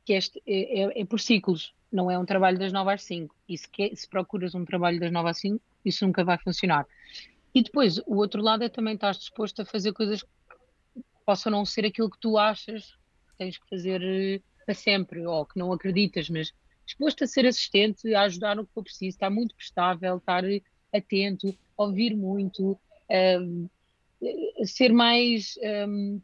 que 0.04 0.12
este 0.12 0.40
é, 0.46 0.82
é, 0.82 1.00
é 1.00 1.04
por 1.04 1.18
ciclos, 1.20 1.74
não 1.92 2.10
é 2.10 2.18
um 2.18 2.24
trabalho 2.24 2.58
das 2.58 2.72
9 2.72 2.92
às 2.92 3.02
5. 3.02 3.34
E 3.48 3.58
se, 3.58 3.68
quer, 3.68 3.94
se 3.96 4.08
procuras 4.08 4.54
um 4.54 4.64
trabalho 4.64 5.00
das 5.00 5.10
9 5.10 5.30
às 5.30 5.38
5, 5.38 5.60
isso 5.84 6.06
nunca 6.06 6.24
vai 6.24 6.38
funcionar. 6.38 6.86
E 7.54 7.62
depois, 7.62 7.98
o 8.06 8.16
outro 8.16 8.42
lado 8.42 8.62
é 8.62 8.68
também 8.68 8.94
estar 8.94 9.12
disposto 9.12 9.62
a 9.62 9.64
fazer 9.64 9.92
coisas 9.92 10.22
que 10.22 10.28
possam 11.24 11.50
não 11.50 11.64
ser 11.64 11.86
aquilo 11.86 12.10
que 12.10 12.18
tu 12.18 12.38
achas 12.38 12.92
que 13.28 13.36
tens 13.38 13.58
que 13.58 13.68
fazer 13.68 14.02
eh, 14.02 14.40
para 14.64 14.74
sempre, 14.74 15.26
ou 15.26 15.44
que 15.44 15.58
não 15.58 15.72
acreditas, 15.72 16.28
mas 16.28 16.52
disposto 16.86 17.24
a 17.24 17.26
ser 17.26 17.44
assistente, 17.46 18.14
a 18.14 18.22
ajudar 18.22 18.56
no 18.56 18.66
que 18.66 18.72
for 18.72 18.82
preciso, 18.82 19.16
estar 19.16 19.28
muito 19.28 19.54
prestável, 19.54 20.16
estar 20.16 20.44
atento, 20.94 21.54
ouvir 21.76 22.16
muito, 22.16 22.78
um, 23.40 23.68
ser 24.64 24.92
mais. 24.92 25.58
Um, 25.90 26.20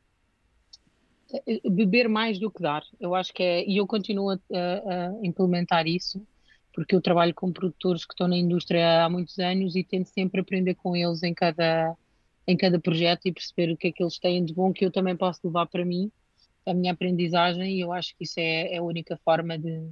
beber 1.71 2.09
mais 2.11 2.39
do 2.39 2.51
que 2.51 2.63
dar. 2.63 2.85
Eu 3.01 3.15
acho 3.15 3.33
que 3.33 3.43
é. 3.43 3.65
E 3.67 3.79
eu 3.79 3.87
continuo 3.87 4.31
a, 4.31 4.37
a, 4.53 5.13
implementar 5.23 5.87
isso, 5.87 6.27
porque 6.75 6.95
eu 6.95 7.01
trabalho 7.01 7.35
com 7.35 7.53
produtores 7.53 8.05
que 8.05 8.13
estão 8.13 8.29
na 8.29 8.37
indústria 8.37 9.05
há 9.05 9.09
muitos 9.09 9.39
anos 9.39 9.75
e 9.75 9.83
tento 9.83 10.07
sempre 10.07 10.43
aprender 10.43 10.75
com 10.75 10.95
eles 10.95 11.23
em 11.23 11.33
cada, 11.33 11.97
em 12.47 12.57
cada 12.57 12.79
projeto 12.79 13.27
e 13.27 13.33
perceber 13.33 13.73
o 13.73 13.77
que 13.77 13.89
é 13.89 13.93
que 13.93 14.03
eles 14.03 14.19
têm 14.19 14.45
de 14.45 14.53
bom 14.53 14.73
que 14.73 14.85
eu 14.85 14.91
também 14.91 15.17
posso 15.17 15.41
levar 15.45 15.67
para 15.67 15.85
mim, 15.85 16.11
a 16.67 16.75
minha 16.75 16.93
aprendizagem, 16.93 17.77
e 17.77 17.81
eu 17.81 17.93
acho 17.93 18.15
que 18.17 18.25
isso 18.25 18.39
é, 18.39 18.75
é 18.75 18.79
a 18.79 18.83
única 18.83 19.19
forma 19.25 19.59
de, 19.59 19.91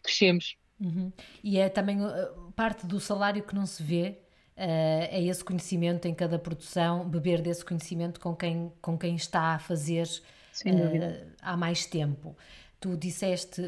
de 0.00 0.02
crescermos. 0.02 0.56
Uhum. 0.80 1.12
E 1.44 1.58
é 1.58 1.68
também 1.68 2.02
uh, 2.02 2.52
parte 2.56 2.86
do 2.86 2.98
salário 2.98 3.42
que 3.42 3.54
não 3.54 3.66
se 3.66 3.82
vê, 3.82 4.18
uh, 4.56 4.62
é 5.10 5.22
esse 5.22 5.44
conhecimento 5.44 6.06
em 6.06 6.14
cada 6.14 6.38
produção, 6.38 7.08
beber 7.08 7.42
desse 7.42 7.64
conhecimento 7.64 8.18
com 8.18 8.34
quem, 8.34 8.72
com 8.80 8.96
quem 8.96 9.14
está 9.14 9.54
a 9.54 9.58
fazer 9.58 10.06
uh, 10.06 11.32
há 11.42 11.56
mais 11.56 11.84
tempo. 11.84 12.36
Tu 12.80 12.96
disseste 12.96 13.62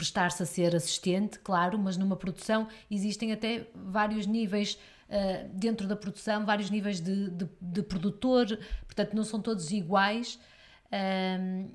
prestar-se 0.00 0.42
a 0.42 0.46
ser 0.46 0.74
assistente, 0.74 1.38
claro, 1.40 1.78
mas 1.78 1.98
numa 1.98 2.16
produção 2.16 2.66
existem 2.90 3.32
até 3.32 3.66
vários 3.74 4.26
níveis 4.26 4.78
uh, 5.10 5.48
dentro 5.52 5.86
da 5.86 5.94
produção, 5.94 6.46
vários 6.46 6.70
níveis 6.70 7.02
de, 7.02 7.28
de, 7.28 7.46
de, 7.60 7.82
produtor, 7.82 8.46
portanto 8.86 9.12
não 9.12 9.24
são 9.24 9.42
todos 9.42 9.70
iguais. 9.70 10.40
Uh, 10.86 11.68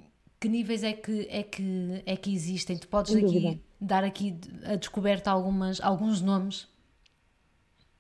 que 0.46 0.50
níveis 0.50 0.84
é 0.84 0.94
que, 0.94 1.28
é 1.28 1.42
que, 1.42 2.04
é 2.06 2.16
que 2.16 2.32
existem? 2.32 2.78
Tu 2.78 2.88
podes 2.88 3.16
aqui 3.16 3.60
dar 3.82 4.04
aqui 4.04 4.36
a 4.64 4.76
descoberta 4.76 5.32
algumas, 5.32 5.82
alguns 5.82 6.22
nomes? 6.22 6.68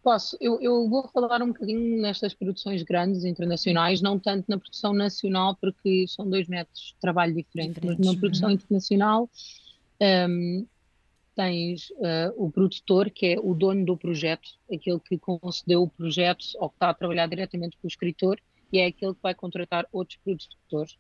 Posso. 0.04 0.38
Eu, 0.40 0.62
eu 0.62 0.88
vou 0.88 1.08
falar 1.08 1.42
um 1.42 1.48
bocadinho 1.48 2.00
nestas 2.00 2.36
produções 2.36 2.84
grandes 2.84 3.26
internacionais, 3.26 4.00
não 4.00 4.20
tanto 4.20 4.46
na 4.48 4.60
produção 4.60 4.94
nacional, 4.94 5.58
porque 5.60 6.06
são 6.08 6.30
dois 6.30 6.48
métodos 6.48 6.94
de 6.94 6.96
trabalho 7.02 7.34
diferentes, 7.34 7.82
diferentes. 7.82 8.06
mas 8.06 8.14
na 8.14 8.20
produção 8.20 8.50
uhum. 8.50 8.56
internacional 8.56 9.30
um, 10.30 10.68
tens 11.36 11.90
uh, 11.90 12.32
o 12.38 12.52
produtor, 12.52 13.10
que 13.10 13.26
é 13.26 13.40
o 13.40 13.56
dono 13.56 13.84
do 13.84 13.98
projeto, 13.98 14.52
aquele 14.72 15.00
que 15.00 15.18
concedeu 15.18 15.82
o 15.82 15.90
projeto 15.90 16.46
ou 16.60 16.70
que 16.70 16.76
está 16.76 16.92
a 16.92 16.94
trabalhar 16.94 17.26
diretamente 17.26 17.76
com 17.78 17.88
o 17.88 17.90
escritor, 17.90 18.40
e 18.72 18.78
é 18.78 18.86
aquele 18.86 19.16
que 19.16 19.22
vai 19.24 19.34
contratar 19.34 19.88
outros 19.92 20.20
produtores. 20.24 20.96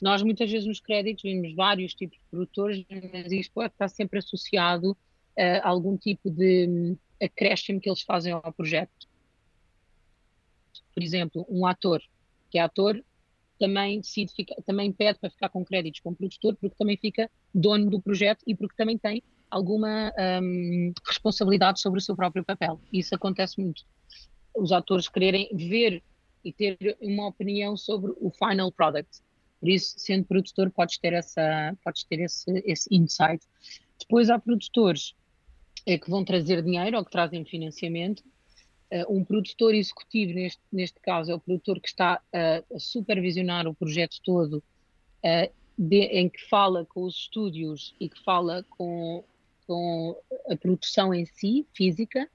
Nós 0.00 0.22
muitas 0.22 0.50
vezes 0.50 0.66
nos 0.66 0.80
créditos 0.80 1.22
vimos 1.22 1.54
vários 1.54 1.94
tipos 1.94 2.18
de 2.18 2.24
produtores, 2.30 2.84
mas 3.12 3.32
isto 3.32 3.62
estar 3.62 3.88
sempre 3.88 4.18
associado 4.18 4.96
a 5.36 5.68
algum 5.68 5.96
tipo 5.96 6.30
de 6.30 6.66
hum, 6.68 6.96
acréscimo 7.22 7.80
que 7.80 7.88
eles 7.88 8.02
fazem 8.02 8.32
ao 8.32 8.52
projeto. 8.52 9.08
Por 10.94 11.02
exemplo, 11.02 11.46
um 11.48 11.66
ator, 11.66 12.00
que 12.50 12.58
é 12.58 12.62
ator, 12.62 13.02
também 13.58 14.00
decide 14.00 14.32
ficar, 14.32 14.56
também 14.62 14.92
pede 14.92 15.18
para 15.18 15.30
ficar 15.30 15.48
com 15.48 15.64
créditos 15.64 16.00
como 16.00 16.16
produtor, 16.16 16.56
porque 16.56 16.76
também 16.76 16.96
fica 16.96 17.30
dono 17.52 17.90
do 17.90 18.00
projeto 18.00 18.42
e 18.46 18.54
porque 18.54 18.76
também 18.76 18.98
tem 18.98 19.22
alguma 19.50 20.12
um, 20.42 20.92
responsabilidade 21.06 21.80
sobre 21.80 21.98
o 21.98 22.02
seu 22.02 22.16
próprio 22.16 22.44
papel. 22.44 22.80
Isso 22.92 23.14
acontece 23.14 23.60
muito. 23.60 23.84
Os 24.56 24.72
atores 24.72 25.08
quererem 25.08 25.48
ver 25.54 26.02
e 26.44 26.52
ter 26.52 26.96
uma 27.00 27.28
opinião 27.28 27.76
sobre 27.76 28.12
o 28.16 28.30
final 28.30 28.70
product. 28.70 29.22
Por 29.60 29.68
isso, 29.68 29.94
sendo 29.98 30.24
produtor, 30.24 30.70
podes 30.70 30.98
ter, 30.98 31.12
essa, 31.12 31.76
podes 31.82 32.04
ter 32.04 32.20
esse, 32.20 32.50
esse 32.66 32.94
insight. 32.94 33.44
Depois 33.98 34.28
há 34.28 34.38
produtores 34.38 35.14
é, 35.86 35.98
que 35.98 36.10
vão 36.10 36.24
trazer 36.24 36.62
dinheiro 36.62 36.96
ou 36.96 37.04
que 37.04 37.10
trazem 37.10 37.44
financiamento. 37.44 38.22
Uh, 38.92 39.16
um 39.16 39.24
produtor 39.24 39.74
executivo, 39.74 40.34
neste, 40.34 40.60
neste 40.72 41.00
caso, 41.00 41.30
é 41.30 41.34
o 41.34 41.40
produtor 41.40 41.80
que 41.80 41.88
está 41.88 42.20
uh, 42.32 42.76
a 42.76 42.78
supervisionar 42.78 43.66
o 43.66 43.74
projeto 43.74 44.20
todo, 44.22 44.58
uh, 44.58 45.52
de, 45.76 46.02
em 46.04 46.28
que 46.28 46.42
fala 46.48 46.84
com 46.86 47.02
os 47.02 47.16
estúdios 47.16 47.94
e 47.98 48.08
que 48.08 48.22
fala 48.22 48.64
com, 48.70 49.24
com 49.66 50.16
a 50.48 50.56
produção 50.56 51.12
em 51.12 51.24
si, 51.26 51.66
física, 51.74 52.28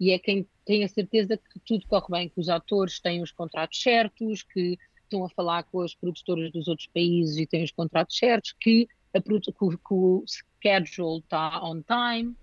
e 0.00 0.10
é 0.10 0.18
quem 0.18 0.48
tem 0.64 0.82
a 0.82 0.88
certeza 0.88 1.36
que 1.36 1.60
tudo 1.60 1.86
corre 1.86 2.06
bem, 2.10 2.28
que 2.28 2.40
os 2.40 2.48
atores 2.48 2.98
têm 2.98 3.22
os 3.22 3.30
contratos 3.30 3.80
certos, 3.80 4.42
que 4.42 4.78
estão 5.10 5.24
a 5.24 5.28
falar 5.28 5.64
com 5.64 5.80
as 5.80 5.94
produtoras 5.94 6.52
dos 6.52 6.68
outros 6.68 6.86
países 6.86 7.36
e 7.36 7.46
têm 7.46 7.64
os 7.64 7.72
contratos 7.72 8.16
certos, 8.16 8.54
que, 8.58 8.88
a, 9.14 9.20
que, 9.20 9.40
que 9.40 9.94
o 9.94 10.24
schedule 10.26 11.18
está 11.18 11.62
on 11.64 11.82
time. 11.82 12.34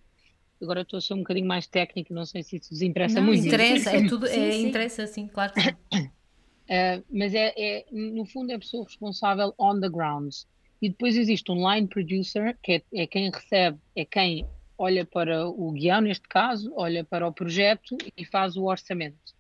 Agora 0.61 0.82
estou 0.82 0.97
a 0.97 1.01
ser 1.01 1.13
um 1.13 1.20
bocadinho 1.20 1.47
mais 1.47 1.68
técnico, 1.68 2.13
não 2.13 2.26
sei 2.26 2.43
se 2.43 2.57
isso 2.57 2.70
vos 2.70 2.82
interessa 2.82 3.20
não, 3.20 3.28
muito. 3.28 3.45
Interessa, 3.45 3.91
é 3.91 4.05
tudo, 4.09 4.28
sim, 4.28 4.39
é, 4.39 4.51
sim. 4.51 4.68
interessa, 4.68 5.07
sim, 5.07 5.28
claro 5.28 5.53
que 5.53 5.61
sim. 5.61 5.70
Uh, 5.70 7.03
mas 7.11 7.34
é, 7.34 7.53
é, 7.57 7.86
no 7.91 8.26
fundo, 8.26 8.51
é 8.51 8.55
a 8.55 8.59
pessoa 8.59 8.84
responsável 8.84 9.53
on 9.57 9.80
the 9.80 9.89
ground. 9.89 10.34
E 10.82 10.89
depois 10.89 11.15
existe 11.15 11.51
um 11.51 11.72
line 11.72 11.88
producer, 11.88 12.57
que 12.61 12.74
é, 12.74 12.84
é 12.93 13.07
quem 13.07 13.32
recebe, 13.32 13.80
é 13.95 14.05
quem 14.05 14.45
olha 14.78 15.05
para 15.05 15.47
o 15.47 15.72
guião, 15.72 16.01
neste 16.01 16.28
caso, 16.28 16.72
olha 16.76 17.03
para 17.03 17.28
o 17.28 17.34
projeto 17.34 17.97
e 18.15 18.24
faz 18.24 18.55
o 18.55 18.65
orçamento. 18.65 19.36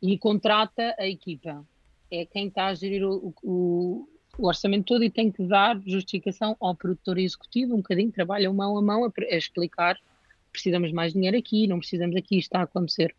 E 0.00 0.16
contrata 0.18 0.94
a 0.98 1.06
equipa. 1.06 1.66
É 2.12 2.26
quem 2.26 2.48
está 2.48 2.66
a 2.66 2.74
gerir 2.74 3.04
o, 3.04 3.34
o, 3.42 4.08
o 4.38 4.46
orçamento 4.46 4.84
todo 4.84 5.02
e 5.02 5.10
tem 5.10 5.32
que 5.32 5.42
dar 5.42 5.80
justificação 5.84 6.56
ao 6.60 6.76
produtor 6.76 7.18
executivo, 7.18 7.74
um 7.74 7.78
bocadinho, 7.78 8.12
trabalha 8.12 8.52
mão 8.52 8.76
a 8.76 8.82
mão 8.82 9.04
a, 9.04 9.08
a 9.08 9.36
explicar 9.36 9.98
precisamos 10.52 10.92
mais 10.92 11.12
dinheiro 11.12 11.36
aqui, 11.36 11.66
não 11.66 11.78
precisamos 11.78 12.14
aqui, 12.14 12.38
está 12.38 12.60
a 12.60 12.64
acontecer. 12.64 13.14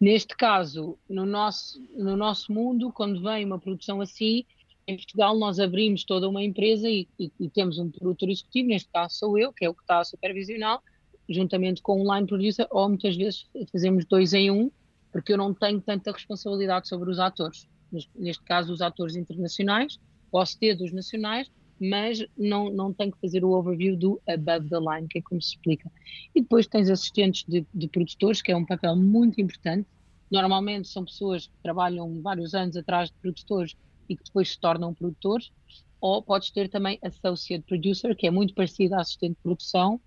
Neste 0.00 0.36
caso, 0.36 0.96
no 1.08 1.26
nosso, 1.26 1.82
no 1.96 2.16
nosso 2.16 2.52
mundo, 2.52 2.92
quando 2.92 3.20
vem 3.20 3.44
uma 3.44 3.58
produção 3.58 4.00
assim, 4.00 4.44
em 4.86 4.96
Portugal 4.96 5.36
nós 5.36 5.58
abrimos 5.58 6.04
toda 6.04 6.28
uma 6.28 6.42
empresa 6.42 6.88
e, 6.88 7.08
e, 7.18 7.32
e, 7.40 7.48
temos 7.48 7.78
um 7.78 7.90
produtor 7.90 8.28
executivo, 8.28 8.68
neste 8.68 8.88
caso 8.90 9.16
sou 9.16 9.38
eu, 9.38 9.52
que 9.52 9.64
é 9.64 9.68
o 9.68 9.74
que 9.74 9.82
está 9.82 10.00
a 10.00 10.04
supervisionar, 10.04 10.80
juntamente 11.28 11.80
com 11.80 12.02
um 12.02 12.14
line 12.14 12.26
producer, 12.26 12.66
ou 12.70 12.88
muitas 12.88 13.16
vezes 13.16 13.46
fazemos 13.72 14.04
dois 14.04 14.32
em 14.34 14.50
um, 14.50 14.70
porque 15.14 15.32
eu 15.32 15.38
não 15.38 15.54
tenho 15.54 15.80
tanta 15.80 16.10
responsabilidade 16.10 16.88
sobre 16.88 17.08
os 17.08 17.20
atores. 17.20 17.68
Neste 18.16 18.42
caso, 18.42 18.72
os 18.72 18.80
atores 18.80 19.14
internacionais, 19.14 19.96
posso 20.28 20.58
ter 20.58 20.74
dos 20.74 20.92
nacionais, 20.92 21.48
mas 21.80 22.26
não, 22.36 22.68
não 22.68 22.92
tenho 22.92 23.12
que 23.12 23.20
fazer 23.20 23.44
o 23.44 23.52
overview 23.52 23.96
do 23.96 24.20
above 24.26 24.68
the 24.68 24.80
line, 24.80 25.06
que 25.06 25.20
é 25.20 25.22
como 25.22 25.40
se 25.40 25.50
explica. 25.50 25.88
E 26.34 26.40
depois 26.40 26.66
tens 26.66 26.90
assistentes 26.90 27.44
de, 27.46 27.64
de 27.72 27.86
produtores, 27.86 28.42
que 28.42 28.50
é 28.50 28.56
um 28.56 28.66
papel 28.66 28.96
muito 28.96 29.40
importante. 29.40 29.86
Normalmente 30.32 30.88
são 30.88 31.04
pessoas 31.04 31.46
que 31.46 31.62
trabalham 31.62 32.20
vários 32.20 32.52
anos 32.52 32.76
atrás 32.76 33.08
de 33.08 33.14
produtores 33.22 33.76
e 34.08 34.16
que 34.16 34.24
depois 34.24 34.50
se 34.50 34.58
tornam 34.58 34.92
produtores, 34.92 35.52
ou 36.00 36.24
podes 36.24 36.50
ter 36.50 36.68
também 36.68 36.98
associate 37.00 37.64
producer, 37.68 38.16
que 38.16 38.26
é 38.26 38.32
muito 38.32 38.52
parecido 38.52 38.96
a 38.96 39.00
assistente 39.00 39.36
de 39.36 39.42
produção, 39.44 40.00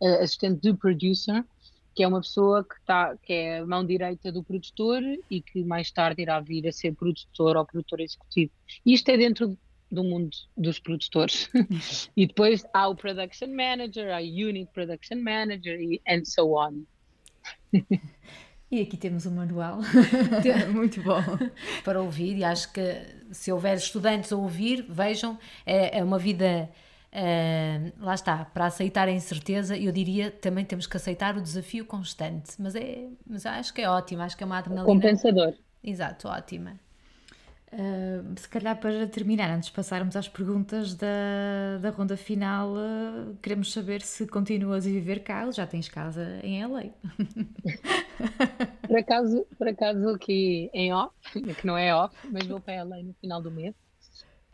uh, 0.00 0.20
assistente 0.20 0.60
de 0.60 0.74
producer, 0.74 1.46
que 1.94 2.02
é 2.02 2.08
uma 2.08 2.20
pessoa 2.20 2.64
que, 2.64 2.74
tá, 2.84 3.16
que 3.22 3.32
é 3.32 3.58
a 3.58 3.66
mão 3.66 3.84
direita 3.84 4.32
do 4.32 4.42
produtor 4.42 5.02
e 5.30 5.40
que 5.40 5.62
mais 5.64 5.90
tarde 5.90 6.22
irá 6.22 6.40
vir 6.40 6.66
a 6.66 6.72
ser 6.72 6.94
produtor 6.94 7.56
ou 7.56 7.64
produtor 7.64 8.00
executivo. 8.00 8.50
Isto 8.84 9.10
é 9.10 9.16
dentro 9.16 9.56
do 9.90 10.02
mundo 10.02 10.36
dos 10.56 10.78
produtores. 10.78 11.48
e 12.16 12.26
depois 12.26 12.64
há 12.74 12.88
o 12.88 12.96
production 12.96 13.48
manager, 13.48 14.12
há 14.12 14.18
o 14.18 14.48
unit 14.48 14.70
production 14.72 15.16
manager 15.22 15.80
e 15.80 16.00
and 16.08 16.24
so 16.24 16.54
on. 16.56 16.82
E 18.70 18.80
aqui 18.80 18.96
temos 18.96 19.24
o 19.24 19.30
um 19.30 19.34
manual, 19.34 19.78
muito 20.72 21.00
bom 21.00 21.22
para 21.84 22.02
ouvir. 22.02 22.36
E 22.38 22.44
acho 22.44 22.72
que 22.72 23.02
se 23.30 23.52
houver 23.52 23.76
estudantes 23.76 24.32
a 24.32 24.36
ouvir, 24.36 24.84
vejam, 24.88 25.38
é, 25.64 25.98
é 25.98 26.02
uma 26.02 26.18
vida. 26.18 26.68
Uh, 27.14 27.92
lá 28.04 28.14
está, 28.14 28.44
para 28.46 28.66
aceitar 28.66 29.06
a 29.06 29.12
incerteza, 29.12 29.78
eu 29.78 29.92
diria 29.92 30.32
também 30.32 30.64
temos 30.64 30.84
que 30.84 30.96
aceitar 30.96 31.36
o 31.36 31.40
desafio 31.40 31.84
constante, 31.84 32.54
mas, 32.58 32.74
é, 32.74 33.06
mas 33.24 33.46
acho 33.46 33.72
que 33.72 33.80
é 33.80 33.88
ótimo, 33.88 34.22
acho 34.22 34.36
que 34.36 34.42
é 34.42 34.46
uma 34.46 34.58
adrenalina. 34.58 34.92
Compensador. 34.92 35.54
Exato, 35.82 36.26
ótima. 36.26 36.72
Uh, 37.72 38.34
se 38.36 38.48
calhar 38.48 38.78
para 38.80 39.06
terminar, 39.06 39.48
antes 39.50 39.68
de 39.68 39.74
passarmos 39.74 40.16
às 40.16 40.28
perguntas 40.28 40.94
da, 40.94 41.78
da 41.80 41.90
ronda 41.90 42.16
final, 42.16 42.72
uh, 42.72 43.36
queremos 43.40 43.72
saber 43.72 44.02
se 44.02 44.26
continuas 44.26 44.84
a 44.84 44.90
viver 44.90 45.22
cá 45.22 45.46
ou 45.46 45.52
já 45.52 45.68
tens 45.68 45.88
casa 45.88 46.40
em 46.42 46.64
LA. 46.64 46.82
por, 48.88 48.96
acaso, 48.96 49.46
por 49.56 49.68
acaso 49.68 50.08
aqui 50.08 50.68
em 50.72 50.92
off, 50.92 51.14
que 51.32 51.66
não 51.66 51.78
é 51.78 51.94
off, 51.94 52.16
mas 52.30 52.44
vou 52.46 52.60
para 52.60 52.82
LA 52.82 53.04
no 53.04 53.14
final 53.14 53.40
do 53.40 53.52
mês. 53.52 53.83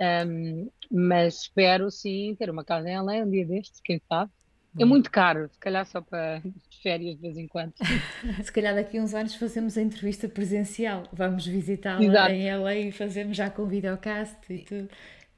Um, 0.00 0.70
mas 0.90 1.42
espero 1.42 1.90
sim 1.90 2.34
ter 2.38 2.48
uma 2.50 2.64
casa 2.64 2.88
em 2.88 2.98
LA 2.98 3.16
um 3.24 3.30
dia 3.30 3.44
destes, 3.44 3.80
quem 3.80 4.00
sabe. 4.08 4.30
É 4.78 4.84
muito 4.84 5.10
caro, 5.10 5.48
se 5.52 5.58
calhar 5.58 5.84
só 5.84 6.00
para 6.00 6.40
férias 6.82 7.16
de 7.16 7.22
vez 7.22 7.36
em 7.36 7.46
quando. 7.46 7.74
se 8.42 8.50
calhar 8.50 8.74
daqui 8.74 8.98
a 8.98 9.02
uns 9.02 9.14
anos 9.14 9.34
fazemos 9.34 9.76
a 9.76 9.82
entrevista 9.82 10.28
presencial. 10.28 11.04
Vamos 11.12 11.46
visitá-la 11.46 12.32
em 12.32 12.56
LA 12.56 12.74
e 12.76 12.92
fazemos 12.92 13.36
já 13.36 13.50
com 13.50 13.66
videocast 13.66 14.38
e 14.48 14.58
tudo. 14.58 14.88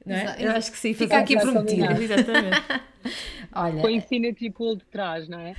Não 0.05 0.15
é? 0.15 0.35
Eu 0.39 0.51
acho 0.51 0.71
que 0.71 0.77
sim, 0.77 0.93
fica 0.93 1.17
aqui 1.17 1.37
prometido. 1.37 1.91
Exatamente. 2.01 2.61
Olha, 3.55 3.81
com 3.81 3.87
o 3.87 3.89
Infinity 3.89 4.49
Pool 4.49 4.77
de 4.77 4.85
trás, 4.85 5.27
não 5.27 5.39
é? 5.39 5.55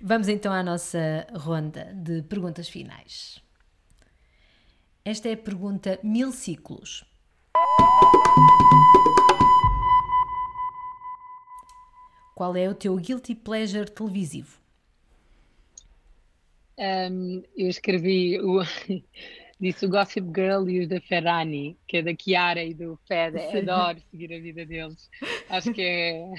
Vamos 0.00 0.28
então 0.28 0.52
à 0.52 0.62
nossa 0.62 1.26
ronda 1.34 1.92
de 1.94 2.22
perguntas 2.22 2.68
finais. 2.68 3.42
Esta 5.06 5.28
é 5.28 5.34
a 5.34 5.36
pergunta 5.36 6.00
Mil 6.02 6.32
Ciclos. 6.32 7.04
Qual 12.34 12.56
é 12.56 12.68
o 12.68 12.74
teu 12.74 12.96
guilty 12.96 13.36
pleasure 13.36 13.88
televisivo? 13.88 14.58
Um, 16.76 17.40
eu 17.56 17.68
escrevi 17.68 18.40
o, 18.40 18.60
disse 19.60 19.86
o 19.86 19.88
Gossip 19.88 20.26
Girl 20.34 20.68
e 20.68 20.80
o 20.80 20.88
da 20.88 21.00
Ferrani, 21.00 21.78
que 21.86 21.98
é 21.98 22.02
da 22.02 22.10
Chiara 22.12 22.64
e 22.64 22.74
do 22.74 22.98
Fed. 23.06 23.38
Adoro 23.38 24.02
seguir 24.10 24.34
a 24.34 24.40
vida 24.40 24.66
deles. 24.66 25.08
Acho 25.48 25.72
que 25.72 25.82
é 25.82 26.34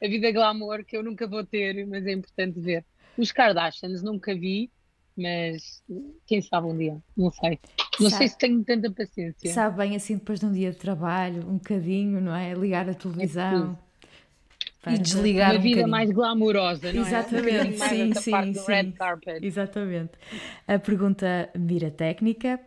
a 0.00 0.08
vida 0.08 0.30
glamour 0.30 0.84
que 0.84 0.96
eu 0.96 1.02
nunca 1.02 1.26
vou 1.26 1.44
ter, 1.44 1.84
mas 1.84 2.06
é 2.06 2.12
importante 2.12 2.60
ver. 2.60 2.84
Os 3.18 3.32
Kardashians 3.32 4.00
nunca 4.00 4.32
vi, 4.32 4.70
mas 5.16 5.82
quem 6.26 6.42
sabe 6.42 6.66
um 6.66 6.76
dia, 6.76 6.98
não 7.16 7.30
sei. 7.30 7.58
Não 7.98 8.10
sabe, 8.10 8.18
sei 8.18 8.28
se 8.28 8.38
tenho 8.38 8.62
tanta 8.64 8.90
paciência. 8.90 9.52
Sabe 9.52 9.78
bem 9.78 9.96
assim 9.96 10.16
depois 10.16 10.40
de 10.40 10.46
um 10.46 10.52
dia 10.52 10.70
de 10.70 10.76
trabalho, 10.76 11.48
um 11.48 11.54
bocadinho, 11.54 12.20
não 12.20 12.34
é? 12.34 12.52
Ligar 12.52 12.88
a 12.88 12.94
televisão. 12.94 13.78
É 13.82 14.94
e 14.94 14.98
desligar 14.98 15.50
uma 15.52 15.58
um 15.58 15.62
vida 15.62 15.86
mais 15.86 16.10
glamourosa, 16.10 16.92
não 16.92 17.02
Exatamente, 17.02 17.82
é? 17.82 17.88
sim, 17.88 18.14
sim, 18.14 18.54
sim. 18.54 18.92
Carpet. 18.92 19.44
Exatamente. 19.44 20.12
A 20.68 20.78
pergunta 20.78 21.50
mira 21.56 21.90
técnica. 21.90 22.60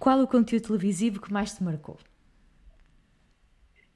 Qual 0.00 0.20
o 0.20 0.26
conteúdo 0.26 0.66
televisivo 0.66 1.20
que 1.20 1.32
mais 1.32 1.54
te 1.54 1.62
marcou? 1.62 1.96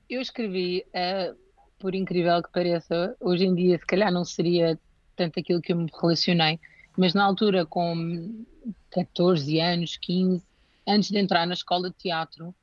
Eu 0.08 0.20
escrevi, 0.20 0.84
uh, 0.94 1.36
por 1.80 1.92
incrível 1.96 2.40
que 2.44 2.52
pareça, 2.52 3.16
hoje 3.18 3.44
em 3.44 3.54
dia 3.56 3.76
se 3.76 3.84
calhar 3.84 4.12
não 4.12 4.24
seria 4.24 4.78
tanto 5.16 5.40
aquilo 5.40 5.60
que 5.60 5.72
eu 5.72 5.76
me 5.76 5.90
relacionei, 6.00 6.60
mas 6.96 7.14
na 7.14 7.24
altura 7.24 7.66
com 7.66 8.44
14 8.90 9.58
anos, 9.60 9.96
15, 9.96 10.46
antes 10.86 11.10
de 11.10 11.18
entrar 11.18 11.46
na 11.46 11.54
escola 11.54 11.90
de 11.90 11.96
teatro, 11.96 12.54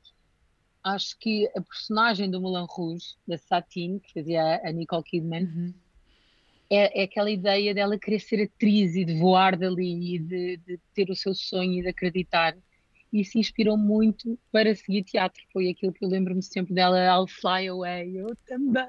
acho 0.82 1.18
que 1.18 1.50
a 1.56 1.60
personagem 1.60 2.30
do 2.30 2.40
Moulin 2.40 2.66
Rouge, 2.68 3.14
da 3.26 3.38
Satine, 3.38 4.00
que 4.00 4.12
fazia 4.12 4.60
a 4.62 4.70
Nicole 4.70 5.02
Kidman, 5.02 5.44
uhum. 5.44 5.74
é, 6.68 7.00
é, 7.00 7.04
aquela 7.04 7.30
ideia 7.30 7.74
dela 7.74 7.98
querer 7.98 8.20
ser 8.20 8.42
atriz 8.42 8.94
e 8.94 9.04
de 9.04 9.18
voar 9.18 9.56
dali 9.56 10.16
e 10.16 10.18
de, 10.18 10.56
de, 10.58 10.80
ter 10.94 11.10
o 11.10 11.16
seu 11.16 11.34
sonho 11.34 11.78
e 11.78 11.82
de 11.82 11.88
acreditar. 11.88 12.56
E 13.14 13.20
isso 13.20 13.38
inspirou 13.38 13.78
muito 13.78 14.36
para 14.50 14.74
seguir 14.74 15.04
teatro. 15.04 15.40
Foi 15.52 15.68
aquilo 15.68 15.92
que 15.92 16.04
eu 16.04 16.08
lembro-me 16.08 16.42
sempre 16.42 16.74
dela, 16.74 16.98
I'll 16.98 17.28
fly 17.28 17.68
away, 17.68 18.20
eu 18.20 18.36
também. 18.44 18.84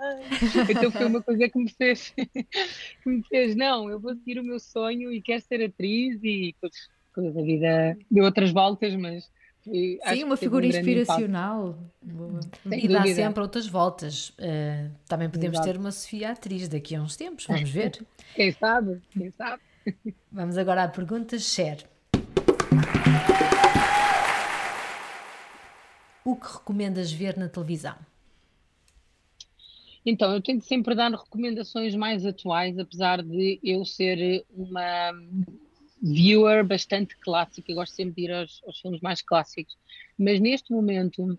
Então 0.67 0.89
foi 0.89 1.05
uma 1.05 1.21
coisa 1.21 1.47
que 1.47 1.59
me 1.59 1.69
fez, 1.69 2.11
que 2.17 3.09
me 3.09 3.23
fez, 3.30 3.55
não, 3.55 3.88
eu 3.88 3.99
vou 3.99 4.15
seguir 4.15 4.39
o 4.39 4.43
meu 4.43 4.59
sonho 4.59 5.13
e 5.13 5.21
quero 5.21 5.43
ser 5.43 5.63
atriz 5.63 6.19
e 6.23 6.55
coisas 7.13 7.38
a 7.38 7.41
vida 7.43 7.97
deu 8.09 8.26
outras 8.26 8.51
voltas, 8.51 8.95
mas 8.95 9.30
Sim, 9.63 10.23
uma 10.23 10.36
figura 10.38 10.65
um 10.65 10.69
inspiracional. 10.69 11.78
e 12.65 12.88
dá 12.88 13.05
sempre 13.05 13.41
outras 13.41 13.67
voltas. 13.67 14.30
Uh, 14.30 14.91
também 15.07 15.30
podemos 15.30 15.57
Exato. 15.57 15.71
ter 15.71 15.80
uma 15.80 15.91
Sofia 15.91 16.32
atriz 16.32 16.67
daqui 16.67 16.95
a 16.95 17.01
uns 17.01 17.15
tempos, 17.15 17.45
vamos 17.45 17.69
ver. 17.69 18.03
quem 18.36 18.51
sabe, 18.51 19.01
quem 19.11 19.32
sabe. 19.32 19.61
Vamos 20.32 20.57
agora 20.57 20.84
à 20.84 20.88
pergunta 20.88 21.38
Cher. 21.38 21.88
O 26.26 26.36
que 26.36 26.51
recomendas 26.53 27.11
ver 27.11 27.38
na 27.38 27.47
televisão? 27.47 27.95
Então, 30.03 30.34
eu 30.34 30.41
tento 30.41 30.65
sempre 30.65 30.95
dar 30.95 31.11
recomendações 31.11 31.93
mais 31.93 32.26
atuais, 32.26 32.80
apesar 32.80 33.21
de 33.21 33.59
eu 33.63 33.86
ser 33.86 34.43
uma 34.49 35.11
viewer 36.01 36.65
bastante 36.65 37.15
clássico, 37.17 37.71
eu 37.71 37.76
gosto 37.76 37.95
sempre 37.95 38.15
de 38.15 38.21
ir 38.23 38.32
aos, 38.32 38.59
aos, 38.65 38.80
filmes 38.80 39.01
mais 39.01 39.21
clássicos, 39.21 39.78
mas 40.17 40.39
neste 40.39 40.71
momento, 40.71 41.38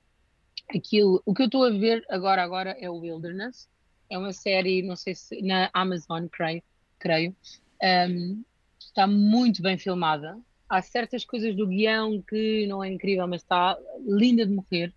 aquilo, 0.75 1.21
o 1.25 1.35
que 1.35 1.43
eu 1.43 1.47
estou 1.47 1.65
a 1.65 1.71
ver 1.71 2.05
agora, 2.09 2.43
agora 2.43 2.71
é 2.81 2.89
o 2.89 2.99
Wilderness, 2.99 3.69
é 4.09 4.17
uma 4.17 4.33
série, 4.33 4.83
não 4.83 4.95
sei 4.95 5.17
se 5.17 5.43
na 5.43 5.69
Amazon, 5.73 6.27
creio, 6.27 6.63
creio. 6.99 7.35
Um, 7.83 8.45
está 8.79 9.07
muito 9.07 9.63
bem 9.63 9.77
filmada, 9.77 10.39
há 10.69 10.83
certas 10.83 11.25
coisas 11.25 11.55
do 11.55 11.67
guião 11.67 12.23
que 12.23 12.67
não 12.67 12.83
é 12.83 12.91
incrível, 12.91 13.27
mas 13.27 13.43
está 13.43 13.77
linda 14.07 14.47
de 14.47 14.53
morrer, 14.53 14.93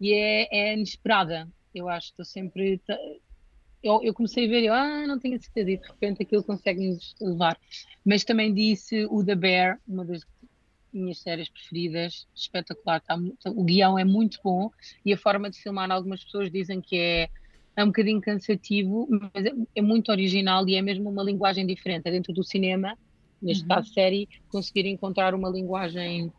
e 0.00 0.12
é, 0.12 0.48
é 0.50 0.74
inesperada, 0.74 1.48
eu 1.74 1.88
acho, 1.88 2.08
estou 2.08 2.24
sempre 2.24 2.80
eu, 3.82 4.00
eu, 4.02 4.14
comecei 4.14 4.46
a 4.46 4.48
ver, 4.48 4.62
eu 4.62 4.72
ah, 4.72 5.06
não 5.06 5.18
tinha 5.18 5.38
certeza, 5.38 5.70
e 5.70 5.76
de 5.76 5.86
repente 5.86 6.22
aquilo 6.22 6.44
consegue-nos 6.44 7.16
levar. 7.20 7.58
Mas 8.04 8.22
também 8.22 8.54
disse 8.54 9.06
o 9.06 9.24
The 9.24 9.34
Bear, 9.34 9.80
uma 9.88 10.04
das 10.04 10.22
minhas 10.92 11.18
séries 11.18 11.48
preferidas, 11.48 12.28
espetacular. 12.34 13.00
Tá, 13.00 13.16
o 13.46 13.64
guião 13.64 13.98
é 13.98 14.04
muito 14.04 14.38
bom 14.44 14.70
e 15.04 15.12
a 15.12 15.16
forma 15.16 15.50
de 15.50 15.60
filmar, 15.60 15.90
algumas 15.90 16.22
pessoas 16.22 16.50
dizem 16.50 16.80
que 16.80 16.96
é, 16.96 17.28
é 17.74 17.82
um 17.82 17.88
bocadinho 17.88 18.20
cansativo, 18.20 19.08
mas 19.10 19.46
é, 19.46 19.52
é 19.74 19.82
muito 19.82 20.12
original 20.12 20.68
e 20.68 20.76
é 20.76 20.82
mesmo 20.82 21.10
uma 21.10 21.22
linguagem 21.22 21.66
diferente. 21.66 22.06
É 22.06 22.10
dentro 22.12 22.32
do 22.32 22.44
cinema, 22.44 22.96
neste 23.42 23.62
uhum. 23.64 23.68
caso 23.68 23.92
série, 23.92 24.28
conseguir 24.48 24.86
encontrar 24.86 25.34
uma 25.34 25.48
linguagem 25.48 26.32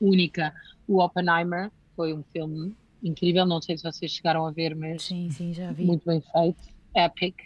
única. 0.00 0.52
O 0.88 1.02
Oppenheimer 1.02 1.70
foi 1.94 2.14
um 2.14 2.22
filme 2.22 2.74
incrível, 3.02 3.46
não 3.46 3.60
sei 3.60 3.76
se 3.76 3.84
vocês 3.84 4.10
chegaram 4.10 4.46
a 4.46 4.50
ver, 4.50 4.74
mas 4.74 5.04
sim, 5.04 5.30
sim, 5.30 5.54
muito 5.78 6.04
bem 6.04 6.20
feito, 6.20 6.62
epic. 6.94 7.36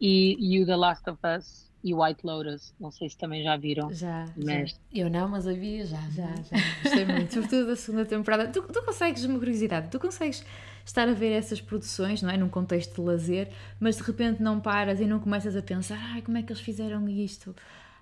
E, 0.00 0.36
e 0.38 0.60
o 0.60 0.66
The 0.66 0.76
Last 0.76 1.08
of 1.08 1.18
Us 1.24 1.64
e 1.82 1.94
White 1.94 2.26
Lotus, 2.26 2.74
não 2.80 2.90
sei 2.90 3.10
se 3.10 3.16
também 3.16 3.42
já 3.42 3.56
viram. 3.56 3.92
Já, 3.92 4.26
mas... 4.36 4.70
já. 4.70 4.76
Eu 4.92 5.10
não, 5.10 5.28
mas 5.28 5.46
havia 5.46 5.84
já. 5.84 6.00
Já, 6.10 6.34
já. 6.34 6.56
Gostei 6.82 7.04
muito, 7.04 7.32
sobretudo 7.34 7.66
da 7.66 7.76
segunda 7.76 8.06
temporada. 8.06 8.48
Tu, 8.48 8.62
tu 8.62 8.82
consegues, 8.82 9.22
uma 9.24 9.38
curiosidade, 9.38 9.90
tu 9.90 10.00
consegues 10.00 10.44
estar 10.84 11.08
a 11.08 11.12
ver 11.12 11.32
essas 11.32 11.60
produções, 11.60 12.22
não 12.22 12.30
é? 12.30 12.36
Num 12.38 12.48
contexto 12.48 12.94
de 12.94 13.00
lazer, 13.02 13.50
mas 13.78 13.96
de 13.96 14.02
repente 14.02 14.42
não 14.42 14.60
paras 14.60 14.98
e 14.98 15.04
não 15.04 15.20
começas 15.20 15.54
a 15.56 15.62
pensar, 15.62 15.98
ai, 16.14 16.22
como 16.22 16.38
é 16.38 16.42
que 16.42 16.52
eles 16.52 16.62
fizeram 16.62 17.06
isto? 17.06 17.54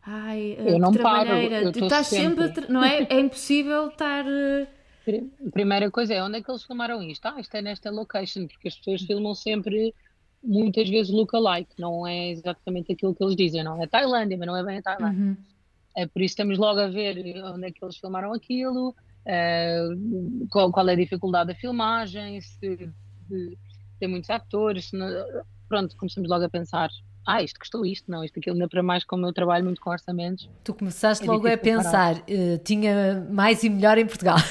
Ai, 0.05 0.57
eu 0.59 0.79
não 0.79 0.93
paro, 0.93 1.31
eu 1.31 1.73
tu 1.73 1.85
estás 1.85 2.09
sempre, 2.09 2.49
sempre 2.49 2.73
não 2.73 2.83
é? 2.83 3.07
É 3.09 3.21
impossível 3.21 3.89
estar 3.89 4.25
eh, 4.27 4.67
Primeira 5.53 5.91
coisa 5.91 6.15
é 6.15 6.23
onde 6.23 6.39
é 6.39 6.43
que 6.43 6.51
eles 6.51 6.65
filmaram 6.65 7.03
isto? 7.03 7.27
Ah, 7.27 7.41
isto 7.41 7.55
é 7.57 7.63
nesta 7.63 7.91
location, 7.91 8.47
porque 8.47 8.69
as 8.69 8.77
pessoas 8.77 9.03
filmam 9.03 9.35
sempre 9.35 9.95
muitas 10.43 10.89
vezes 10.89 11.13
look-alike, 11.13 11.73
não 11.79 12.07
é 12.07 12.31
exatamente 12.31 12.93
aquilo 12.93 13.15
que 13.15 13.23
eles 13.23 13.37
dizem, 13.37 13.63
não 13.63 13.81
é 13.81 13.87
Tailândia, 13.87 14.37
mas 14.37 14.47
não 14.47 14.57
é 14.57 14.65
bem 14.65 14.79
a 14.79 14.83
Tailândia. 14.83 15.21
Uhum. 15.21 15.37
É 15.97 16.07
por 16.07 16.21
isso 16.21 16.33
estamos 16.33 16.59
logo 16.59 16.81
a 16.81 16.89
ver 16.89 17.19
onde 17.45 17.67
é 17.67 17.71
que 17.71 17.85
eles 17.85 17.97
filmaram 17.97 18.33
aquilo, 18.33 18.89
uh, 18.91 20.49
qual, 20.51 20.73
qual, 20.73 20.89
é 20.89 20.93
a 20.93 20.97
dificuldade 20.97 21.53
da 21.53 21.55
filmagem, 21.55 22.41
se, 22.41 22.91
tem 24.01 24.09
muitos 24.09 24.31
atores, 24.31 24.91
não, 24.93 25.07
pronto, 25.69 25.97
começamos 25.97 26.29
logo 26.29 26.45
a 26.45 26.49
pensar 26.49 26.91
ah, 27.27 27.43
isto 27.43 27.59
custou 27.59 27.87
isto, 27.87 28.11
não, 28.11 28.25
isto 28.25 28.39
aquilo 28.39 28.55
ainda 28.55 28.69
para 28.69 28.83
mais 28.83 29.05
como 29.05 29.27
eu 29.27 29.33
trabalho 29.33 29.65
muito 29.65 29.81
com 29.81 29.91
orçamentos. 29.91 30.51
Tu 30.65 30.75
começaste 30.75 31.25
é 31.25 31.31
logo 31.31 31.47
a 31.47 31.57
pensar, 31.57 32.17
uh, 32.17 32.59
tinha 32.65 33.27
mais 33.31 33.63
e 33.63 33.71
melhor 33.71 33.97
em 33.99 34.07
Portugal. 34.07 34.39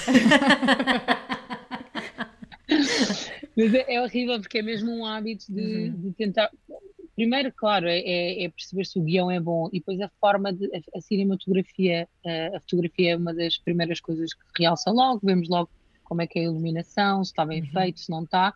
Mas 3.57 3.73
é, 3.73 3.95
é, 3.95 4.01
horrível 4.01 4.39
porque 4.39 4.59
é 4.59 4.61
mesmo 4.61 4.89
um 4.91 5.05
hábito 5.05 5.45
de, 5.49 5.61
uhum. 5.61 6.01
de 6.01 6.11
tentar. 6.13 6.49
Primeiro, 7.15 7.51
claro, 7.53 7.85
é, 7.87 7.99
é, 7.99 8.45
é, 8.45 8.49
perceber 8.49 8.85
se 8.85 8.97
o 8.97 9.03
guião 9.03 9.29
é 9.29 9.39
bom 9.39 9.67
e 9.73 9.79
depois 9.79 9.99
a 9.99 10.09
forma 10.19 10.53
de. 10.53 10.65
A, 10.73 10.97
a 10.97 11.01
cinematografia, 11.01 12.07
a, 12.25 12.55
a, 12.55 12.59
fotografia 12.61 13.11
é 13.11 13.17
uma 13.17 13.33
das 13.33 13.57
primeiras 13.57 13.99
coisas 13.99 14.33
que 14.33 14.41
realça 14.63 14.89
logo, 14.89 15.19
vemos 15.21 15.49
logo 15.49 15.69
como 16.05 16.21
é 16.21 16.27
que 16.27 16.39
é 16.39 16.43
a 16.43 16.45
iluminação, 16.45 17.23
se 17.23 17.31
está 17.31 17.45
bem 17.45 17.61
uhum. 17.61 17.67
feito, 17.67 17.99
se 17.99 18.09
não 18.09 18.23
está 18.23 18.53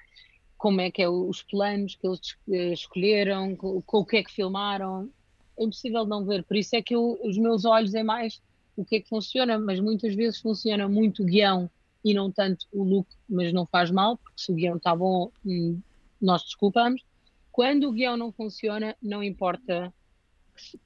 como 0.57 0.81
é 0.81 0.89
que 0.89 1.01
é 1.01 1.09
os 1.09 1.43
planos 1.43 1.95
que 1.95 2.07
eles 2.07 2.37
eh, 2.49 2.73
escolheram, 2.73 3.55
com, 3.55 3.81
com 3.81 3.97
o 3.99 4.05
que 4.05 4.17
é 4.17 4.23
que 4.23 4.31
filmaram. 4.31 5.09
É 5.57 5.63
impossível 5.63 6.05
não 6.05 6.25
ver. 6.25 6.43
Por 6.43 6.57
isso 6.57 6.75
é 6.75 6.81
que 6.81 6.95
eu, 6.95 7.19
os 7.23 7.37
meus 7.37 7.65
olhos 7.65 7.93
é 7.93 8.03
mais 8.03 8.41
o 8.75 8.83
que 8.83 8.97
é 8.97 8.99
que 9.01 9.09
funciona, 9.09 9.57
mas 9.57 9.79
muitas 9.79 10.13
vezes 10.15 10.39
funciona 10.39 10.87
muito 10.87 11.23
o 11.23 11.25
guião 11.25 11.69
e 12.03 12.13
não 12.13 12.31
tanto 12.31 12.67
o 12.71 12.83
look, 12.83 13.07
mas 13.27 13.51
não 13.53 13.65
faz 13.65 13.89
mal, 13.89 14.17
porque 14.17 14.41
se 14.41 14.51
o 14.51 14.55
guião 14.55 14.77
está 14.77 14.95
bom, 14.95 15.31
hum, 15.45 15.79
nós 16.21 16.43
desculpamos. 16.43 17.03
Quando 17.51 17.87
o 17.87 17.91
guião 17.91 18.17
não 18.17 18.31
funciona, 18.31 18.95
não 19.01 19.23
importa 19.23 19.93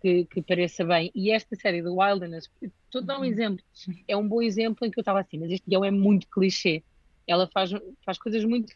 que, 0.02 0.26
que, 0.26 0.42
pareça 0.42 0.86
bem. 0.86 1.12
E 1.14 1.32
esta 1.32 1.56
série 1.56 1.82
do 1.82 1.96
Wilderness, 1.96 2.50
estou 2.62 3.02
a 3.02 3.06
dar 3.06 3.18
um 3.18 3.20
uhum. 3.20 3.26
exemplo, 3.26 3.64
é 4.08 4.16
um 4.16 4.28
bom 4.28 4.42
exemplo 4.42 4.86
em 4.86 4.92
que 4.92 5.00
eu 5.00 5.02
estava 5.02 5.20
assim, 5.20 5.38
mas 5.38 5.52
este 5.52 5.68
guião 5.68 5.84
é 5.84 5.92
muito 5.92 6.28
clichê. 6.30 6.84
Ela 7.28 7.48
faz, 7.48 7.72
faz 8.06 8.18
coisas 8.18 8.44
muito 8.44 8.74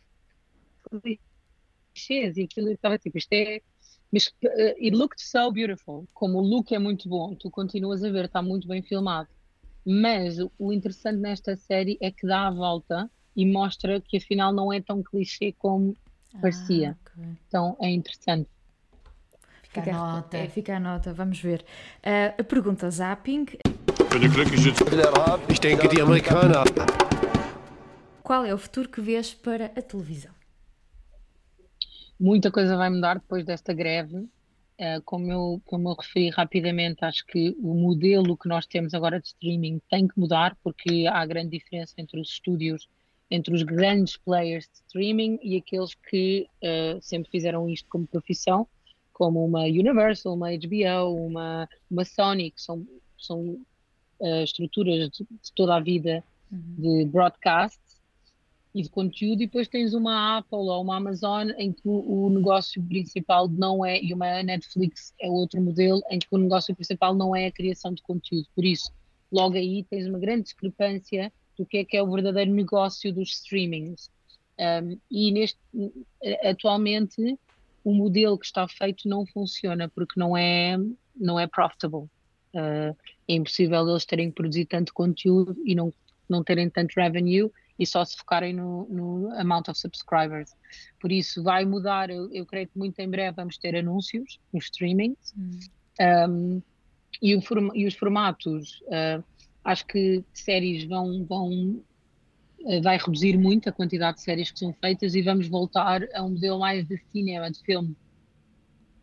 clichês 0.89 2.37
e 2.37 2.43
aquilo 2.43 2.71
estava 2.71 2.97
tipo, 2.97 3.17
isto 3.17 3.33
é. 3.33 3.61
Mas 4.11 4.27
uh, 4.27 4.75
it 4.79 4.91
looked 4.91 5.21
so 5.21 5.51
beautiful. 5.51 6.05
Como 6.13 6.37
o 6.37 6.41
look 6.41 6.73
é 6.73 6.79
muito 6.79 7.09
bom, 7.09 7.33
tu 7.35 7.49
continuas 7.49 8.03
a 8.03 8.11
ver, 8.11 8.25
está 8.25 8.41
muito 8.41 8.67
bem 8.67 8.81
filmado. 8.81 9.29
Mas 9.85 10.37
o 10.57 10.71
interessante 10.71 11.19
nesta 11.19 11.55
série 11.57 11.97
é 12.01 12.11
que 12.11 12.25
dá 12.25 12.47
a 12.47 12.51
volta 12.51 13.09
e 13.35 13.45
mostra 13.45 13.99
que 13.99 14.17
afinal 14.17 14.53
não 14.53 14.71
é 14.71 14.79
tão 14.79 15.01
clichê 15.03 15.51
como 15.57 15.95
ah, 16.33 16.39
parecia. 16.41 16.97
Okay. 17.11 17.23
Então 17.47 17.75
é 17.81 17.89
interessante. 17.89 18.49
Fica 19.63 19.89
a 19.89 19.93
nota. 19.93 20.37
É, 20.37 20.47
fica 20.47 20.77
a 20.77 20.79
nota, 20.79 21.13
vamos 21.13 21.39
ver. 21.39 21.65
Uh, 22.05 22.39
a 22.39 22.43
pergunta 22.43 22.89
Zapping. 22.89 23.45
Qual 28.21 28.45
é 28.45 28.53
o 28.53 28.57
futuro 28.57 28.87
que 28.87 29.01
vês 29.01 29.33
para 29.33 29.65
a 29.65 29.81
televisão? 29.81 30.31
Muita 32.23 32.49
coisa 32.49 32.77
vai 32.77 32.89
mudar 32.89 33.15
depois 33.15 33.45
desta 33.45 33.73
greve. 33.73 34.15
Uh, 34.15 35.01
como, 35.03 35.29
eu, 35.29 35.61
como 35.65 35.89
eu 35.89 35.93
referi 35.93 36.29
rapidamente, 36.29 37.03
acho 37.03 37.25
que 37.25 37.53
o 37.59 37.73
modelo 37.73 38.37
que 38.37 38.47
nós 38.47 38.65
temos 38.65 38.93
agora 38.93 39.19
de 39.19 39.27
streaming 39.27 39.81
tem 39.89 40.07
que 40.07 40.17
mudar, 40.17 40.57
porque 40.63 41.05
há 41.05 41.25
grande 41.25 41.49
diferença 41.49 41.95
entre 41.97 42.17
os 42.21 42.29
estúdios, 42.29 42.87
entre 43.29 43.53
os 43.53 43.61
grandes 43.63 44.15
players 44.15 44.69
de 44.69 44.75
streaming 44.87 45.37
e 45.43 45.57
aqueles 45.57 45.95
que 45.95 46.47
uh, 46.63 46.97
sempre 47.01 47.29
fizeram 47.29 47.69
isto 47.69 47.89
como 47.89 48.07
profissão, 48.07 48.69
como 49.11 49.45
uma 49.45 49.63
Universal, 49.63 50.33
uma 50.33 50.47
HBO, 50.51 51.25
uma, 51.27 51.67
uma 51.91 52.05
Sony, 52.05 52.51
que 52.51 52.61
são, 52.61 52.87
são 53.19 53.59
uh, 54.21 54.43
estruturas 54.45 55.09
de, 55.09 55.25
de, 55.29 55.53
toda 55.53 55.75
a 55.75 55.81
vida 55.81 56.23
uhum. 56.49 56.75
de 56.77 57.05
broadcast 57.05 57.81
e 58.73 58.81
de 58.81 58.89
conteúdo, 58.89 59.43
e 59.43 59.45
depois 59.45 59.67
tens 59.67 59.93
uma 59.93 60.37
Apple 60.37 60.57
ou 60.57 60.81
uma 60.81 60.97
Amazon 60.97 61.49
em 61.57 61.71
que 61.71 61.81
o, 61.85 62.29
negócio 62.29 62.81
principal 62.81 63.47
não 63.47 63.85
é, 63.85 64.01
e 64.01 64.13
uma 64.13 64.41
Netflix 64.41 65.13
é 65.21 65.29
outro 65.29 65.61
modelo, 65.61 66.01
em 66.09 66.17
que 66.17 66.27
o 66.31 66.37
negócio 66.37 66.73
principal 66.73 67.13
não 67.13 67.35
é 67.35 67.47
a 67.47 67.51
criação 67.51 67.93
de 67.93 68.01
conteúdo. 68.01 68.47
Por 68.55 68.65
isso, 68.65 68.91
logo 69.31 69.55
aí 69.55 69.83
tens 69.83 70.07
uma 70.07 70.17
grande 70.17 70.43
discrepância 70.43 71.31
do 71.55 71.65
que 71.65 71.77
é 71.77 71.85
que 71.85 71.95
é 71.95 72.01
o 72.01 72.11
verdadeiro 72.11 72.51
negócio 72.51 73.13
dos 73.13 73.29
streamings. 73.29 74.09
Um, 74.59 74.97
e 75.09 75.31
neste, 75.31 75.59
atualmente, 76.43 77.37
o 77.83 77.93
modelo 77.93 78.39
que 78.39 78.45
está 78.45 78.67
feito 78.67 79.07
não 79.07 79.25
funciona 79.25 79.87
porque 79.89 80.19
não 80.19 80.35
é, 80.35 80.77
não 81.15 81.39
é 81.39 81.45
profitable. 81.45 82.09
Uh, 82.55 82.95
é 83.27 83.33
impossível 83.35 83.87
eles 83.87 84.05
terem 84.05 84.29
que 84.29 84.35
produzir 84.35 84.65
tanto 84.65 84.93
conteúdo 84.93 85.55
e 85.63 85.75
não, 85.75 85.93
não 86.27 86.43
terem 86.43 86.69
tanto 86.69 86.93
revenue 86.95 87.51
e 87.77 87.85
só 87.85 88.03
se 88.05 88.15
focarem 88.15 88.53
no, 88.53 88.87
no 88.89 89.31
amount 89.39 89.67
of 89.67 89.79
subscribers. 89.79 90.51
Por 90.99 91.11
isso 91.11 91.43
vai 91.43 91.65
mudar, 91.65 92.09
eu, 92.09 92.31
eu, 92.31 92.45
creio 92.45 92.67
que 92.67 92.77
muito 92.77 92.99
em 92.99 93.09
breve 93.09 93.35
vamos 93.35 93.57
ter 93.57 93.75
anúncios 93.75 94.39
nos 94.53 94.65
streamings 94.65 95.33
hum. 95.37 95.59
um, 96.29 96.61
e, 97.21 97.35
o, 97.35 97.41
e, 97.73 97.85
os 97.85 97.95
formatos 97.95 98.81
uh, 98.81 99.23
acho 99.63 99.85
que 99.85 100.23
séries 100.33 100.83
vão, 100.85 101.23
vão 101.25 101.81
eh, 102.65 102.81
vai 102.81 102.97
reduzir 102.97 103.37
muito 103.37 103.67
a 103.67 103.71
quantidade 103.71 104.17
de 104.17 104.23
séries 104.23 104.51
que 104.51 104.59
são 104.59 104.73
feitas 104.73 105.15
e 105.15 105.21
vamos 105.21 105.47
voltar 105.47 106.01
a 106.13 106.23
um 106.23 106.29
modelo 106.29 106.59
mais 106.59 106.87
de 106.87 106.97
cinema, 107.11 107.51
de 107.51 107.59
filme. 107.61 107.95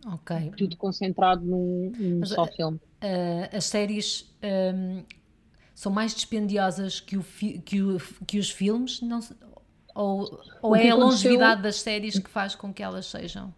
Ok. 0.06 0.52
Tudo 0.56 0.76
concentrado 0.76 1.44
num, 1.44 1.92
num 1.96 2.20
Mas, 2.20 2.30
só 2.30 2.46
filme. 2.46 2.78
Uh, 3.02 3.56
as 3.56 3.64
séries 3.64 4.34
um, 4.74 5.04
são 5.80 5.90
mais 5.90 6.14
dispendiosas 6.14 7.00
que, 7.00 7.16
o 7.16 7.24
que, 7.64 7.80
o, 7.80 7.98
que 8.26 8.38
os 8.38 8.50
filmes? 8.50 9.00
Não, 9.00 9.18
ou, 9.94 10.38
ou 10.60 10.76
é 10.76 10.90
a 10.90 10.94
longevidade 10.94 11.62
das 11.62 11.76
séries 11.76 12.18
que 12.18 12.28
faz 12.28 12.54
com 12.54 12.70
que 12.70 12.82
elas 12.82 13.06
sejam? 13.06 13.54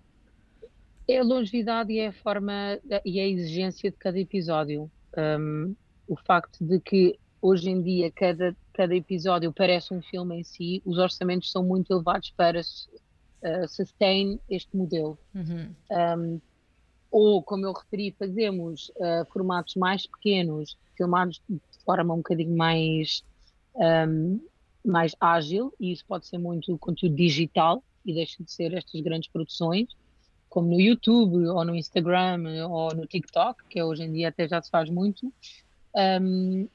É 1.08 1.18
a 1.18 1.24
longevidade 1.24 1.92
e 1.92 1.98
é 1.98 2.06
a 2.06 2.12
forma 2.12 2.78
e 3.04 3.18
a 3.18 3.26
exigência 3.26 3.90
de 3.90 3.96
cada 3.96 4.20
episódio. 4.20 4.88
Um, 5.18 5.74
o 6.06 6.14
facto 6.14 6.64
de 6.64 6.78
que 6.78 7.18
hoje 7.40 7.68
em 7.68 7.82
dia 7.82 8.08
cada, 8.12 8.54
cada 8.72 8.94
episódio 8.94 9.52
parece 9.52 9.92
um 9.92 10.00
filme 10.00 10.38
em 10.38 10.44
si, 10.44 10.80
os 10.86 10.98
orçamentos 10.98 11.50
são 11.50 11.64
muito 11.64 11.92
elevados 11.92 12.30
para 12.36 12.60
uh, 12.60 13.68
sustain 13.68 14.38
este 14.48 14.76
modelo. 14.76 15.18
Uhum. 15.34 15.74
Um, 15.90 16.40
ou, 17.12 17.42
como 17.42 17.66
eu 17.66 17.72
referi, 17.72 18.10
fazemos 18.18 18.90
uh, 18.96 19.30
formatos 19.30 19.74
mais 19.74 20.06
pequenos, 20.06 20.78
filmados 20.96 21.42
de 21.48 21.60
forma 21.84 22.14
um 22.14 22.18
bocadinho 22.18 22.56
mais, 22.56 23.22
um, 23.74 24.40
mais 24.84 25.14
ágil, 25.20 25.72
e 25.78 25.92
isso 25.92 26.04
pode 26.06 26.26
ser 26.26 26.38
muito 26.38 26.76
conteúdo 26.78 27.14
digital 27.14 27.84
e 28.04 28.14
deixa 28.14 28.42
de 28.42 28.50
ser 28.50 28.72
estas 28.72 29.00
grandes 29.02 29.28
produções, 29.30 29.88
como 30.48 30.68
no 30.68 30.80
YouTube, 30.80 31.46
ou 31.46 31.64
no 31.64 31.76
Instagram, 31.76 32.66
ou 32.68 32.94
no 32.94 33.06
TikTok, 33.06 33.62
que 33.68 33.82
hoje 33.82 34.04
em 34.04 34.12
dia 34.12 34.28
até 34.28 34.48
já 34.48 34.60
se 34.60 34.70
faz 34.70 34.88
muito. 34.88 35.32
Um, 35.94 36.66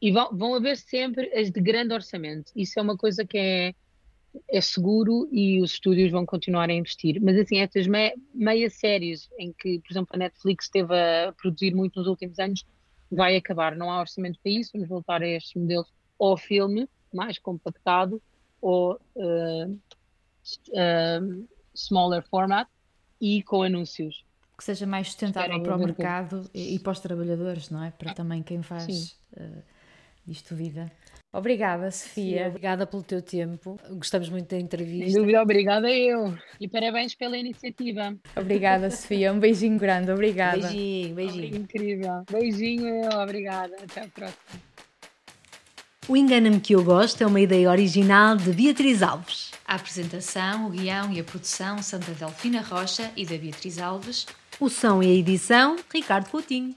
e 0.00 0.12
vão, 0.12 0.30
vão 0.32 0.54
haver 0.54 0.76
sempre 0.76 1.32
as 1.34 1.50
de 1.50 1.60
grande 1.60 1.92
orçamento. 1.92 2.52
Isso 2.56 2.78
é 2.78 2.82
uma 2.82 2.96
coisa 2.96 3.24
que 3.24 3.38
é, 3.38 3.74
é 4.48 4.60
seguro 4.60 5.28
e 5.32 5.60
os 5.60 5.72
estúdios 5.72 6.10
vão 6.10 6.24
continuar 6.24 6.70
a 6.70 6.72
investir. 6.72 7.20
Mas 7.20 7.36
assim, 7.38 7.58
estas 7.58 7.86
meia, 7.86 8.14
meia 8.34 8.70
séries 8.70 9.28
em 9.38 9.52
que, 9.52 9.78
por 9.80 9.92
exemplo, 9.92 10.08
a 10.14 10.18
Netflix 10.18 10.66
esteve 10.66 10.94
a 10.94 11.32
produzir 11.32 11.74
muito 11.74 11.98
nos 11.98 12.08
últimos 12.08 12.38
anos, 12.38 12.64
vai 13.10 13.36
acabar. 13.36 13.76
Não 13.76 13.90
há 13.90 14.00
orçamento 14.00 14.38
para 14.42 14.52
isso, 14.52 14.70
vamos 14.74 14.88
voltar 14.88 15.22
a 15.22 15.28
estes 15.28 15.54
modelos 15.54 15.92
ou 16.18 16.36
filme 16.36 16.88
mais 17.12 17.38
compactado 17.38 18.20
ou 18.60 19.00
uh, 19.14 19.70
uh, 19.70 21.48
smaller 21.74 22.22
format 22.28 22.68
e 23.20 23.42
com 23.42 23.62
anúncios. 23.62 24.24
Que 24.56 24.64
seja 24.64 24.86
mais 24.86 25.08
sustentável 25.08 25.62
para 25.62 25.76
o 25.76 25.78
mercado 25.78 26.50
e, 26.54 26.76
e, 26.76 26.78
para 26.78 26.92
os 26.92 27.00
trabalhadores, 27.00 27.68
não 27.68 27.82
é? 27.82 27.90
Para 27.90 28.14
também 28.14 28.42
quem 28.42 28.62
faz 28.62 29.18
uh, 29.36 29.62
disto 30.26 30.54
vida. 30.54 30.90
Obrigada, 31.36 31.90
Sofia. 31.90 32.44
Sim, 32.44 32.48
obrigada 32.48 32.86
pelo 32.86 33.02
teu 33.02 33.20
tempo. 33.20 33.78
Gostamos 33.90 34.30
muito 34.30 34.48
da 34.48 34.58
entrevista. 34.58 35.10
Sem 35.10 35.20
dúvida, 35.20 35.42
obrigada 35.42 35.90
eu. 35.90 36.34
E 36.58 36.66
parabéns 36.66 37.14
pela 37.14 37.36
iniciativa. 37.36 38.16
Obrigada, 38.34 38.90
Sofia. 38.90 39.34
Um 39.34 39.38
beijinho 39.38 39.78
grande. 39.78 40.10
Obrigada. 40.10 40.66
Beijinho, 40.66 41.14
beijinho. 41.14 41.56
Incrível. 41.56 42.24
Beijinho 42.30 42.86
eu. 43.04 43.20
Obrigada. 43.20 43.76
Até 43.82 44.00
a 44.00 44.08
próxima. 44.08 44.40
O 46.08 46.16
Engana-me 46.16 46.58
que 46.58 46.74
eu 46.74 46.82
gosto 46.82 47.20
é 47.22 47.26
uma 47.26 47.40
ideia 47.40 47.68
original 47.68 48.36
de 48.36 48.52
Beatriz 48.52 49.02
Alves. 49.02 49.50
A 49.68 49.74
apresentação, 49.74 50.68
o 50.68 50.70
guião 50.70 51.12
e 51.12 51.20
a 51.20 51.24
produção 51.24 51.82
são 51.82 52.00
da 52.00 52.14
Delfina 52.18 52.62
Rocha 52.62 53.10
e 53.14 53.26
da 53.26 53.36
Beatriz 53.36 53.78
Alves. 53.78 54.26
O 54.58 54.70
som 54.70 55.02
e 55.02 55.06
a 55.06 55.14
edição, 55.14 55.76
Ricardo 55.92 56.30
Coutinho. 56.30 56.74